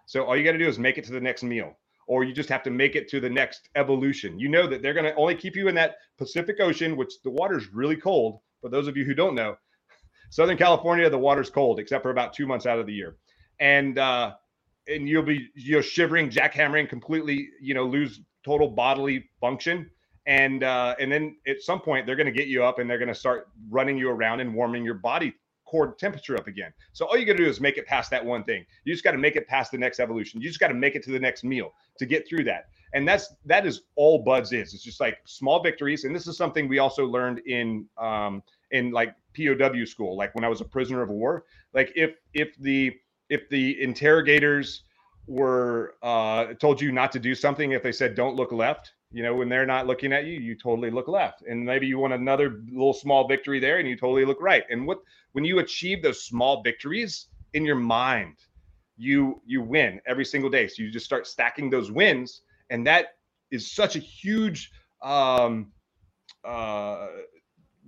So 0.06 0.24
all 0.24 0.36
you 0.36 0.44
got 0.44 0.52
to 0.52 0.58
do 0.58 0.68
is 0.68 0.78
make 0.78 0.96
it 0.96 1.04
to 1.04 1.12
the 1.12 1.20
next 1.20 1.42
meal 1.42 1.76
or 2.08 2.24
you 2.24 2.32
just 2.32 2.48
have 2.48 2.62
to 2.64 2.70
make 2.70 2.96
it 2.96 3.08
to 3.10 3.20
the 3.20 3.30
next 3.30 3.68
evolution. 3.76 4.38
You 4.38 4.48
know 4.48 4.66
that 4.66 4.82
they're 4.82 4.94
going 4.94 5.04
to 5.04 5.14
only 5.14 5.34
keep 5.34 5.54
you 5.54 5.68
in 5.68 5.74
that 5.76 5.96
Pacific 6.16 6.56
Ocean, 6.58 6.96
which 6.96 7.12
the 7.22 7.30
water's 7.30 7.72
really 7.72 7.96
cold. 7.96 8.40
For 8.60 8.68
those 8.68 8.88
of 8.88 8.96
you 8.96 9.04
who 9.04 9.14
don't 9.14 9.34
know, 9.34 9.56
Southern 10.30 10.56
California, 10.56 11.08
the 11.08 11.18
water's 11.18 11.50
cold 11.50 11.78
except 11.78 12.02
for 12.02 12.10
about 12.10 12.32
two 12.32 12.46
months 12.46 12.66
out 12.66 12.78
of 12.80 12.86
the 12.86 12.92
year, 12.92 13.16
and 13.60 13.98
uh, 13.98 14.32
and 14.88 15.08
you'll 15.08 15.22
be 15.22 15.48
you 15.54 15.76
know 15.76 15.82
shivering, 15.82 16.30
jackhammering, 16.30 16.88
completely 16.88 17.48
you 17.60 17.74
know 17.74 17.84
lose 17.84 18.20
total 18.44 18.68
bodily 18.68 19.28
function 19.40 19.90
and 20.28 20.62
uh, 20.62 20.94
and 21.00 21.10
then 21.10 21.36
at 21.46 21.60
some 21.62 21.80
point 21.80 22.06
they're 22.06 22.14
going 22.14 22.26
to 22.26 22.32
get 22.32 22.48
you 22.48 22.62
up 22.62 22.78
and 22.78 22.88
they're 22.88 22.98
going 22.98 23.08
to 23.08 23.14
start 23.14 23.48
running 23.70 23.96
you 23.96 24.10
around 24.10 24.40
and 24.40 24.54
warming 24.54 24.84
your 24.84 24.94
body 24.94 25.34
core 25.68 25.94
temperature 25.94 26.36
up 26.36 26.46
again. 26.46 26.72
So 26.92 27.06
all 27.06 27.16
you 27.18 27.26
got 27.26 27.32
to 27.32 27.44
do 27.44 27.48
is 27.48 27.60
make 27.60 27.76
it 27.76 27.86
past 27.86 28.10
that 28.10 28.24
one 28.24 28.42
thing. 28.44 28.64
You 28.84 28.94
just 28.94 29.04
got 29.04 29.12
to 29.12 29.18
make 29.18 29.36
it 29.36 29.46
past 29.46 29.70
the 29.70 29.78
next 29.78 30.00
evolution. 30.00 30.40
You 30.40 30.48
just 30.48 30.60
got 30.60 30.68
to 30.68 30.74
make 30.74 30.94
it 30.94 31.02
to 31.04 31.10
the 31.10 31.18
next 31.18 31.44
meal 31.44 31.74
to 31.98 32.06
get 32.06 32.26
through 32.26 32.44
that. 32.44 32.68
And 32.94 33.06
that's 33.06 33.34
that 33.44 33.66
is 33.66 33.82
all 33.96 34.22
BUD/S 34.22 34.52
is. 34.52 34.74
It's 34.74 34.82
just 34.82 34.98
like 34.98 35.18
small 35.26 35.62
victories. 35.62 36.04
And 36.04 36.16
this 36.16 36.26
is 36.26 36.38
something 36.38 36.68
we 36.68 36.78
also 36.78 37.06
learned 37.06 37.40
in 37.40 37.86
um 37.98 38.42
in 38.70 38.92
like 38.92 39.14
POW 39.36 39.84
school, 39.84 40.16
like 40.16 40.34
when 40.34 40.44
I 40.44 40.48
was 40.48 40.62
a 40.62 40.64
prisoner 40.64 41.02
of 41.02 41.10
war. 41.10 41.44
Like 41.74 41.92
if 41.94 42.14
if 42.32 42.56
the 42.58 42.96
if 43.28 43.46
the 43.50 43.80
interrogators 43.82 44.84
were 45.28 45.94
uh 46.02 46.54
told 46.54 46.80
you 46.80 46.90
not 46.90 47.12
to 47.12 47.18
do 47.20 47.34
something, 47.34 47.72
if 47.72 47.82
they 47.82 47.92
said 47.92 48.14
don't 48.14 48.34
look 48.34 48.50
left, 48.50 48.94
you 49.12 49.22
know, 49.22 49.34
when 49.34 49.48
they're 49.48 49.66
not 49.66 49.86
looking 49.86 50.12
at 50.12 50.24
you, 50.24 50.40
you 50.40 50.56
totally 50.56 50.90
look 50.90 51.08
left. 51.08 51.42
And 51.42 51.64
maybe 51.64 51.86
you 51.86 51.98
want 51.98 52.14
another 52.14 52.62
little 52.70 52.94
small 52.94 53.28
victory 53.28 53.60
there 53.60 53.78
and 53.78 53.88
you 53.88 53.96
totally 53.96 54.24
look 54.24 54.40
right. 54.40 54.64
And 54.70 54.86
what 54.86 54.98
when 55.32 55.44
you 55.44 55.60
achieve 55.60 56.02
those 56.02 56.24
small 56.24 56.62
victories 56.62 57.28
in 57.52 57.64
your 57.64 57.76
mind, 57.76 58.36
you 58.96 59.40
you 59.46 59.62
win 59.62 60.00
every 60.06 60.24
single 60.24 60.50
day. 60.50 60.66
So 60.66 60.82
you 60.82 60.90
just 60.90 61.06
start 61.06 61.26
stacking 61.26 61.70
those 61.70 61.92
wins 61.92 62.42
and 62.70 62.86
that 62.86 63.08
is 63.50 63.70
such 63.72 63.96
a 63.96 64.00
huge 64.00 64.70
um 65.02 65.72
uh 66.44 67.08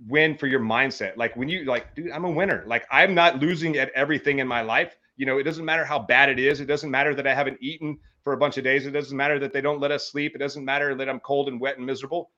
win 0.07 0.35
for 0.37 0.47
your 0.47 0.59
mindset. 0.59 1.17
Like 1.17 1.35
when 1.35 1.49
you 1.49 1.65
like, 1.65 1.93
dude, 1.95 2.11
I'm 2.11 2.25
a 2.25 2.31
winner. 2.31 2.63
Like 2.67 2.85
I'm 2.91 3.13
not 3.13 3.39
losing 3.39 3.77
at 3.77 3.91
everything 3.91 4.39
in 4.39 4.47
my 4.47 4.61
life. 4.61 4.95
You 5.17 5.25
know, 5.25 5.37
it 5.37 5.43
doesn't 5.43 5.65
matter 5.65 5.85
how 5.85 5.99
bad 5.99 6.29
it 6.29 6.39
is. 6.39 6.59
It 6.61 6.65
doesn't 6.65 6.89
matter 6.89 7.13
that 7.15 7.27
I 7.27 7.33
haven't 7.33 7.57
eaten 7.61 7.97
for 8.23 8.33
a 8.33 8.37
bunch 8.37 8.57
of 8.57 8.63
days. 8.63 8.85
It 8.85 8.91
doesn't 8.91 9.15
matter 9.15 9.39
that 9.39 9.53
they 9.53 9.61
don't 9.61 9.79
let 9.79 9.91
us 9.91 10.11
sleep. 10.11 10.33
It 10.35 10.39
doesn't 10.39 10.65
matter 10.65 10.95
that 10.95 11.09
I'm 11.09 11.19
cold 11.19 11.47
and 11.47 11.59
wet 11.59 11.77
and 11.77 11.85
miserable. 11.85 12.31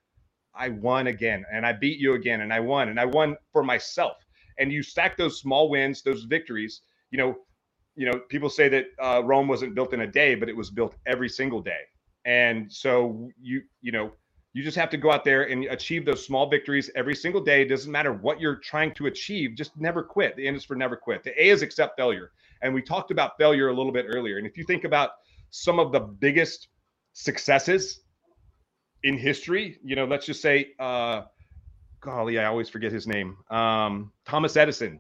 I 0.56 0.70
won 0.70 1.08
again 1.08 1.46
and 1.52 1.66
I 1.66 1.74
beat 1.74 2.00
you 2.00 2.14
again 2.14 2.42
and 2.42 2.54
I 2.54 2.60
won 2.60 2.90
and 2.90 3.00
I 3.00 3.06
won 3.06 3.36
for 3.52 3.64
myself. 3.64 4.18
And 4.60 4.72
you 4.72 4.84
stack 4.84 5.18
those 5.18 5.40
small 5.40 5.70
wins, 5.70 6.04
those 6.04 6.24
victories. 6.26 6.82
You 7.12 7.18
know, 7.18 7.36
you 7.96 8.06
know, 8.06 8.20
people 8.30 8.50
say 8.50 8.70
that 8.70 8.86
uh, 9.02 9.24
Rome 9.24 9.48
wasn't 9.48 9.76
built 9.76 9.94
in 9.94 10.02
a 10.02 10.08
day, 10.08 10.36
but 10.36 10.50
it 10.50 10.56
was 10.56 10.70
built 10.70 10.96
every 11.06 11.30
single 11.30 11.62
day. 11.62 11.82
And 12.26 12.72
so 12.72 13.30
you, 13.42 13.62
you 13.82 13.92
know, 13.92 14.12
you 14.54 14.64
just 14.64 14.78
have 14.78 14.90
to 14.92 14.98
go 14.98 15.12
out 15.12 15.26
there 15.26 15.44
and 15.50 15.66
achieve 15.66 16.06
those 16.06 16.26
small 16.26 16.48
victories 16.48 16.92
every 16.96 17.16
single 17.16 17.42
day. 17.42 17.64
It 17.64 17.70
doesn't 17.70 17.92
matter 17.92 18.14
what 18.14 18.40
you're 18.40 18.58
trying 18.58 18.94
to 18.96 19.08
achieve, 19.08 19.56
just 19.56 19.76
never 19.78 20.04
quit. 20.04 20.36
The 20.36 20.48
N 20.48 20.56
is 20.56 20.64
for 20.64 20.76
never 20.76 20.96
quit. 20.96 21.24
The 21.24 21.32
A 21.44 21.50
is 21.50 21.64
accept 21.64 21.98
failure. 21.98 22.32
And 22.64 22.74
we 22.74 22.82
talked 22.82 23.12
about 23.12 23.38
failure 23.38 23.70
a 23.70 23.74
little 23.74 23.92
bit 23.92 24.06
earlier. 24.08 24.38
And 24.38 24.48
if 24.48 24.58
you 24.58 24.64
think 24.64 24.84
about 24.84 25.12
some 25.52 25.80
of 25.80 25.92
the 25.92 26.00
biggest 26.00 26.70
successes 27.14 28.02
in 29.04 29.18
history. 29.18 29.78
You 29.84 29.96
know, 29.96 30.06
let's 30.06 30.26
just 30.26 30.42
say, 30.42 30.72
uh, 30.80 31.24
golly, 32.02 32.40
I 32.40 32.46
always 32.46 32.70
forget 32.70 32.92
his 32.92 33.08
name. 33.08 33.38
Um, 33.50 34.12
Thomas 34.26 34.58
Edison. 34.58 35.00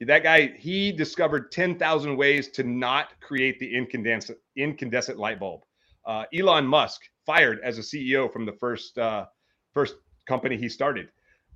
That 0.00 0.22
guy, 0.22 0.52
he 0.56 0.92
discovered 0.92 1.50
10,000 1.50 2.16
ways 2.16 2.48
to 2.50 2.62
not 2.62 3.20
create 3.20 3.58
the 3.58 3.74
incandescent, 3.74 4.38
incandescent 4.56 5.18
light 5.18 5.40
bulb. 5.40 5.62
Uh, 6.06 6.24
Elon 6.32 6.66
Musk 6.66 7.02
fired 7.26 7.60
as 7.64 7.78
a 7.78 7.82
CEO 7.82 8.32
from 8.32 8.46
the 8.46 8.52
first 8.52 8.96
uh, 8.96 9.26
first 9.74 9.96
company 10.26 10.56
he 10.56 10.68
started. 10.68 11.08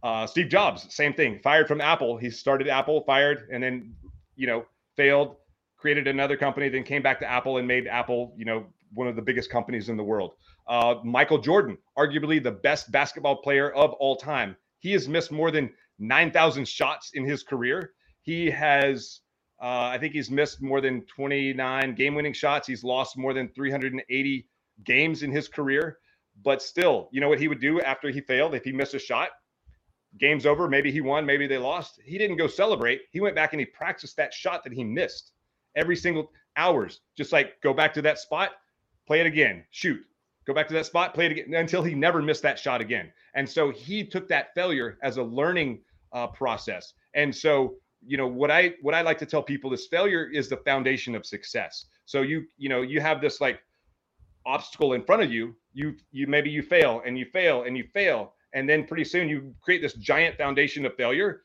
Uh, 0.03 0.26
Steve 0.26 0.49
Jobs, 0.49 0.93
same 0.93 1.14
thing, 1.14 1.39
fired 1.39 1.68
from 1.68 1.80
Apple. 1.80 2.16
He 2.16 2.30
started 2.30 2.66
Apple, 2.68 3.03
fired, 3.07 3.49
and 3.53 3.62
then 3.62 3.95
you 4.35 4.49
know 4.49 4.66
failed, 4.97 5.36
created 5.76 6.07
another 6.07 6.36
company, 6.36 6.68
then 6.68 6.84
came 6.84 7.03
back 7.03 7.18
to 7.20 7.30
Apple 7.30 7.59
and 7.59 7.66
made 7.66 7.86
Apple, 7.86 8.34
you 8.36 8.45
know, 8.45 8.66
one 8.95 9.09
of 9.09 9.16
the 9.16 9.22
biggest 9.22 9.51
companies 9.51 9.88
in 9.88 9.97
the 9.97 10.05
world. 10.05 10.32
Uh, 10.68 10.97
Michael 11.05 11.38
Jordan, 11.38 11.76
arguably 11.99 12.43
the 12.43 12.53
best 12.53 12.93
basketball 12.93 13.36
player 13.36 13.70
of 13.72 13.93
all 13.95 14.16
time. 14.16 14.57
He 14.78 14.93
has 14.93 15.09
missed 15.09 15.32
more 15.32 15.51
than 15.51 15.70
9,000 15.99 16.66
shots 16.66 17.11
in 17.14 17.24
his 17.24 17.43
career. 17.43 17.93
He 18.22 18.51
has, 18.51 19.20
uh, 19.61 19.90
I 19.93 19.99
think 19.99 20.12
he's 20.12 20.30
missed 20.30 20.62
more 20.62 20.80
than 20.80 21.05
29 21.07 21.95
game 21.95 22.14
winning 22.14 22.32
shots. 22.32 22.68
He's 22.68 22.84
lost 22.84 23.16
more 23.16 23.34
than 23.34 23.49
380 23.49 24.47
games 24.84 25.22
in 25.22 25.30
his 25.30 25.49
career. 25.49 25.99
But 26.45 26.62
still, 26.62 27.09
you 27.12 27.20
know 27.20 27.28
what 27.28 27.38
he 27.38 27.49
would 27.49 27.61
do 27.61 27.80
after 27.80 28.09
he 28.11 28.20
failed? 28.20 28.55
If 28.55 28.64
he 28.64 28.72
missed 28.72 28.95
a 28.95 28.99
shot, 28.99 29.30
game's 30.19 30.47
over. 30.47 30.69
Maybe 30.69 30.91
he 30.91 31.01
won, 31.01 31.25
maybe 31.27 31.47
they 31.47 31.59
lost. 31.59 32.01
He 32.05 32.19
didn't 32.19 32.37
go 32.37 32.47
celebrate. 32.47 33.03
He 33.11 33.21
went 33.21 33.35
back 33.35 33.53
and 33.53 33.61
he 33.61 33.67
practiced 33.67 34.17
that 34.17 34.33
shot 34.33 34.65
that 34.65 34.73
he 34.73 34.85
missed 34.85 35.33
every 35.77 35.97
single 35.97 36.31
hours. 36.57 37.01
Just 37.17 37.33
like 37.33 37.61
go 37.63 37.73
back 37.73 37.95
to 37.95 38.03
that 38.03 38.19
spot, 38.19 38.53
play 39.07 39.21
it 39.21 39.27
again, 39.27 39.65
shoot, 39.71 40.01
go 40.47 40.55
back 40.55 40.69
to 40.69 40.75
that 40.75 40.87
spot, 40.87 41.15
play 41.15 41.27
it 41.27 41.33
again 41.33 41.55
until 41.55 41.83
he 41.83 41.95
never 41.95 42.21
missed 42.21 42.43
that 42.43 42.59
shot 42.59 42.81
again. 42.81 43.13
And 43.35 43.49
so 43.49 43.71
he 43.71 44.05
took 44.05 44.29
that 44.29 44.55
failure 44.55 44.99
as 45.03 45.17
a 45.17 45.23
learning 45.23 45.81
uh, 46.13 46.27
process. 46.29 46.93
And 47.15 47.35
so 47.35 47.77
you 48.07 48.17
know 48.17 48.27
what 48.27 48.51
I 48.51 48.75
what 48.83 48.95
I 48.95 49.03
like 49.03 49.19
to 49.19 49.27
tell 49.27 49.43
people 49.43 49.73
is 49.73 49.87
failure 49.87 50.29
is 50.33 50.49
the 50.49 50.57
foundation 50.59 51.15
of 51.15 51.25
success. 51.25 51.87
So 52.05 52.23
you 52.23 52.45
you 52.59 52.69
know 52.69 52.83
you 52.83 53.01
have 53.01 53.21
this 53.21 53.41
like 53.41 53.61
obstacle 54.45 54.95
in 54.95 55.05
front 55.05 55.23
of 55.23 55.33
you. 55.33 55.55
You 55.73 55.95
you 56.11 56.27
maybe 56.27 56.51
you 56.51 56.63
fail 56.63 57.03
and 57.07 57.17
you 57.17 57.27
fail 57.27 57.63
and 57.63 57.77
you 57.77 57.85
fail 57.95 58.35
and 58.55 58.68
then 58.68 58.84
pretty 58.86 59.05
soon 59.05 59.28
you 59.28 59.55
create 59.62 59.80
this 59.80 59.94
giant 59.94 60.36
foundation 60.36 60.84
of 60.86 60.94
failure 60.96 61.42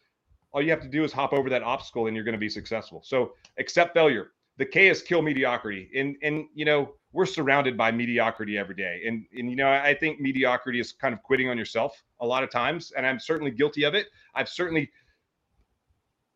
all 0.58 0.62
you 0.62 0.72
have 0.72 0.82
to 0.82 0.88
do 0.88 1.04
is 1.04 1.12
hop 1.12 1.34
over 1.34 1.50
that 1.50 1.64
obstacle 1.64 2.08
and 2.08 2.16
you're 2.16 2.26
going 2.26 2.34
to 2.34 2.40
be 2.40 2.50
successful. 2.50 3.02
So 3.06 3.34
accept 3.60 3.94
failure. 3.94 4.32
The 4.58 4.66
K 4.66 4.88
is 4.88 5.04
kill 5.04 5.22
mediocrity. 5.22 5.90
And 5.96 6.16
and 6.24 6.46
you 6.56 6.66
know, 6.66 6.94
we're 7.12 7.28
surrounded 7.28 7.78
by 7.78 7.92
mediocrity 7.92 8.58
every 8.58 8.76
day. 8.76 9.02
And 9.06 9.26
and 9.38 9.50
you 9.50 9.56
know, 9.56 9.70
I 9.70 9.94
think 9.94 10.20
mediocrity 10.20 10.80
is 10.80 10.94
kind 10.94 11.14
of 11.14 11.22
quitting 11.22 11.50
on 11.50 11.58
yourself 11.58 12.02
a 12.22 12.26
lot 12.26 12.44
of 12.44 12.50
times. 12.50 12.92
And 12.98 13.06
I'm 13.06 13.20
certainly 13.20 13.52
guilty 13.52 13.84
of 13.84 13.94
it. 13.94 14.08
I've 14.34 14.50
certainly 14.50 14.90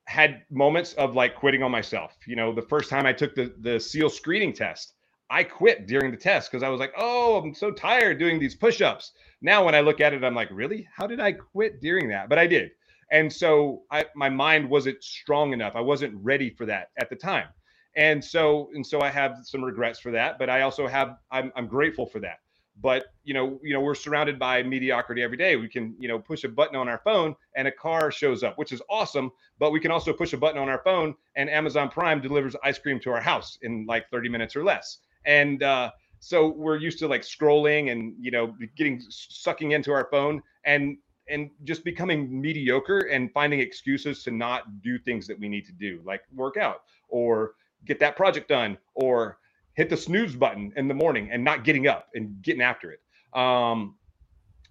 had 0.06 0.44
moments 0.52 0.94
of 0.94 1.16
like 1.16 1.36
quitting 1.36 1.64
on 1.64 1.72
myself. 1.72 2.16
You 2.28 2.36
know, 2.36 2.54
the 2.54 2.62
first 2.62 2.90
time 2.90 3.08
I 3.08 3.14
took 3.14 3.34
the 3.34 3.56
the 3.62 3.80
SEAL 3.80 4.12
screening 4.12 4.54
test, 4.54 4.94
I 5.32 5.44
quit 5.44 5.88
during 5.88 6.12
the 6.12 6.18
test 6.18 6.52
because 6.52 6.62
I 6.62 6.70
was 6.70 6.80
like, 6.80 6.94
oh, 6.96 7.38
I'm 7.38 7.56
so 7.56 7.72
tired 7.72 8.20
doing 8.20 8.40
these 8.40 8.54
push-ups. 8.54 9.14
Now 9.42 9.66
when 9.66 9.76
I 9.76 9.82
look 9.82 10.02
at 10.02 10.14
it, 10.14 10.24
I'm 10.24 10.36
like, 10.36 10.50
really? 10.52 10.88
How 10.96 11.08
did 11.08 11.20
I 11.20 11.34
quit 11.34 11.82
during 11.82 12.10
that? 12.10 12.30
But 12.30 12.40
I 12.40 12.48
did. 12.48 12.72
And 13.12 13.32
so 13.32 13.84
I 13.92 14.06
my 14.16 14.30
mind 14.30 14.70
wasn't 14.70 15.04
strong 15.04 15.54
enough. 15.54 15.74
I 15.76 15.82
wasn't 15.82 16.14
ready 16.16 16.50
for 16.50 16.66
that 16.68 16.90
at 16.98 17.10
the 17.10 17.16
time. 17.16 17.48
And 17.96 18.24
so 18.24 18.70
and 18.74 18.86
so 18.86 19.02
I 19.02 19.10
have 19.10 19.38
some 19.44 19.64
regrets 19.64 20.00
for 20.00 20.12
that, 20.12 20.40
but 20.40 20.50
I 20.50 20.62
also 20.62 20.88
have 20.88 21.18
I'm 21.32 21.52
I'm 21.56 21.68
grateful 21.68 22.06
for 22.06 22.20
that 22.20 22.40
but 22.82 23.08
you 23.24 23.34
know 23.34 23.60
you 23.64 23.74
know 23.74 23.80
we're 23.80 23.96
surrounded 23.96 24.40
by 24.40 24.64
mediocrity 24.64 25.22
every 25.22 25.38
day 25.38 25.56
we 25.56 25.68
can 25.68 25.96
you 26.00 26.08
know 26.08 26.20
push 26.20 26.44
a 26.44 26.50
button 26.50 26.76
on 26.76 26.88
our 26.88 27.02
phone 27.04 27.36
and 27.56 27.68
a 27.68 27.72
car 27.72 28.12
shows 28.12 28.44
up 28.44 28.58
which 28.58 28.72
is 28.72 28.82
awesome 28.90 29.32
but 29.60 29.72
we 29.72 29.80
can 29.80 29.92
also 29.92 30.14
push 30.14 30.34
a 30.34 30.38
button 30.38 30.60
on 30.60 30.70
our 30.70 30.82
phone 30.84 31.14
and 31.36 31.50
amazon 31.50 31.90
prime 31.90 32.22
delivers 32.22 32.56
ice 32.64 32.80
cream 32.80 33.00
to 33.00 33.12
our 33.12 33.22
house 33.22 33.58
in 33.62 33.86
like 33.88 34.10
30 34.10 34.30
minutes 34.30 34.56
or 34.56 34.64
less 34.64 35.00
and 35.26 35.64
uh, 35.64 35.92
so 36.22 36.48
we're 36.48 36.78
used 36.78 37.00
to 37.00 37.08
like 37.08 37.24
scrolling 37.24 37.92
and 37.92 38.14
you 38.20 38.32
know 38.32 38.56
getting 38.78 39.02
sucking 39.10 39.72
into 39.72 39.92
our 39.92 40.08
phone 40.12 40.42
and 40.64 40.98
and 41.28 41.50
just 41.64 41.84
becoming 41.84 42.42
mediocre 42.42 43.00
and 43.00 43.32
finding 43.32 43.60
excuses 43.60 44.24
to 44.24 44.32
not 44.32 44.82
do 44.82 44.98
things 45.00 45.28
that 45.28 45.38
we 45.40 45.50
need 45.50 45.66
to 45.66 45.74
do 45.74 46.00
like 46.06 46.22
work 46.34 46.58
out 46.58 46.84
or 47.10 47.56
get 47.86 48.00
that 48.00 48.16
project 48.16 48.48
done 48.48 48.78
or 48.94 49.40
hit 49.74 49.90
the 49.90 49.98
snooze 49.98 50.36
button 50.36 50.72
in 50.76 50.88
the 50.88 50.94
morning 50.94 51.30
and 51.32 51.44
not 51.44 51.64
getting 51.64 51.88
up 51.88 52.10
and 52.14 52.42
getting 52.42 52.62
after 52.62 52.92
it. 52.92 53.00
Um, 53.34 53.96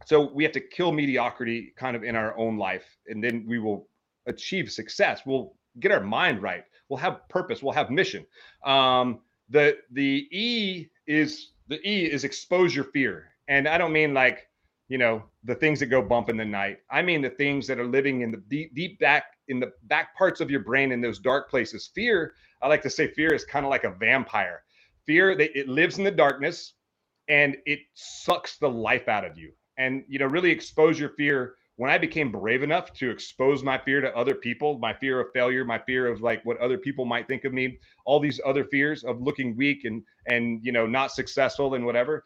so 0.07 0.30
we 0.32 0.44
have 0.44 0.53
to 0.53 0.61
kill 0.61 0.92
mediocrity 0.92 1.72
kind 1.76 1.96
of 1.96 2.05
in 2.05 2.16
our 2.16 2.36
own 2.38 2.57
life, 2.57 2.84
and 3.07 3.22
then 3.22 3.44
we 3.46 3.59
will 3.59 3.88
achieve 4.26 4.70
success. 4.70 5.22
We'll 5.26 5.55
get 5.78 5.92
our 5.92 6.01
mind 6.01 6.42
right. 6.42 6.64
We'll 6.88 6.98
have 6.98 7.28
purpose. 7.28 7.62
We'll 7.62 7.74
have 7.74 7.90
mission. 7.90 8.26
Um, 8.64 9.20
the 9.48 9.78
the 9.92 10.28
E 10.30 10.88
is 11.11 11.53
the 11.69 11.81
E 11.89 12.11
is 12.11 12.25
expose 12.25 12.75
your 12.75 12.85
fear, 12.85 13.29
and 13.49 13.69
I 13.69 13.79
don't 13.79 13.93
mean 13.93 14.15
like 14.15 14.49
you 14.89 14.99
know 14.99 15.23
the 15.45 15.55
things 15.55 15.81
that 15.81 15.87
go 15.87 16.03
bump 16.03 16.29
in 16.29 16.37
the 16.37 16.45
night. 16.45 16.79
I 16.91 17.03
mean 17.03 17.23
the 17.23 17.31
things 17.31 17.67
that 17.67 17.79
are 17.79 17.87
living 17.87 18.23
in 18.23 18.31
the 18.31 18.43
deep 18.49 18.75
deep 18.75 18.99
back 18.99 19.25
in 19.49 19.61
the 19.61 19.73
back 19.85 20.17
parts 20.17 20.41
of 20.41 20.51
your 20.51 20.61
brain 20.61 20.93
in 20.93 21.01
those 21.01 21.19
dark 21.19 21.51
places. 21.51 21.91
Fear, 21.95 22.35
I 22.63 22.69
like 22.69 22.83
to 22.83 22.91
say, 22.91 23.09
fear 23.09 23.35
is 23.35 23.45
kind 23.45 23.65
of 23.65 23.71
like 23.71 23.85
a 23.85 23.91
vampire 23.91 24.63
fear 25.11 25.35
that 25.35 25.59
it 25.59 25.69
lives 25.69 25.99
in 25.99 26.05
the 26.05 26.11
darkness 26.11 26.75
and 27.29 27.57
it 27.67 27.81
sucks 27.95 28.59
the 28.59 28.69
life 28.69 29.09
out 29.09 29.25
of 29.25 29.37
you 29.37 29.53
and 29.77 30.05
you 30.09 30.21
know 30.21 30.27
really 30.27 30.53
expose 30.53 31.01
your 31.01 31.09
fear 31.11 31.55
when 31.81 31.91
i 31.91 31.97
became 31.97 32.31
brave 32.31 32.62
enough 32.62 32.93
to 32.93 33.11
expose 33.11 33.62
my 33.62 33.78
fear 33.78 34.03
to 34.03 34.14
other 34.14 34.35
people 34.35 34.78
my 34.78 34.93
fear 34.93 35.18
of 35.18 35.33
failure 35.33 35.64
my 35.64 35.78
fear 35.78 36.07
of 36.07 36.20
like 36.20 36.45
what 36.45 36.59
other 36.59 36.76
people 36.76 37.07
might 37.07 37.26
think 37.26 37.45
of 37.45 37.55
me 37.55 37.78
all 38.05 38.20
these 38.20 38.39
other 38.45 38.64
fears 38.64 39.03
of 39.03 39.22
looking 39.22 39.57
weak 39.57 39.85
and 39.85 40.03
and 40.26 40.61
you 40.62 40.72
know 40.72 40.87
not 40.87 41.11
successful 41.11 41.74
and 41.74 41.85
whatever 41.85 42.24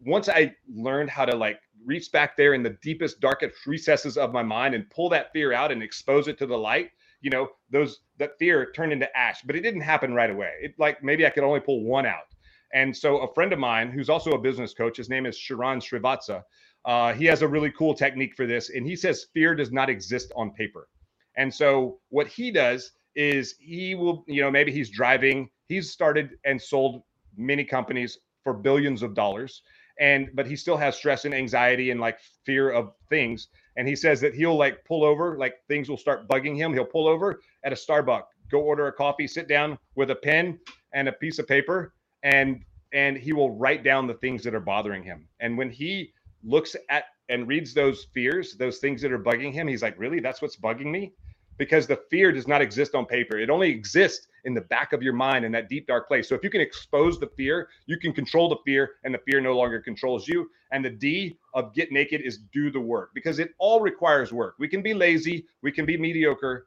once 0.00 0.28
i 0.28 0.52
learned 0.74 1.08
how 1.08 1.24
to 1.24 1.36
like 1.36 1.60
reach 1.84 2.10
back 2.10 2.36
there 2.36 2.54
in 2.54 2.62
the 2.62 2.76
deepest 2.82 3.20
darkest 3.20 3.66
recesses 3.66 4.16
of 4.16 4.32
my 4.32 4.42
mind 4.42 4.74
and 4.74 4.90
pull 4.90 5.08
that 5.08 5.32
fear 5.32 5.52
out 5.52 5.70
and 5.70 5.80
expose 5.80 6.26
it 6.26 6.36
to 6.36 6.46
the 6.46 6.58
light 6.58 6.90
you 7.22 7.30
know, 7.30 7.48
those 7.70 8.00
that 8.18 8.36
fear 8.38 8.72
turned 8.72 8.92
into 8.92 9.16
ash, 9.16 9.42
but 9.42 9.56
it 9.56 9.60
didn't 9.60 9.80
happen 9.80 10.12
right 10.12 10.28
away. 10.28 10.50
It 10.60 10.74
like 10.76 11.02
maybe 11.02 11.24
I 11.24 11.30
could 11.30 11.44
only 11.44 11.60
pull 11.60 11.84
one 11.84 12.04
out. 12.04 12.26
And 12.74 12.96
so 12.96 13.18
a 13.18 13.32
friend 13.32 13.52
of 13.52 13.58
mine 13.58 13.90
who's 13.90 14.08
also 14.08 14.32
a 14.32 14.38
business 14.38 14.74
coach, 14.74 14.96
his 14.96 15.08
name 15.08 15.26
is 15.26 15.38
Sharran 15.38 15.78
Srivatsaa. 15.78 16.42
Uh, 16.84 17.12
he 17.12 17.24
has 17.26 17.42
a 17.42 17.48
really 17.48 17.70
cool 17.70 17.94
technique 17.94 18.34
for 18.34 18.46
this, 18.46 18.70
and 18.70 18.86
he 18.86 18.96
says 18.96 19.26
fear 19.34 19.54
does 19.54 19.72
not 19.72 19.88
exist 19.88 20.32
on 20.36 20.50
paper. 20.50 20.88
And 21.36 21.52
so 21.52 21.98
what 22.10 22.26
he 22.26 22.50
does 22.50 22.92
is 23.14 23.54
he 23.58 23.94
will, 23.94 24.24
you 24.26 24.42
know, 24.42 24.50
maybe 24.50 24.72
he's 24.72 24.90
driving. 24.90 25.48
He's 25.68 25.90
started 25.90 26.30
and 26.44 26.60
sold 26.60 27.02
many 27.36 27.64
companies 27.64 28.18
for 28.42 28.52
billions 28.52 29.02
of 29.02 29.14
dollars, 29.14 29.62
and 30.00 30.28
but 30.34 30.46
he 30.46 30.56
still 30.56 30.76
has 30.76 30.96
stress 30.96 31.24
and 31.24 31.34
anxiety 31.34 31.90
and 31.90 32.00
like 32.00 32.18
fear 32.44 32.70
of 32.70 32.92
things 33.08 33.48
and 33.76 33.88
he 33.88 33.96
says 33.96 34.20
that 34.20 34.34
he'll 34.34 34.56
like 34.56 34.84
pull 34.84 35.04
over, 35.04 35.36
like 35.38 35.54
things 35.68 35.88
will 35.88 35.96
start 35.96 36.28
bugging 36.28 36.56
him. 36.56 36.72
He'll 36.72 36.84
pull 36.84 37.08
over 37.08 37.40
at 37.64 37.72
a 37.72 37.76
Starbucks, 37.76 38.24
go 38.50 38.60
order 38.60 38.86
a 38.86 38.92
coffee, 38.92 39.26
sit 39.26 39.48
down 39.48 39.78
with 39.94 40.10
a 40.10 40.14
pen 40.14 40.58
and 40.92 41.08
a 41.08 41.12
piece 41.12 41.38
of 41.38 41.46
paper, 41.46 41.94
and 42.22 42.64
and 42.92 43.16
he 43.16 43.32
will 43.32 43.56
write 43.56 43.82
down 43.82 44.06
the 44.06 44.14
things 44.14 44.44
that 44.44 44.54
are 44.54 44.60
bothering 44.60 45.02
him. 45.02 45.26
And 45.40 45.56
when 45.56 45.70
he 45.70 46.12
looks 46.44 46.76
at 46.88 47.04
and 47.28 47.48
reads 47.48 47.72
those 47.72 48.06
fears, 48.12 48.54
those 48.54 48.78
things 48.78 49.00
that 49.02 49.12
are 49.12 49.18
bugging 49.18 49.52
him, 49.52 49.68
he's 49.68 49.82
like, 49.82 49.98
really, 49.98 50.20
that's 50.20 50.42
what's 50.42 50.56
bugging 50.56 50.90
me 50.90 51.12
because 51.58 51.86
the 51.86 52.00
fear 52.10 52.32
does 52.32 52.48
not 52.48 52.60
exist 52.60 52.94
on 52.94 53.06
paper. 53.06 53.38
It 53.38 53.50
only 53.50 53.70
exists 53.70 54.26
in 54.44 54.54
the 54.54 54.62
back 54.62 54.92
of 54.92 55.02
your 55.02 55.12
mind 55.12 55.44
in 55.44 55.52
that 55.52 55.68
deep 55.68 55.86
dark 55.86 56.08
place. 56.08 56.28
So 56.28 56.34
if 56.34 56.42
you 56.42 56.50
can 56.50 56.60
expose 56.60 57.20
the 57.20 57.28
fear, 57.36 57.68
you 57.86 57.96
can 57.98 58.12
control 58.12 58.48
the 58.48 58.56
fear 58.64 58.94
and 59.04 59.14
the 59.14 59.18
fear 59.18 59.40
no 59.40 59.56
longer 59.56 59.80
controls 59.80 60.26
you. 60.26 60.50
And 60.72 60.84
the 60.84 60.90
D 60.90 61.38
of 61.54 61.74
get 61.74 61.92
naked 61.92 62.22
is 62.22 62.38
do 62.52 62.70
the 62.70 62.80
work 62.80 63.10
because 63.14 63.38
it 63.38 63.50
all 63.58 63.80
requires 63.80 64.32
work. 64.32 64.56
We 64.58 64.68
can 64.68 64.82
be 64.82 64.94
lazy, 64.94 65.46
we 65.62 65.70
can 65.70 65.86
be 65.86 65.96
mediocre. 65.96 66.66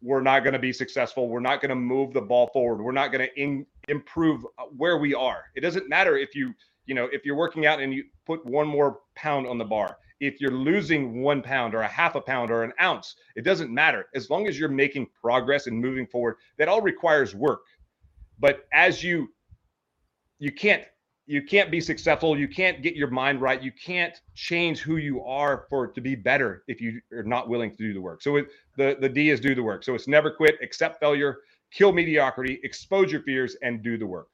We're 0.00 0.22
not 0.22 0.44
going 0.44 0.52
to 0.52 0.60
be 0.60 0.72
successful. 0.72 1.28
We're 1.28 1.40
not 1.40 1.60
going 1.60 1.70
to 1.70 1.74
move 1.74 2.12
the 2.12 2.20
ball 2.20 2.48
forward. 2.52 2.82
We're 2.82 2.92
not 2.92 3.12
going 3.12 3.28
to 3.28 3.64
improve 3.88 4.44
uh, 4.44 4.64
where 4.76 4.98
we 4.98 5.12
are. 5.12 5.44
It 5.56 5.60
doesn't 5.60 5.88
matter 5.88 6.16
if 6.16 6.36
you, 6.36 6.54
you 6.88 6.94
know, 6.94 7.08
if 7.12 7.24
you're 7.24 7.36
working 7.36 7.66
out 7.66 7.80
and 7.80 7.94
you 7.94 8.02
put 8.26 8.44
one 8.44 8.66
more 8.66 9.00
pound 9.14 9.46
on 9.46 9.58
the 9.58 9.64
bar 9.64 9.96
if 10.20 10.40
you're 10.40 10.50
losing 10.52 11.22
one 11.22 11.42
pound 11.42 11.74
or 11.74 11.82
a 11.82 11.88
half 11.88 12.14
a 12.14 12.20
pound 12.20 12.50
or 12.50 12.64
an 12.64 12.72
ounce, 12.80 13.16
it 13.36 13.42
doesn't 13.42 13.72
matter. 13.72 14.06
As 14.14 14.30
long 14.30 14.46
as 14.48 14.58
you're 14.58 14.68
making 14.68 15.06
progress 15.20 15.66
and 15.66 15.80
moving 15.80 16.06
forward, 16.06 16.36
that 16.58 16.68
all 16.68 16.82
requires 16.82 17.34
work. 17.34 17.60
But 18.38 18.66
as 18.72 19.02
you, 19.02 19.28
you 20.38 20.52
can't, 20.52 20.82
you 21.26 21.42
can't 21.42 21.70
be 21.70 21.80
successful. 21.80 22.38
You 22.38 22.48
can't 22.48 22.82
get 22.82 22.96
your 22.96 23.10
mind 23.10 23.40
right. 23.40 23.62
You 23.62 23.72
can't 23.72 24.18
change 24.34 24.80
who 24.80 24.96
you 24.96 25.22
are 25.24 25.66
for 25.68 25.84
it 25.84 25.94
to 25.94 26.00
be 26.00 26.14
better 26.14 26.64
if 26.68 26.80
you 26.80 27.00
are 27.12 27.22
not 27.22 27.48
willing 27.48 27.70
to 27.70 27.76
do 27.76 27.92
the 27.92 28.00
work. 28.00 28.22
So 28.22 28.36
it, 28.36 28.48
the 28.76 28.96
the 28.98 29.10
D 29.10 29.28
is 29.28 29.38
do 29.38 29.54
the 29.54 29.62
work. 29.62 29.84
So 29.84 29.94
it's 29.94 30.08
never 30.08 30.30
quit, 30.30 30.56
accept 30.62 31.00
failure, 31.00 31.40
kill 31.70 31.92
mediocrity, 31.92 32.60
expose 32.62 33.12
your 33.12 33.20
fears, 33.22 33.56
and 33.60 33.82
do 33.82 33.98
the 33.98 34.06
work. 34.06 34.28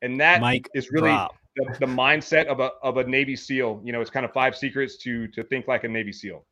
And 0.00 0.20
that 0.20 0.40
Mike 0.40 0.68
is 0.74 0.92
really 0.92 1.10
drop 1.10 1.34
the, 1.56 1.76
the 1.80 1.86
mindset 1.86 2.46
of 2.46 2.60
a 2.60 2.70
of 2.82 2.96
a 2.96 3.04
Navy 3.04 3.36
SEAL. 3.36 3.82
You 3.84 3.92
know, 3.92 4.00
it's 4.00 4.10
kind 4.10 4.24
of 4.24 4.32
five 4.32 4.56
secrets 4.56 4.96
to 4.98 5.28
to 5.28 5.44
think 5.44 5.68
like 5.68 5.84
a 5.84 5.88
Navy 5.88 6.12
SEAL. 6.12 6.44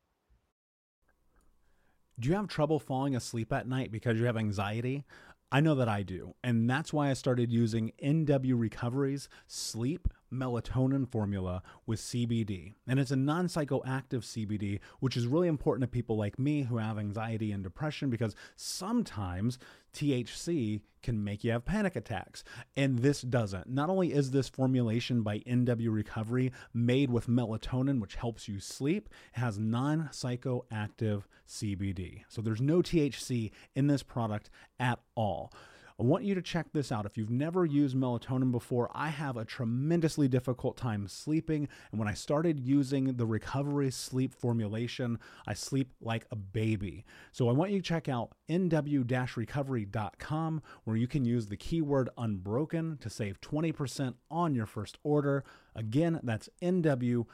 Do 2.19 2.29
you 2.29 2.35
have 2.35 2.49
trouble 2.49 2.79
falling 2.79 3.17
asleep 3.17 3.53
at 3.53 3.67
night 3.67 3.91
because 3.91 4.19
you 4.19 4.27
have 4.27 4.37
anxiety? 4.37 5.05
I 5.53 5.61
know 5.61 5.75
that 5.77 5.89
I 5.89 6.03
do. 6.03 6.35
And 6.45 6.69
that's 6.69 6.93
why 6.93 7.11
I 7.11 7.15
started 7.15 7.51
using 7.51 7.93
NW 8.03 8.59
Recovery's 8.59 9.29
sleep 9.49 10.07
melatonin 10.33 11.11
formula 11.11 11.63
with 11.87 12.01
CBD. 12.01 12.75
And 12.87 12.99
it's 12.99 13.11
a 13.11 13.17
non 13.17 13.47
psychoactive 13.47 14.23
CBD, 14.23 14.81
which 15.01 15.17
is 15.17 15.27
really 15.27 15.49
important 15.49 15.83
to 15.83 15.89
people 15.89 16.17
like 16.17 16.39
me 16.39 16.63
who 16.63 16.79
have 16.79 16.99
anxiety 16.99 17.53
and 17.53 17.63
depression 17.63 18.11
because 18.11 18.35
sometimes 18.57 19.59
THC 19.95 20.81
can 21.03 21.25
make 21.25 21.43
you 21.43 21.53
have 21.53 21.65
panic 21.65 21.97
attacks. 21.97 22.45
And 22.77 22.99
this 22.99 23.23
doesn't. 23.23 23.69
Not 23.69 23.91
only 23.91 24.13
is 24.13 24.31
this 24.31 24.49
formulation 24.49 25.23
by 25.23 25.39
NW 25.41 25.93
Recovery 25.93 26.53
made 26.75 27.11
with 27.11 27.27
melatonin, 27.27 28.01
which 28.01 28.17
helps 28.17 28.49
you 28.49 28.61
sleep, 28.61 29.09
it 29.35 29.41
has 29.41 29.59
non 29.59 30.11
psychoactive 30.13 31.25
CBD. 31.49 32.23
So 32.29 32.43
there's 32.43 32.61
no 32.61 32.83
THC 32.83 33.51
in 33.75 33.87
this 33.87 34.03
product 34.03 34.51
at 34.79 35.01
all. 35.15 35.53
I 36.01 36.03
want 36.03 36.25
you 36.25 36.35
to 36.35 36.41
check 36.41 36.73
this 36.73 36.91
out. 36.91 37.05
If 37.05 37.19
you've 37.19 37.29
never 37.29 37.67
used 37.67 37.95
melatonin 37.95 38.51
before, 38.51 38.91
I 38.95 39.11
have 39.11 39.37
a 39.37 39.45
tremendously 39.45 40.29
difficult 40.29 40.79
time 40.79 41.07
sleeping. 41.09 41.69
And 41.91 41.99
when 41.99 42.09
I 42.09 42.15
started 42.15 42.59
using 42.59 43.17
the 43.17 43.27
recovery 43.27 43.91
sleep 43.91 44.35
formulation, 44.35 45.19
I 45.47 45.53
sleep 45.53 45.93
like 46.01 46.25
a 46.31 46.37
baby. 46.37 47.05
So 47.33 47.51
I 47.51 47.53
want 47.53 47.73
you 47.73 47.81
to 47.81 47.87
check 47.87 48.09
out 48.09 48.33
nw 48.49 49.37
recovery.com 49.37 50.63
where 50.85 50.97
you 50.97 51.07
can 51.07 51.27
use 51.27 51.49
the 51.49 51.59
keyword 51.59 52.09
unbroken 52.17 52.97
to 53.03 53.11
save 53.11 53.39
20% 53.43 54.15
on 54.31 54.55
your 54.55 54.67
first 54.67 54.97
order. 55.03 55.45
Again, 55.75 56.19
that's 56.23 56.49
nw 56.63 57.27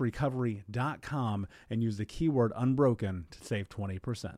recovery.com 0.00 1.46
and 1.68 1.82
use 1.82 1.98
the 1.98 2.06
keyword 2.06 2.52
unbroken 2.56 3.26
to 3.30 3.44
save 3.44 3.68
20%. 3.68 4.36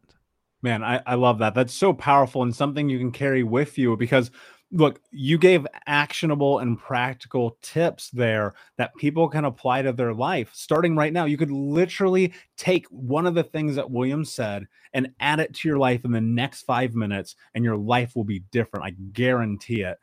Man, 0.63 0.83
I, 0.83 1.01
I 1.07 1.15
love 1.15 1.39
that. 1.39 1.55
That's 1.55 1.73
so 1.73 1.93
powerful 1.93 2.43
and 2.43 2.55
something 2.55 2.89
you 2.89 2.99
can 2.99 3.13
carry 3.13 3.43
with 3.43 3.79
you 3.79 3.97
because 3.97 4.31
look, 4.71 5.01
you 5.11 5.39
gave 5.39 5.67
actionable 5.87 6.59
and 6.59 6.79
practical 6.79 7.57
tips 7.63 8.11
there 8.11 8.53
that 8.77 8.95
people 8.97 9.27
can 9.29 9.47
apply 9.47 9.81
to 9.81 9.93
their 9.93 10.13
life. 10.13 10.51
Starting 10.53 10.95
right 10.95 11.13
now, 11.13 11.25
you 11.25 11.39
could 11.39 11.51
literally 11.51 12.35
take 12.59 12.85
one 12.89 13.25
of 13.27 13.35
the 13.35 13.45
things 13.45 13.77
that 13.77 13.91
William 13.91 14.25
said 14.27 14.67
and 14.93 15.11
add 15.21 15.41
it 15.41 15.55
to 15.55 15.69
your 15.69 15.79
life 15.79 16.05
in 16.05 16.13
the 16.13 16.21
next 16.21 16.63
five 16.65 16.95
minutes, 16.95 17.35
and 17.55 17.65
your 17.65 17.79
life 17.79 18.15
will 18.15 18.25
be 18.25 18.41
different. 18.51 18.85
I 18.85 18.91
guarantee 19.13 19.83
it. 19.83 19.97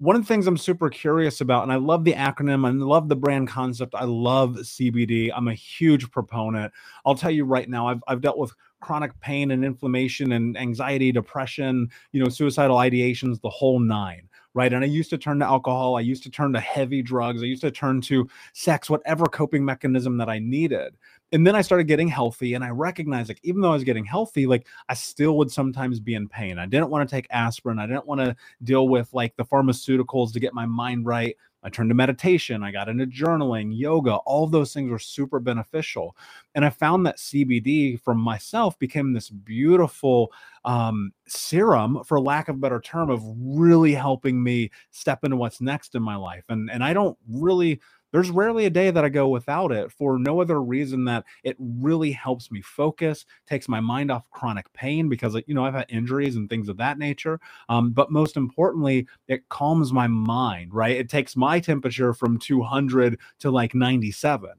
one 0.00 0.14
of 0.14 0.22
the 0.22 0.28
things 0.28 0.46
I'm 0.46 0.56
super 0.56 0.88
curious 0.90 1.40
about, 1.40 1.64
and 1.64 1.72
I 1.72 1.76
love 1.76 2.04
the 2.04 2.12
acronym, 2.12 2.64
I 2.64 2.70
love 2.70 3.08
the 3.08 3.16
brand 3.16 3.48
concept, 3.48 3.96
I 3.96 4.04
love 4.04 4.56
CBD. 4.62 5.32
I'm 5.34 5.48
a 5.48 5.54
huge 5.54 6.08
proponent. 6.12 6.72
I'll 7.04 7.16
tell 7.16 7.32
you 7.32 7.44
right 7.44 7.68
now, 7.68 7.88
I've, 7.88 8.02
I've 8.06 8.20
dealt 8.20 8.38
with 8.38 8.52
chronic 8.80 9.18
pain 9.20 9.50
and 9.50 9.64
inflammation 9.64 10.32
and 10.32 10.56
anxiety, 10.56 11.12
depression, 11.12 11.88
you 12.12 12.22
know, 12.22 12.28
suicidal 12.28 12.76
ideations, 12.76 13.40
the 13.40 13.50
whole 13.50 13.80
nine 13.80 14.28
right? 14.58 14.72
And 14.72 14.82
I 14.82 14.88
used 14.88 15.10
to 15.10 15.18
turn 15.18 15.38
to 15.38 15.44
alcohol, 15.44 15.96
I 15.96 16.00
used 16.00 16.24
to 16.24 16.30
turn 16.30 16.52
to 16.52 16.58
heavy 16.58 17.00
drugs, 17.00 17.44
I 17.44 17.46
used 17.46 17.62
to 17.62 17.70
turn 17.70 18.00
to 18.02 18.28
sex, 18.54 18.90
whatever 18.90 19.26
coping 19.26 19.64
mechanism 19.64 20.16
that 20.18 20.28
I 20.28 20.40
needed. 20.40 20.96
And 21.30 21.46
then 21.46 21.54
I 21.54 21.60
started 21.60 21.84
getting 21.84 22.08
healthy 22.08 22.54
and 22.54 22.64
I 22.64 22.70
recognized 22.70 23.28
like 23.28 23.38
even 23.44 23.60
though 23.60 23.70
I 23.70 23.74
was 23.74 23.84
getting 23.84 24.04
healthy, 24.04 24.46
like 24.46 24.66
I 24.88 24.94
still 24.94 25.36
would 25.36 25.52
sometimes 25.52 26.00
be 26.00 26.14
in 26.14 26.28
pain. 26.28 26.58
I 26.58 26.66
didn't 26.66 26.90
want 26.90 27.08
to 27.08 27.14
take 27.14 27.28
aspirin, 27.30 27.78
I 27.78 27.86
didn't 27.86 28.06
want 28.06 28.20
to 28.20 28.34
deal 28.64 28.88
with 28.88 29.12
like 29.12 29.36
the 29.36 29.44
pharmaceuticals 29.44 30.32
to 30.32 30.40
get 30.40 30.54
my 30.54 30.66
mind 30.66 31.06
right. 31.06 31.36
I 31.62 31.70
turned 31.70 31.90
to 31.90 31.94
meditation, 31.94 32.62
I 32.62 32.70
got 32.70 32.88
into 32.88 33.06
journaling, 33.06 33.76
yoga, 33.76 34.14
all 34.14 34.44
of 34.44 34.52
those 34.52 34.72
things 34.72 34.90
were 34.90 34.98
super 34.98 35.40
beneficial. 35.40 36.16
And 36.54 36.64
I 36.64 36.70
found 36.70 37.04
that 37.06 37.18
CBD 37.18 38.00
from 38.00 38.18
myself 38.18 38.78
became 38.78 39.12
this 39.12 39.28
beautiful 39.28 40.32
um, 40.64 41.12
serum, 41.26 42.04
for 42.04 42.20
lack 42.20 42.48
of 42.48 42.56
a 42.56 42.58
better 42.58 42.80
term, 42.80 43.10
of 43.10 43.22
really 43.36 43.92
helping 43.92 44.42
me 44.42 44.70
step 44.90 45.24
into 45.24 45.36
what's 45.36 45.60
next 45.60 45.94
in 45.94 46.02
my 46.02 46.16
life. 46.16 46.44
And, 46.48 46.70
and 46.70 46.84
I 46.84 46.92
don't 46.92 47.18
really 47.28 47.80
there's 48.12 48.30
rarely 48.30 48.66
a 48.66 48.70
day 48.70 48.90
that 48.90 49.04
I 49.04 49.08
go 49.08 49.28
without 49.28 49.72
it 49.72 49.92
for 49.92 50.18
no 50.18 50.40
other 50.40 50.62
reason 50.62 51.04
that 51.06 51.24
it 51.44 51.56
really 51.58 52.12
helps 52.12 52.50
me 52.50 52.60
focus, 52.62 53.26
takes 53.46 53.68
my 53.68 53.80
mind 53.80 54.10
off 54.10 54.30
chronic 54.30 54.72
pain 54.72 55.08
because 55.08 55.36
you 55.46 55.54
know 55.54 55.64
I've 55.64 55.74
had 55.74 55.86
injuries 55.88 56.36
and 56.36 56.48
things 56.48 56.68
of 56.68 56.76
that 56.78 56.98
nature. 56.98 57.40
Um, 57.68 57.90
but 57.90 58.10
most 58.10 58.36
importantly, 58.36 59.06
it 59.26 59.48
calms 59.48 59.92
my 59.92 60.06
mind. 60.06 60.72
Right, 60.72 60.96
it 60.96 61.08
takes 61.08 61.36
my 61.36 61.60
temperature 61.60 62.14
from 62.14 62.38
200 62.38 63.18
to 63.40 63.50
like 63.50 63.74
97. 63.74 64.50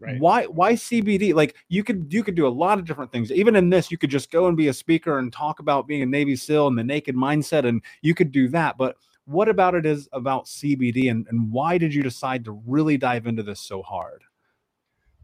Right. 0.00 0.20
Why 0.20 0.44
why 0.46 0.74
CBD? 0.74 1.34
Like 1.34 1.54
you 1.68 1.82
could 1.82 2.12
you 2.12 2.22
could 2.22 2.34
do 2.34 2.46
a 2.46 2.48
lot 2.48 2.78
of 2.78 2.84
different 2.84 3.12
things. 3.12 3.32
Even 3.32 3.56
in 3.56 3.70
this, 3.70 3.90
you 3.90 3.96
could 3.96 4.10
just 4.10 4.30
go 4.30 4.46
and 4.48 4.56
be 4.56 4.68
a 4.68 4.74
speaker 4.74 5.18
and 5.18 5.32
talk 5.32 5.60
about 5.60 5.86
being 5.86 6.02
a 6.02 6.06
Navy 6.06 6.36
SEAL 6.36 6.66
and 6.66 6.76
the 6.76 6.84
naked 6.84 7.14
mindset, 7.16 7.66
and 7.66 7.80
you 8.02 8.14
could 8.14 8.30
do 8.30 8.48
that. 8.48 8.76
But 8.76 8.96
what 9.26 9.48
about 9.48 9.74
it 9.74 9.86
is 9.86 10.08
about 10.12 10.46
CBD 10.46 11.10
and, 11.10 11.26
and 11.28 11.50
why 11.50 11.78
did 11.78 11.94
you 11.94 12.02
decide 12.02 12.44
to 12.44 12.62
really 12.66 12.96
dive 12.96 13.26
into 13.26 13.42
this 13.42 13.60
so 13.60 13.82
hard? 13.82 14.22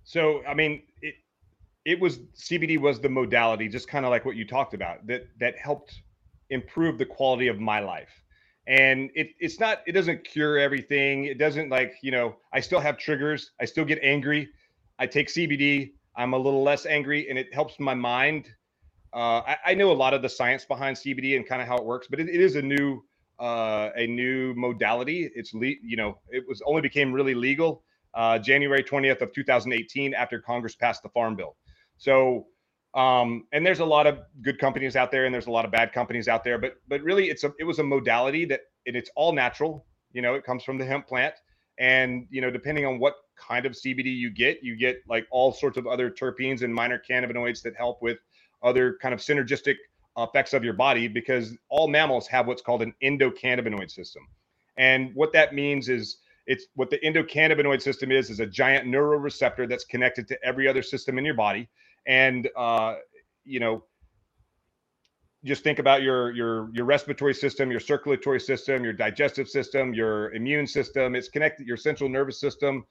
So, 0.05 0.43
I 0.47 0.55
mean, 0.55 0.83
it, 1.03 1.15
it 1.85 2.01
was 2.01 2.19
CBD 2.35 2.79
was 2.79 3.01
the 3.01 3.09
modality, 3.09 3.69
just 3.69 3.89
kind 3.89 4.05
of 4.05 4.11
like 4.11 4.25
what 4.25 4.37
you 4.37 4.47
talked 4.47 4.75
about 4.75 5.07
that, 5.07 5.27
that 5.39 5.57
helped 5.59 6.03
improve 6.51 6.99
the 6.99 7.07
quality 7.07 7.49
of 7.49 7.61
my 7.61 7.81
life. 7.81 8.11
And 8.67 9.11
it, 9.15 9.31
it's 9.39 9.59
not, 9.59 9.81
it 9.87 9.93
doesn't 9.93 10.25
cure 10.25 10.59
everything. 10.59 11.25
It 11.25 11.39
doesn't 11.39 11.71
like, 11.71 11.95
you 12.03 12.11
know, 12.11 12.37
I 12.53 12.61
still 12.61 12.81
have 12.81 12.99
triggers. 12.99 13.53
I 13.61 13.65
still 13.65 13.85
get 13.85 13.99
angry. 14.03 14.49
I 14.99 15.07
take 15.07 15.29
CBD. 15.29 15.93
I'm 16.17 16.35
a 16.35 16.39
little 16.39 16.63
less 16.63 16.87
angry 16.87 17.29
and 17.29 17.39
it 17.39 17.53
helps 17.53 17.79
my 17.81 17.95
mind. 17.95 18.49
Uh, 19.13 19.43
I, 19.47 19.57
I, 19.67 19.75
know 19.75 19.91
a 19.91 19.95
lot 19.95 20.15
of 20.15 20.23
the 20.23 20.29
science 20.29 20.65
behind 20.65 20.97
CBD 20.97 21.35
and 21.35 21.45
kind 21.45 21.61
of 21.61 21.67
how 21.67 21.77
it 21.77 21.85
works, 21.85 22.07
but 22.09 22.21
it, 22.21 22.29
it 22.29 22.41
is 22.41 22.55
a 22.55 22.63
new 22.63 23.03
uh, 23.41 23.91
a 23.97 24.07
new 24.07 24.55
modality. 24.55 25.31
It's 25.35 25.55
le- 25.55 25.81
you 25.83 25.97
know 25.97 26.19
it 26.29 26.45
was 26.47 26.63
only 26.67 26.83
became 26.83 27.13
really 27.13 27.35
legal 27.35 27.83
uh, 28.15 28.39
January 28.39 28.83
20th 28.83 29.21
of 29.23 29.33
2018 29.33 30.15
after 30.15 30.41
Congress 30.41 30.75
passed 30.75 31.03
the 31.03 31.09
Farm 31.11 31.37
Bill. 31.37 31.57
So 31.97 32.47
um, 32.95 33.47
and 33.53 33.65
there's 33.65 33.79
a 33.79 33.85
lot 33.85 34.07
of 34.07 34.19
good 34.43 34.59
companies 34.59 34.97
out 34.97 35.13
there 35.13 35.25
and 35.25 35.33
there's 35.33 35.47
a 35.47 35.51
lot 35.51 35.65
of 35.65 35.71
bad 35.71 35.93
companies 35.93 36.27
out 36.27 36.43
there, 36.43 36.59
but 36.59 36.75
but 36.89 37.01
really 37.03 37.31
it's 37.31 37.45
a 37.45 37.53
it 37.59 37.65
was 37.65 37.79
a 37.79 37.85
modality 37.85 38.45
that 38.47 38.61
and 38.87 38.97
it's 38.97 39.11
all 39.15 39.33
natural. 39.33 39.87
You 40.13 40.23
know, 40.23 40.35
it 40.35 40.45
comes 40.45 40.65
from 40.65 40.77
the 40.77 40.85
hemp 40.85 41.07
plant, 41.07 41.35
and 41.79 42.27
you 42.31 42.41
know 42.41 42.51
depending 42.51 42.87
on 42.87 42.99
what 42.99 43.15
kind 43.39 43.65
of 43.65 43.73
CBD 43.73 44.07
you 44.07 44.31
get, 44.31 44.63
you 44.63 44.77
get 44.77 45.03
like 45.09 45.27
all 45.31 45.53
sorts 45.53 45.79
of 45.79 45.87
other 45.87 46.11
terpenes 46.11 46.63
and 46.63 46.75
minor 46.75 47.01
cannabinoids 47.09 47.63
that 47.63 47.77
help 47.77 48.03
with 48.03 48.19
other 48.63 48.99
kind 49.01 49.15
of 49.15 49.21
synergistic 49.21 49.77
effects 50.17 50.53
of 50.53 50.65
your 50.65 50.75
body 50.75 51.09
because 51.09 51.57
all 51.69 51.89
mammals 51.89 52.27
have 52.27 52.47
what's 52.47 52.63
called 52.63 52.83
an 52.83 52.95
endocannabinoid 53.03 53.91
system. 53.91 54.27
And 54.77 55.15
what 55.15 55.33
that 55.33 55.55
means 55.55 55.89
is 55.89 56.19
it's 56.47 56.67
what 56.75 56.91
the 56.91 56.99
endocannabinoid 56.99 57.83
system 57.83 58.11
is 58.11 58.31
is 58.31 58.41
a 58.41 58.47
giant 58.47 58.87
neuroreceptor 58.87 59.69
that's 59.69 59.85
connected 59.85 60.27
to 60.29 60.39
every 60.45 60.67
other 60.67 60.83
system 60.83 61.19
in 61.19 61.25
your 61.25 61.35
body. 61.35 61.69
And 62.07 62.49
uh, 62.57 62.97
you 63.45 63.61
know, 63.61 63.85
just 65.45 65.63
think 65.63 65.79
about 65.79 66.03
your 66.03 66.33
your 66.33 66.71
your 66.75 66.85
respiratory 66.85 67.35
system, 67.35 67.71
your 67.71 67.81
circulatory 67.81 68.41
system, 68.41 68.85
your 68.85 68.93
digestive 68.93 69.49
system, 69.49 69.95
your 69.95 70.33
immune 70.33 70.67
system. 70.67 71.15
It's 71.15 71.29
connected 71.29 71.67
your 71.67 71.77
central 71.77 72.11
nervous 72.11 72.41
system, 72.41 72.85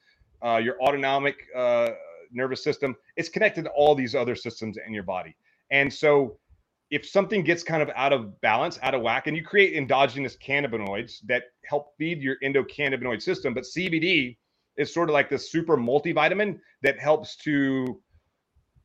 uh, 0.43 0.57
your 0.57 0.81
autonomic 0.81 1.35
uh, 1.55 1.89
nervous 2.31 2.63
system. 2.63 2.95
It's 3.15 3.29
connected 3.29 3.65
to 3.65 3.71
all 3.71 3.95
these 3.95 4.15
other 4.15 4.35
systems 4.35 4.77
in 4.85 4.93
your 4.93 5.03
body. 5.03 5.35
And 5.71 5.93
so 5.93 6.37
if 6.91 7.07
something 7.07 7.43
gets 7.43 7.61
kind 7.63 7.81
of 7.83 7.89
out 7.95 8.13
of 8.13 8.39
balance, 8.41 8.79
out 8.81 8.95
of 8.95 9.01
whack, 9.01 9.27
and 9.27 9.37
you 9.37 9.43
create 9.43 9.75
endogenous 9.75 10.35
cannabinoids 10.37 11.19
that 11.27 11.43
help 11.65 11.95
feed 11.97 12.21
your 12.21 12.37
endocannabinoid 12.43 13.21
system, 13.21 13.53
but 13.53 13.63
CBD 13.63 14.37
is 14.77 14.93
sort 14.93 15.09
of 15.09 15.13
like 15.13 15.29
this 15.29 15.51
super 15.51 15.77
multivitamin 15.77 16.59
that 16.81 16.97
helps 16.97 17.35
to 17.35 18.01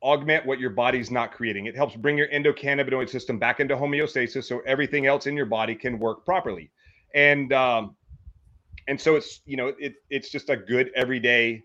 augment 0.02 0.44
what 0.44 0.60
your 0.60 0.70
body's 0.70 1.10
not 1.10 1.32
creating. 1.32 1.64
It 1.64 1.74
helps 1.74 1.96
bring 1.96 2.18
your 2.18 2.28
endocannabinoid 2.28 3.08
system 3.08 3.38
back 3.38 3.60
into 3.60 3.74
homeostasis 3.74 4.44
so 4.44 4.60
everything 4.66 5.06
else 5.06 5.26
in 5.26 5.34
your 5.34 5.46
body 5.46 5.74
can 5.74 5.98
work 5.98 6.26
properly. 6.26 6.70
And 7.14 7.52
um, 7.54 7.96
and 8.86 9.00
so 9.00 9.16
it's 9.16 9.40
you 9.46 9.56
know 9.56 9.72
it 9.78 9.94
it's 10.10 10.30
just 10.30 10.50
a 10.50 10.56
good 10.56 10.90
everyday 10.94 11.62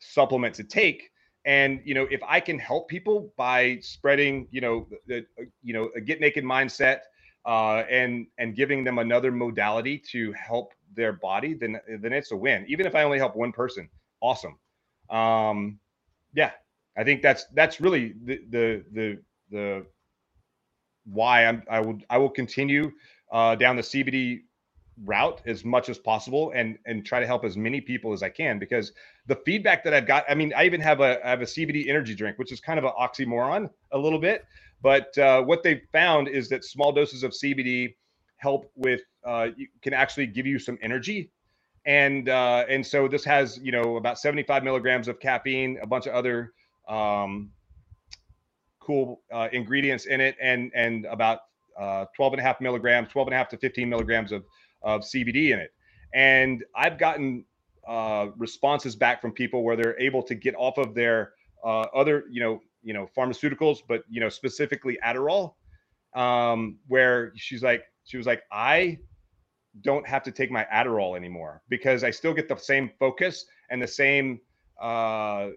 supplement 0.00 0.54
to 0.56 0.64
take 0.64 1.10
and 1.46 1.80
you 1.84 1.94
know 1.94 2.06
if 2.10 2.22
i 2.28 2.40
can 2.40 2.58
help 2.58 2.88
people 2.88 3.32
by 3.36 3.78
spreading 3.80 4.48
you 4.50 4.60
know 4.60 4.86
the 5.06 5.24
you 5.62 5.72
know 5.72 5.90
a 5.96 6.00
get 6.00 6.20
naked 6.20 6.44
mindset 6.44 7.00
uh, 7.46 7.84
and 7.90 8.26
and 8.38 8.56
giving 8.56 8.84
them 8.84 8.98
another 8.98 9.32
modality 9.32 9.98
to 9.98 10.32
help 10.32 10.72
their 10.94 11.12
body 11.14 11.54
then 11.54 11.80
then 12.00 12.12
it's 12.12 12.32
a 12.32 12.36
win. 12.36 12.64
Even 12.68 12.86
if 12.86 12.94
i 12.94 13.02
only 13.04 13.18
help 13.18 13.36
one 13.36 13.52
person 13.52 13.88
awesome. 14.20 14.58
Um 15.10 15.80
yeah 16.34 16.52
i 16.98 17.04
think 17.04 17.22
that's 17.22 17.46
that's 17.54 17.80
really 17.80 18.14
the 18.24 18.40
the 18.50 18.84
the 18.92 19.18
the 19.50 19.86
why 21.04 21.46
i'm 21.46 21.62
i 21.70 21.80
will 21.80 21.98
i 22.10 22.18
will 22.18 22.30
continue 22.30 22.90
uh 23.32 23.54
down 23.54 23.76
the 23.76 23.82
cbd 23.82 24.42
route 25.04 25.42
as 25.46 25.64
much 25.64 25.88
as 25.88 25.98
possible 25.98 26.52
and 26.54 26.78
and 26.86 27.04
try 27.04 27.20
to 27.20 27.26
help 27.26 27.44
as 27.44 27.56
many 27.56 27.80
people 27.80 28.14
as 28.14 28.22
I 28.22 28.30
can 28.30 28.58
because 28.58 28.92
the 29.26 29.36
feedback 29.44 29.84
that 29.84 29.92
I've 29.92 30.06
got 30.06 30.24
I 30.28 30.34
mean 30.34 30.54
I 30.56 30.64
even 30.64 30.80
have 30.80 31.00
a 31.00 31.24
I 31.24 31.30
have 31.30 31.42
a 31.42 31.46
CBD 31.46 31.88
energy 31.88 32.14
drink 32.14 32.38
which 32.38 32.50
is 32.50 32.60
kind 32.60 32.78
of 32.78 32.84
an 32.84 32.92
oxymoron 32.98 33.68
a 33.92 33.98
little 33.98 34.18
bit 34.18 34.46
but 34.82 35.16
uh, 35.18 35.42
what 35.42 35.62
they've 35.62 35.82
found 35.92 36.28
is 36.28 36.48
that 36.48 36.64
small 36.64 36.92
doses 36.92 37.22
of 37.22 37.32
CBD 37.32 37.94
help 38.36 38.70
with 38.76 39.00
uh, 39.24 39.48
can 39.82 39.94
actually 39.94 40.26
give 40.26 40.46
you 40.46 40.58
some 40.58 40.78
energy. 40.82 41.30
And 41.86 42.28
uh, 42.28 42.64
and 42.68 42.84
so 42.84 43.08
this 43.08 43.24
has 43.24 43.58
you 43.62 43.72
know 43.72 43.96
about 43.96 44.18
75 44.18 44.64
milligrams 44.64 45.08
of 45.08 45.20
caffeine 45.20 45.78
a 45.82 45.86
bunch 45.86 46.06
of 46.06 46.14
other 46.14 46.52
um, 46.88 47.50
cool 48.80 49.22
uh, 49.32 49.48
ingredients 49.52 50.06
in 50.06 50.20
it 50.20 50.36
and 50.40 50.72
and 50.74 51.06
about 51.06 51.40
uh, 51.78 52.06
12 52.16 52.34
and 52.34 52.40
a 52.40 52.42
half 52.42 52.60
milligrams 52.60 53.08
12 53.10 53.28
and 53.28 53.34
a 53.34 53.38
half 53.38 53.48
to 53.50 53.58
15 53.58 53.88
milligrams 53.88 54.32
of 54.32 54.44
of 54.86 55.02
CBD 55.02 55.52
in 55.52 55.58
it. 55.58 55.74
And 56.14 56.64
I've 56.74 56.96
gotten 56.96 57.44
uh, 57.86 58.28
responses 58.38 58.96
back 58.96 59.20
from 59.20 59.32
people 59.32 59.62
where 59.64 59.76
they're 59.76 60.00
able 60.00 60.22
to 60.22 60.34
get 60.34 60.54
off 60.56 60.78
of 60.78 60.94
their 60.94 61.32
uh, 61.62 61.86
other, 61.94 62.24
you 62.30 62.40
know, 62.40 62.60
you 62.82 62.94
know, 62.94 63.10
pharmaceuticals, 63.16 63.78
but 63.86 64.04
you 64.08 64.20
know, 64.20 64.28
specifically 64.28 64.96
Adderall, 65.04 65.54
um, 66.14 66.78
where 66.86 67.32
she's 67.34 67.62
like, 67.62 67.82
she 68.04 68.16
was 68.16 68.26
like, 68.26 68.44
I 68.52 68.98
don't 69.82 70.06
have 70.06 70.22
to 70.22 70.30
take 70.30 70.50
my 70.50 70.64
Adderall 70.72 71.16
anymore 71.16 71.62
because 71.68 72.04
I 72.04 72.10
still 72.12 72.32
get 72.32 72.48
the 72.48 72.56
same 72.56 72.90
focus 72.98 73.44
and 73.70 73.82
the 73.82 73.88
same, 73.88 74.40
uh, 74.80 75.48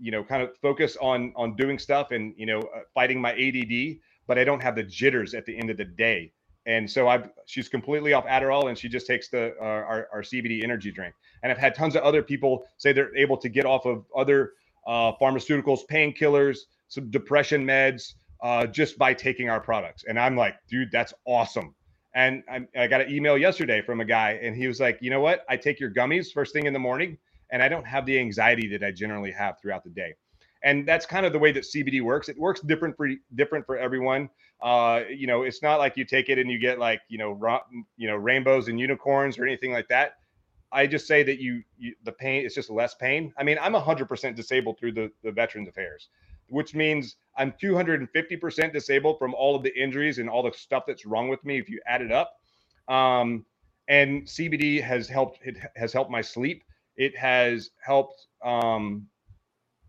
you 0.00 0.10
know, 0.10 0.24
kind 0.24 0.42
of 0.42 0.56
focus 0.62 0.96
on 1.02 1.34
on 1.36 1.54
doing 1.54 1.78
stuff 1.78 2.12
and 2.12 2.34
you 2.38 2.46
know, 2.46 2.60
uh, 2.60 2.80
fighting 2.94 3.20
my 3.20 3.32
ADD, 3.32 3.98
but 4.26 4.38
I 4.38 4.44
don't 4.44 4.62
have 4.62 4.74
the 4.74 4.82
jitters 4.82 5.34
at 5.34 5.44
the 5.44 5.56
end 5.56 5.68
of 5.68 5.76
the 5.76 5.84
day 5.84 6.32
and 6.66 6.90
so 6.90 7.08
I've 7.08 7.28
she's 7.46 7.68
completely 7.68 8.12
off 8.12 8.26
Adderall 8.26 8.68
and 8.68 8.78
she 8.78 8.88
just 8.88 9.06
takes 9.06 9.28
the 9.28 9.54
uh, 9.60 9.64
our, 9.64 10.08
our 10.12 10.22
CBD 10.22 10.62
energy 10.62 10.90
drink. 10.90 11.14
And 11.42 11.52
I've 11.52 11.58
had 11.58 11.74
tons 11.74 11.94
of 11.94 12.02
other 12.02 12.22
people 12.22 12.64
say 12.78 12.92
they're 12.92 13.14
able 13.16 13.36
to 13.38 13.48
get 13.48 13.66
off 13.66 13.84
of 13.84 14.04
other 14.16 14.52
uh, 14.86 15.12
pharmaceuticals, 15.20 15.80
painkillers, 15.90 16.58
some 16.88 17.10
depression 17.10 17.66
meds, 17.66 18.14
uh, 18.42 18.66
just 18.66 18.96
by 18.98 19.12
taking 19.12 19.50
our 19.50 19.60
products. 19.60 20.04
And 20.08 20.18
I'm 20.18 20.36
like, 20.36 20.56
dude, 20.68 20.90
that's 20.90 21.12
awesome. 21.26 21.74
And 22.14 22.42
I, 22.48 22.66
I 22.78 22.86
got 22.86 23.02
an 23.02 23.10
email 23.10 23.36
yesterday 23.36 23.82
from 23.82 24.00
a 24.00 24.04
guy, 24.04 24.38
and 24.42 24.54
he 24.54 24.68
was 24.68 24.78
like, 24.80 24.98
you 25.00 25.10
know 25.10 25.20
what? 25.20 25.44
I 25.48 25.56
take 25.56 25.80
your 25.80 25.90
gummies 25.90 26.32
first 26.32 26.52
thing 26.52 26.66
in 26.66 26.72
the 26.72 26.78
morning, 26.78 27.18
and 27.50 27.62
I 27.62 27.68
don't 27.68 27.86
have 27.86 28.06
the 28.06 28.18
anxiety 28.18 28.68
that 28.68 28.84
I 28.84 28.92
generally 28.92 29.32
have 29.32 29.60
throughout 29.60 29.82
the 29.82 29.90
day 29.90 30.14
and 30.64 30.88
that's 30.88 31.06
kind 31.06 31.24
of 31.24 31.32
the 31.32 31.38
way 31.38 31.52
that 31.52 31.62
CBD 31.62 32.02
works. 32.02 32.28
It 32.28 32.38
works 32.38 32.60
different 32.62 32.96
for 32.96 33.08
different 33.34 33.66
for 33.66 33.76
everyone. 33.76 34.28
Uh, 34.64 35.02
you 35.14 35.26
know, 35.26 35.42
it's 35.42 35.62
not 35.62 35.78
like 35.78 35.94
you 35.94 36.06
take 36.06 36.30
it 36.30 36.38
and 36.38 36.50
you 36.50 36.58
get 36.58 36.78
like 36.78 37.02
you 37.08 37.18
know, 37.18 37.60
you 37.98 38.08
know, 38.08 38.16
rainbows 38.16 38.68
and 38.68 38.80
unicorns 38.80 39.38
or 39.38 39.44
anything 39.44 39.72
like 39.72 39.86
that. 39.88 40.14
I 40.72 40.86
just 40.86 41.06
say 41.06 41.22
that 41.22 41.38
you, 41.38 41.62
you 41.78 41.94
the 42.04 42.12
pain 42.12 42.46
it's 42.46 42.54
just 42.54 42.70
less 42.70 42.94
pain. 42.94 43.32
I 43.38 43.44
mean, 43.44 43.58
I'm 43.60 43.74
100% 43.74 44.34
disabled 44.34 44.78
through 44.78 44.92
the 44.92 45.12
the 45.22 45.30
Veterans 45.30 45.68
Affairs, 45.68 46.08
which 46.48 46.74
means 46.74 47.16
I'm 47.36 47.52
250% 47.62 48.72
disabled 48.72 49.18
from 49.18 49.34
all 49.34 49.54
of 49.54 49.62
the 49.62 49.78
injuries 49.78 50.18
and 50.18 50.30
all 50.30 50.42
the 50.42 50.52
stuff 50.52 50.84
that's 50.86 51.04
wrong 51.04 51.28
with 51.28 51.44
me 51.44 51.58
if 51.58 51.68
you 51.68 51.78
add 51.86 52.00
it 52.00 52.10
up. 52.10 52.40
Um, 52.88 53.44
and 53.88 54.22
CBD 54.22 54.82
has 54.82 55.08
helped 55.08 55.40
it 55.42 55.58
has 55.76 55.92
helped 55.92 56.10
my 56.10 56.22
sleep. 56.22 56.64
It 56.96 57.14
has 57.18 57.70
helped 57.84 58.28
um, 58.42 59.08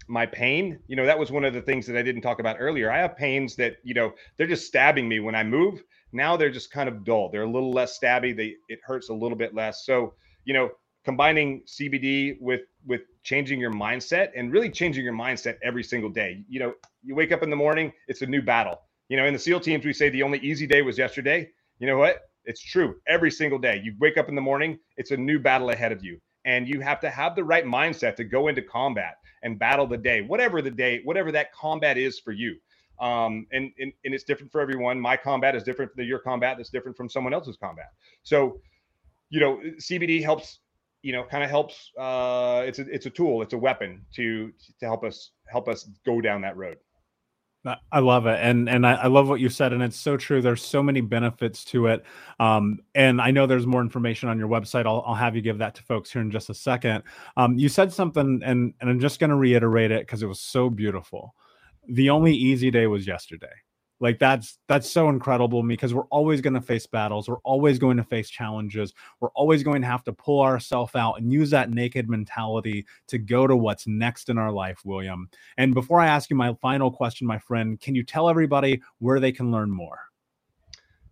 my 0.08 0.26
pain. 0.26 0.80
You 0.88 0.96
know, 0.96 1.06
that 1.06 1.18
was 1.18 1.32
one 1.32 1.46
of 1.46 1.54
the 1.54 1.62
things 1.62 1.88
that 1.88 1.98
I 1.98 2.02
didn't 2.04 2.22
talk 2.22 2.40
about 2.40 2.58
earlier. 2.60 2.92
I 2.92 3.00
have 3.00 3.18
pains 3.18 3.56
that, 3.56 3.78
you 3.84 3.94
know, 3.94 4.14
they're 4.38 4.48
just 4.48 4.68
stabbing 4.68 5.08
me 5.08 5.20
when 5.20 5.36
I 5.36 5.44
move. 5.44 5.84
Now 6.12 6.38
they're 6.38 6.52
just 6.52 6.72
kind 6.72 6.88
of 6.88 7.04
dull. 7.04 7.30
They're 7.30 7.44
a 7.44 7.52
little 7.52 7.72
less 7.72 8.00
stabby. 8.00 8.36
They 8.36 8.56
it 8.70 8.80
hurts 8.86 9.10
a 9.10 9.14
little 9.14 9.38
bit 9.38 9.54
less. 9.54 9.86
So 9.86 10.14
you 10.46 10.54
know, 10.54 10.70
combining 11.04 11.62
CBD 11.64 12.38
with 12.40 12.62
with 12.86 13.02
changing 13.24 13.60
your 13.60 13.72
mindset 13.72 14.30
and 14.36 14.52
really 14.52 14.70
changing 14.70 15.04
your 15.04 15.14
mindset 15.14 15.58
every 15.64 15.84
single 15.84 16.10
day. 16.10 16.44
You 16.48 16.60
know, 16.60 16.74
you 17.04 17.16
wake 17.16 17.32
up 17.32 17.44
in 17.44 17.50
the 17.50 17.56
morning, 17.56 17.92
it's 18.08 18.22
a 18.22 18.26
new 18.26 18.42
battle. 18.42 18.80
You 19.10 19.18
know, 19.18 19.26
in 19.26 19.34
the 19.34 19.40
SEAL 19.40 19.60
teams, 19.60 19.86
we 19.86 19.94
say 19.94 20.10
the 20.10 20.24
only 20.24 20.40
easy 20.40 20.66
day 20.66 20.82
was 20.82 20.98
yesterday. 20.98 21.50
You 21.80 21.88
know 21.88 21.98
what? 21.98 22.22
It's 22.46 22.62
true. 22.62 22.96
Every 23.08 23.32
single 23.32 23.60
day, 23.60 23.82
you 23.84 23.94
wake 24.00 24.18
up 24.18 24.30
in 24.30 24.36
the 24.36 24.42
morning, 24.42 24.80
it's 24.98 25.12
a 25.12 25.18
new 25.18 25.40
battle 25.40 25.72
ahead 25.72 25.92
of 25.92 26.04
you. 26.04 26.20
And 26.46 26.68
you 26.68 26.80
have 26.82 27.00
to 27.02 27.10
have 27.10 27.36
the 27.36 27.44
right 27.44 27.66
mindset 27.66 28.16
to 28.18 28.24
go 28.24 28.48
into 28.48 28.62
combat 28.62 29.16
and 29.46 29.58
battle 29.58 29.88
the 29.88 29.98
day, 29.98 30.22
whatever 30.22 30.62
the 30.62 30.72
day, 30.72 31.00
whatever 31.06 31.32
that 31.32 31.54
combat 31.54 31.98
is 31.98 32.20
for 32.20 32.34
you. 32.34 32.58
Um, 33.00 33.48
and, 33.54 33.72
and, 33.80 33.94
and 34.04 34.14
it's 34.14 34.26
different 34.26 34.52
for 34.52 34.60
everyone. 34.60 35.00
My 35.00 35.16
combat 35.16 35.56
is 35.56 35.64
different 35.64 35.96
than 35.96 36.06
your 36.08 36.20
combat. 36.20 36.58
That's 36.58 36.70
different 36.70 36.98
from 36.98 37.08
someone 37.08 37.34
else's 37.34 37.58
combat. 37.58 37.92
So 38.24 38.60
you 39.30 39.40
know, 39.40 39.60
CBD 39.80 40.24
helps, 40.24 40.60
you 41.02 41.12
know, 41.12 41.24
kind 41.24 41.44
of 41.44 41.50
helps. 41.50 41.92
Uh, 42.00 42.64
it's 42.66 42.80
a 42.80 42.84
it's 42.90 43.06
a 43.06 43.10
tool, 43.10 43.42
it's 43.42 43.54
a 43.54 43.58
weapon 43.58 44.06
to 44.16 44.52
to 44.80 44.86
help 44.86 45.04
us 45.04 45.32
help 45.48 45.68
us 45.68 45.90
go 46.06 46.22
down 46.22 46.42
that 46.42 46.58
road. 46.58 46.78
I 47.92 48.00
love 48.00 48.28
it, 48.28 48.40
and 48.42 48.70
and 48.70 48.86
I, 48.86 48.94
I, 48.94 49.08
love 49.08 49.28
what 49.28 49.40
you 49.40 49.50
said, 49.50 49.74
and 49.74 49.82
it's 49.82 49.98
so 49.98 50.18
true. 50.18 50.42
There's 50.42 50.64
so 50.64 50.84
many 50.84 51.02
benefits 51.02 51.66
to 51.66 51.88
it, 51.88 52.04
um, 52.40 52.80
and 52.94 53.20
I 53.20 53.32
know 53.32 53.48
there's 53.48 53.66
more 53.66 53.82
information 53.82 54.30
on 54.30 54.38
your 54.38 54.48
website. 54.48 54.86
I'll, 54.86 55.04
I'll 55.06 55.16
have 55.16 55.36
you 55.36 55.42
give 55.42 55.58
that 55.58 55.74
to 55.76 55.84
folks 55.84 56.12
here 56.12 56.22
in 56.22 56.30
just 56.30 56.52
a 56.52 56.54
second. 56.54 57.04
Um, 57.38 57.58
you 57.58 57.68
said 57.68 57.92
something, 57.92 58.42
and 58.44 58.74
and 58.80 58.90
I'm 58.90 59.00
just 59.00 59.20
going 59.20 59.32
to 59.32 59.36
reiterate 59.36 59.90
it 59.90 60.02
because 60.02 60.22
it 60.22 60.28
was 60.28 60.40
so 60.40 60.70
beautiful. 60.70 61.34
The 61.90 62.12
only 62.12 62.36
easy 62.36 62.70
day 62.70 62.86
was 62.86 63.08
yesterday. 63.08 63.48
Like 64.00 64.20
that's 64.20 64.60
that's 64.68 64.90
so 64.90 65.10
incredible 65.10 65.64
because 65.64 65.94
we're 65.94 66.04
always 66.06 66.42
going 66.42 66.54
to 66.54 66.62
face 66.62 66.86
battles, 66.86 67.30
we're 67.30 67.40
always 67.40 67.80
going 67.80 67.98
to 67.98 68.04
face 68.04 68.30
challenges, 68.30 68.94
we're 69.20 69.30
always 69.30 69.64
going 69.64 69.82
to 69.82 69.88
have 69.88 70.04
to 70.04 70.14
pull 70.14 70.42
ourselves 70.42 70.96
out 70.96 71.20
and 71.20 71.32
use 71.32 71.50
that 71.52 71.70
naked 71.70 72.10
mentality 72.10 72.86
to 73.08 73.18
go 73.18 73.48
to 73.48 73.56
what's 73.56 73.88
next 73.88 74.30
in 74.30 74.38
our 74.38 74.52
life, 74.52 74.82
William. 74.84 75.30
And 75.58 75.74
before 75.74 76.02
I 76.02 76.08
ask 76.08 76.30
you 76.30 76.36
my 76.36 76.54
final 76.62 76.92
question, 76.92 77.26
my 77.26 77.40
friend, 77.40 77.80
can 77.80 77.96
you 77.96 78.04
tell 78.04 78.30
everybody 78.30 78.82
where 79.00 79.20
they 79.20 79.32
can 79.32 79.52
learn 79.52 79.72
more? 79.72 80.00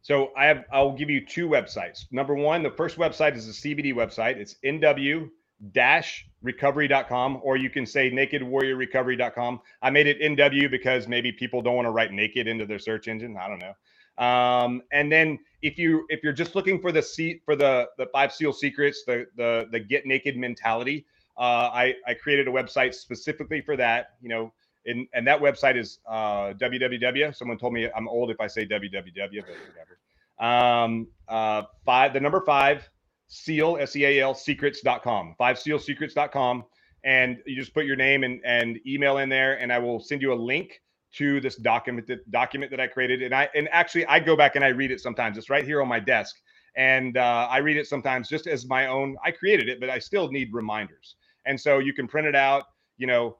So 0.01 0.31
I 0.35 0.45
have 0.45 0.65
I'll 0.71 0.91
give 0.91 1.09
you 1.09 1.25
two 1.25 1.47
websites. 1.47 2.05
Number 2.11 2.35
one, 2.35 2.63
the 2.63 2.71
first 2.71 2.97
website 2.97 3.37
is 3.37 3.61
the 3.61 3.75
CBD 3.75 3.93
website. 3.93 4.35
It's 4.35 4.57
NW 4.65 5.29
dash 5.71 6.25
recovery.com 6.41 7.39
or 7.41 7.55
you 7.55 7.69
can 7.69 7.85
say 7.85 8.11
nakedwarriorrecovery.com 8.11 9.61
i 9.81 9.89
made 9.89 10.07
it 10.07 10.19
nw 10.19 10.69
because 10.69 11.07
maybe 11.07 11.31
people 11.31 11.61
don't 11.61 11.75
want 11.75 11.85
to 11.85 11.91
write 11.91 12.11
naked 12.11 12.47
into 12.47 12.65
their 12.65 12.79
search 12.79 13.07
engine 13.07 13.37
i 13.37 13.47
don't 13.47 13.59
know. 13.59 13.73
Um, 14.15 14.83
and 14.91 15.11
then 15.11 15.39
if 15.63 15.79
you 15.79 16.05
if 16.09 16.21
you're 16.23 16.33
just 16.33 16.53
looking 16.53 16.79
for 16.79 16.91
the 16.91 17.01
seat 17.01 17.41
for 17.45 17.55
the 17.55 17.87
the 17.97 18.05
five 18.07 18.31
seal 18.31 18.53
secrets 18.53 19.03
the 19.07 19.25
the 19.37 19.67
the 19.71 19.79
get 19.79 20.05
naked 20.05 20.37
mentality 20.37 21.05
uh, 21.37 21.69
i 21.73 21.95
i 22.05 22.13
created 22.13 22.47
a 22.47 22.51
website 22.51 22.93
specifically 22.93 23.61
for 23.61 23.75
that 23.75 24.09
you 24.21 24.29
know 24.29 24.53
and 24.85 25.07
and 25.13 25.25
that 25.25 25.39
website 25.39 25.77
is 25.77 25.99
uh, 26.07 26.53
www 26.53 27.35
someone 27.35 27.57
told 27.57 27.73
me 27.73 27.89
i'm 27.95 28.07
old 28.07 28.29
if 28.29 28.39
i 28.39 28.45
say 28.45 28.67
www 28.67 29.41
but 29.41 29.55
whatever. 29.67 29.97
Um, 30.39 31.07
uh, 31.27 31.63
five 31.85 32.13
the 32.13 32.19
number 32.19 32.41
five 32.41 32.87
seal 33.33 33.77
s-e-a-l 33.79 34.33
secrets.com 34.33 35.33
five 35.37 35.57
seal 35.57 35.79
secrets.com 35.79 36.63
and 37.03 37.39
you 37.45 37.55
just 37.55 37.73
put 37.73 37.85
your 37.85 37.95
name 37.95 38.23
and, 38.23 38.39
and 38.45 38.79
email 38.85 39.17
in 39.17 39.27
there 39.27 39.59
and 39.59 39.73
i 39.73 39.79
will 39.79 39.99
send 39.99 40.21
you 40.21 40.31
a 40.31 40.35
link 40.35 40.79
to 41.13 41.39
this 41.39 41.55
document 41.55 42.07
that 42.07 42.29
document 42.31 42.71
that 42.71 42.79
i 42.79 42.87
created. 42.87 43.21
And 43.21 43.33
i 43.33 43.49
and 43.55 43.69
actually 43.71 44.05
i 44.07 44.19
go 44.19 44.35
back 44.35 44.55
and 44.55 44.65
i 44.65 44.69
read 44.69 44.91
it 44.91 44.99
sometimes. 44.99 45.37
It's 45.37 45.49
right 45.49 45.65
here 45.65 45.81
on 45.81 45.87
my 45.87 45.99
desk. 45.99 46.35
And 46.75 47.17
uh, 47.17 47.47
i 47.49 47.57
read 47.59 47.77
it 47.77 47.87
sometimes 47.87 48.27
just 48.27 48.47
as 48.47 48.67
my 48.67 48.87
own 48.87 49.15
i 49.23 49.31
created 49.31 49.69
it 49.69 49.79
but 49.79 49.89
i 49.89 49.99
still 49.99 50.29
need 50.31 50.53
reminders. 50.53 51.15
And 51.45 51.59
so 51.59 51.79
you 51.79 51.93
can 51.93 52.07
print 52.07 52.27
it 52.27 52.35
out 52.35 52.65
you 52.97 53.07
know 53.07 53.37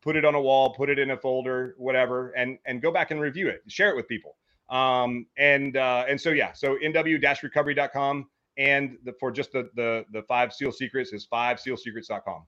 put 0.00 0.16
it 0.16 0.24
on 0.24 0.34
a 0.34 0.40
wall 0.40 0.74
put 0.74 0.88
it 0.88 0.98
in 0.98 1.10
a 1.10 1.16
folder 1.16 1.74
whatever 1.76 2.30
and 2.30 2.58
and 2.66 2.80
go 2.80 2.90
back 2.90 3.10
and 3.10 3.20
review 3.20 3.48
it 3.48 3.62
share 3.68 3.90
it 3.90 3.96
with 3.96 4.08
people. 4.08 4.36
Um 4.70 5.26
and 5.38 5.76
uh 5.76 6.04
and 6.08 6.20
so 6.20 6.30
yeah 6.30 6.52
so 6.52 6.76
nw-recovery.com 6.76 8.26
and 8.58 8.98
the, 9.04 9.14
for 9.18 9.30
just 9.30 9.52
the, 9.52 9.70
the 9.74 10.04
the 10.12 10.22
five 10.22 10.52
seal 10.52 10.72
secrets 10.72 11.12
is 11.12 11.24
five 11.24 11.58
sealsecrets.com 11.58 12.44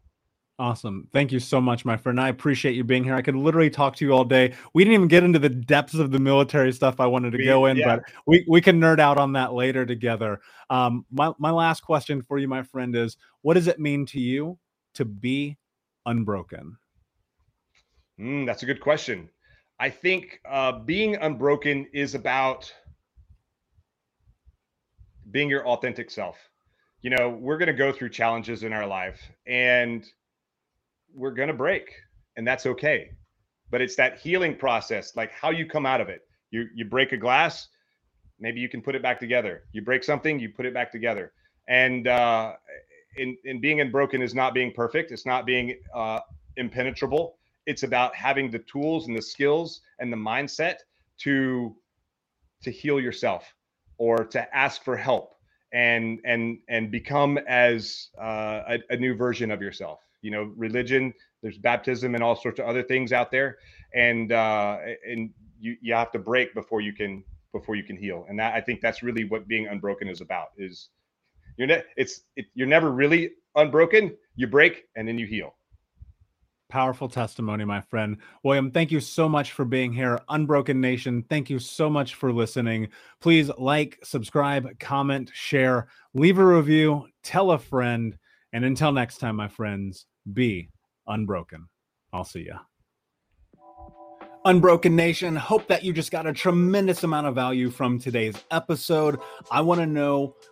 Awesome. 0.60 1.08
Thank 1.10 1.32
you 1.32 1.40
so 1.40 1.58
much, 1.58 1.86
my 1.86 1.96
friend. 1.96 2.20
I 2.20 2.28
appreciate 2.28 2.74
you 2.74 2.84
being 2.84 3.02
here. 3.02 3.14
I 3.14 3.22
could 3.22 3.34
literally 3.34 3.70
talk 3.70 3.96
to 3.96 4.04
you 4.04 4.12
all 4.12 4.26
day. 4.26 4.52
We 4.74 4.84
didn't 4.84 4.92
even 4.92 5.08
get 5.08 5.24
into 5.24 5.38
the 5.38 5.48
depths 5.48 5.94
of 5.94 6.10
the 6.10 6.18
military 6.18 6.70
stuff 6.72 7.00
I 7.00 7.06
wanted 7.06 7.30
to 7.30 7.38
we, 7.38 7.46
go 7.46 7.64
in, 7.64 7.78
yeah. 7.78 7.96
but 7.96 8.02
we, 8.26 8.44
we 8.46 8.60
can 8.60 8.78
nerd 8.78 9.00
out 9.00 9.16
on 9.16 9.32
that 9.32 9.54
later 9.54 9.86
together. 9.86 10.38
Um, 10.68 11.06
my, 11.10 11.32
my 11.38 11.50
last 11.50 11.80
question 11.80 12.20
for 12.20 12.36
you, 12.36 12.46
my 12.46 12.62
friend, 12.62 12.94
is 12.94 13.16
what 13.40 13.54
does 13.54 13.68
it 13.68 13.80
mean 13.80 14.04
to 14.08 14.20
you 14.20 14.58
to 14.96 15.06
be 15.06 15.56
unbroken? 16.04 16.76
Mm, 18.20 18.44
that's 18.44 18.62
a 18.62 18.66
good 18.66 18.82
question. 18.82 19.30
I 19.78 19.88
think 19.88 20.40
uh, 20.46 20.72
being 20.80 21.16
unbroken 21.16 21.86
is 21.94 22.14
about 22.14 22.70
being 25.30 25.48
your 25.48 25.66
authentic 25.66 26.10
self. 26.10 26.36
You 27.02 27.10
know, 27.10 27.30
we're 27.30 27.58
going 27.58 27.68
to 27.68 27.72
go 27.72 27.92
through 27.92 28.10
challenges 28.10 28.62
in 28.62 28.72
our 28.72 28.86
life 28.86 29.20
and 29.46 30.04
we're 31.14 31.32
going 31.32 31.48
to 31.48 31.54
break, 31.54 31.90
and 32.36 32.46
that's 32.46 32.66
okay. 32.66 33.10
But 33.70 33.80
it's 33.80 33.96
that 33.96 34.18
healing 34.18 34.56
process, 34.56 35.16
like 35.16 35.32
how 35.32 35.50
you 35.50 35.66
come 35.66 35.86
out 35.86 36.00
of 36.00 36.08
it. 36.08 36.22
You 36.50 36.66
you 36.74 36.84
break 36.84 37.12
a 37.12 37.16
glass, 37.16 37.68
maybe 38.38 38.60
you 38.60 38.68
can 38.68 38.82
put 38.82 38.94
it 38.94 39.02
back 39.02 39.20
together. 39.20 39.64
You 39.72 39.82
break 39.82 40.02
something, 40.02 40.38
you 40.40 40.50
put 40.50 40.66
it 40.66 40.74
back 40.74 40.90
together. 40.90 41.32
And 41.68 42.08
uh, 42.08 42.54
in 43.16 43.36
in 43.44 43.60
being 43.60 43.80
unbroken 43.80 44.22
is 44.22 44.34
not 44.34 44.54
being 44.54 44.72
perfect. 44.72 45.12
It's 45.12 45.26
not 45.26 45.46
being 45.46 45.76
uh, 45.94 46.20
impenetrable. 46.56 47.38
It's 47.66 47.82
about 47.82 48.14
having 48.14 48.50
the 48.50 48.58
tools 48.60 49.06
and 49.06 49.16
the 49.16 49.22
skills 49.22 49.80
and 50.00 50.12
the 50.12 50.16
mindset 50.16 50.76
to 51.18 51.76
to 52.62 52.70
heal 52.70 53.00
yourself 53.00 53.54
or 54.00 54.24
to 54.24 54.56
ask 54.56 54.82
for 54.82 54.96
help 54.96 55.36
and 55.72 56.18
and 56.24 56.58
and 56.68 56.90
become 56.90 57.38
as 57.46 58.08
uh, 58.20 58.62
a, 58.66 58.78
a, 58.88 58.96
new 58.96 59.14
version 59.14 59.50
of 59.52 59.60
yourself. 59.60 60.00
You 60.22 60.32
know 60.32 60.52
religion 60.56 61.14
there's 61.42 61.58
baptism 61.58 62.14
and 62.14 62.24
all 62.24 62.34
sorts 62.34 62.58
of 62.58 62.66
other 62.66 62.82
things 62.82 63.12
out 63.12 63.30
there. 63.30 63.58
And 63.94 64.32
uh 64.32 64.78
and 65.06 65.30
you 65.60 65.76
you 65.80 65.94
have 65.94 66.10
to 66.12 66.18
break 66.18 66.54
before 66.54 66.80
you 66.80 66.92
can 66.92 67.22
before 67.52 67.76
you 67.76 67.84
can 67.84 67.96
heal. 67.96 68.26
And 68.28 68.38
that 68.40 68.54
i 68.54 68.60
think 68.60 68.80
that's 68.80 69.02
really 69.02 69.24
what 69.24 69.46
being 69.46 69.68
unbroken 69.68 70.08
is 70.08 70.20
about 70.22 70.48
is 70.56 70.88
you're 71.56 71.68
ne- 71.68 71.84
it's 71.96 72.22
it, 72.36 72.46
you're 72.54 72.66
never 72.66 72.90
really 72.90 73.32
unbroken. 73.54 74.16
You 74.34 74.46
break 74.46 74.86
and 74.96 75.06
then 75.06 75.18
you 75.18 75.26
heal 75.26 75.54
Powerful 76.70 77.08
testimony, 77.08 77.64
my 77.64 77.80
friend. 77.80 78.16
William, 78.44 78.70
thank 78.70 78.92
you 78.92 79.00
so 79.00 79.28
much 79.28 79.52
for 79.52 79.64
being 79.64 79.92
here. 79.92 80.20
Unbroken 80.28 80.80
Nation, 80.80 81.24
thank 81.28 81.50
you 81.50 81.58
so 81.58 81.90
much 81.90 82.14
for 82.14 82.32
listening. 82.32 82.88
Please 83.20 83.50
like, 83.58 83.98
subscribe, 84.04 84.78
comment, 84.78 85.32
share, 85.34 85.88
leave 86.14 86.38
a 86.38 86.46
review, 86.46 87.08
tell 87.24 87.50
a 87.50 87.58
friend. 87.58 88.16
And 88.52 88.64
until 88.64 88.92
next 88.92 89.18
time, 89.18 89.34
my 89.36 89.48
friends, 89.48 90.06
be 90.32 90.70
unbroken. 91.08 91.68
I'll 92.12 92.24
see 92.24 92.46
ya. 92.46 92.60
Unbroken 94.44 94.96
Nation, 94.96 95.36
hope 95.36 95.66
that 95.66 95.84
you 95.84 95.92
just 95.92 96.10
got 96.10 96.26
a 96.26 96.32
tremendous 96.32 97.02
amount 97.02 97.26
of 97.26 97.34
value 97.34 97.68
from 97.68 97.98
today's 97.98 98.36
episode. 98.50 99.18
I 99.50 99.60
want 99.60 99.80
to 99.80 99.86
know 99.86 100.34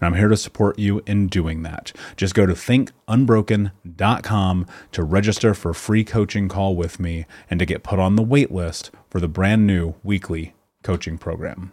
and 0.00 0.06
I'm 0.06 0.18
here 0.18 0.28
to 0.28 0.36
support 0.36 0.78
you 0.78 1.02
in 1.06 1.26
doing 1.26 1.62
that. 1.62 1.92
Just 2.16 2.34
go 2.34 2.46
to 2.46 2.54
thinkunbroken.com 2.54 4.66
to 4.92 5.04
register 5.04 5.54
for 5.54 5.70
a 5.70 5.74
free 5.74 6.04
coaching 6.04 6.48
call 6.48 6.74
with 6.74 6.98
me 6.98 7.26
and 7.50 7.60
to 7.60 7.66
get 7.66 7.82
put 7.82 7.98
on 7.98 8.16
the 8.16 8.22
wait 8.22 8.50
list 8.50 8.90
for 9.08 9.20
the 9.20 9.28
brand 9.28 9.66
new 9.66 9.94
weekly 10.02 10.54
coaching 10.82 11.18
program. 11.18 11.72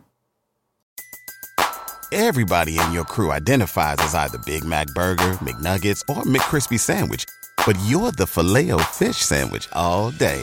Everybody 2.13 2.79
in 2.79 2.93
your 2.93 3.03
crew 3.03 3.31
identifies 3.31 3.97
as 3.99 4.15
either 4.15 4.37
Big 4.39 4.63
Mac 4.63 4.87
Burger, 4.87 5.33
McNuggets, 5.41 6.01
or 6.09 6.23
McCrispy 6.23 6.79
Sandwich, 6.79 7.25
but 7.65 7.77
you're 7.85 8.13
the 8.13 8.25
filet 8.25 8.71
fish 8.83 9.17
Sandwich 9.17 9.67
all 9.73 10.11
day. 10.11 10.41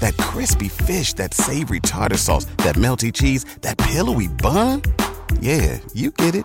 That 0.00 0.16
crispy 0.18 0.68
fish, 0.68 1.14
that 1.14 1.32
savory 1.32 1.80
tartar 1.80 2.18
sauce, 2.18 2.44
that 2.58 2.76
melty 2.76 3.12
cheese, 3.12 3.44
that 3.62 3.78
pillowy 3.78 4.28
bun. 4.28 4.82
Yeah, 5.40 5.78
you 5.94 6.10
get 6.10 6.34
it 6.34 6.44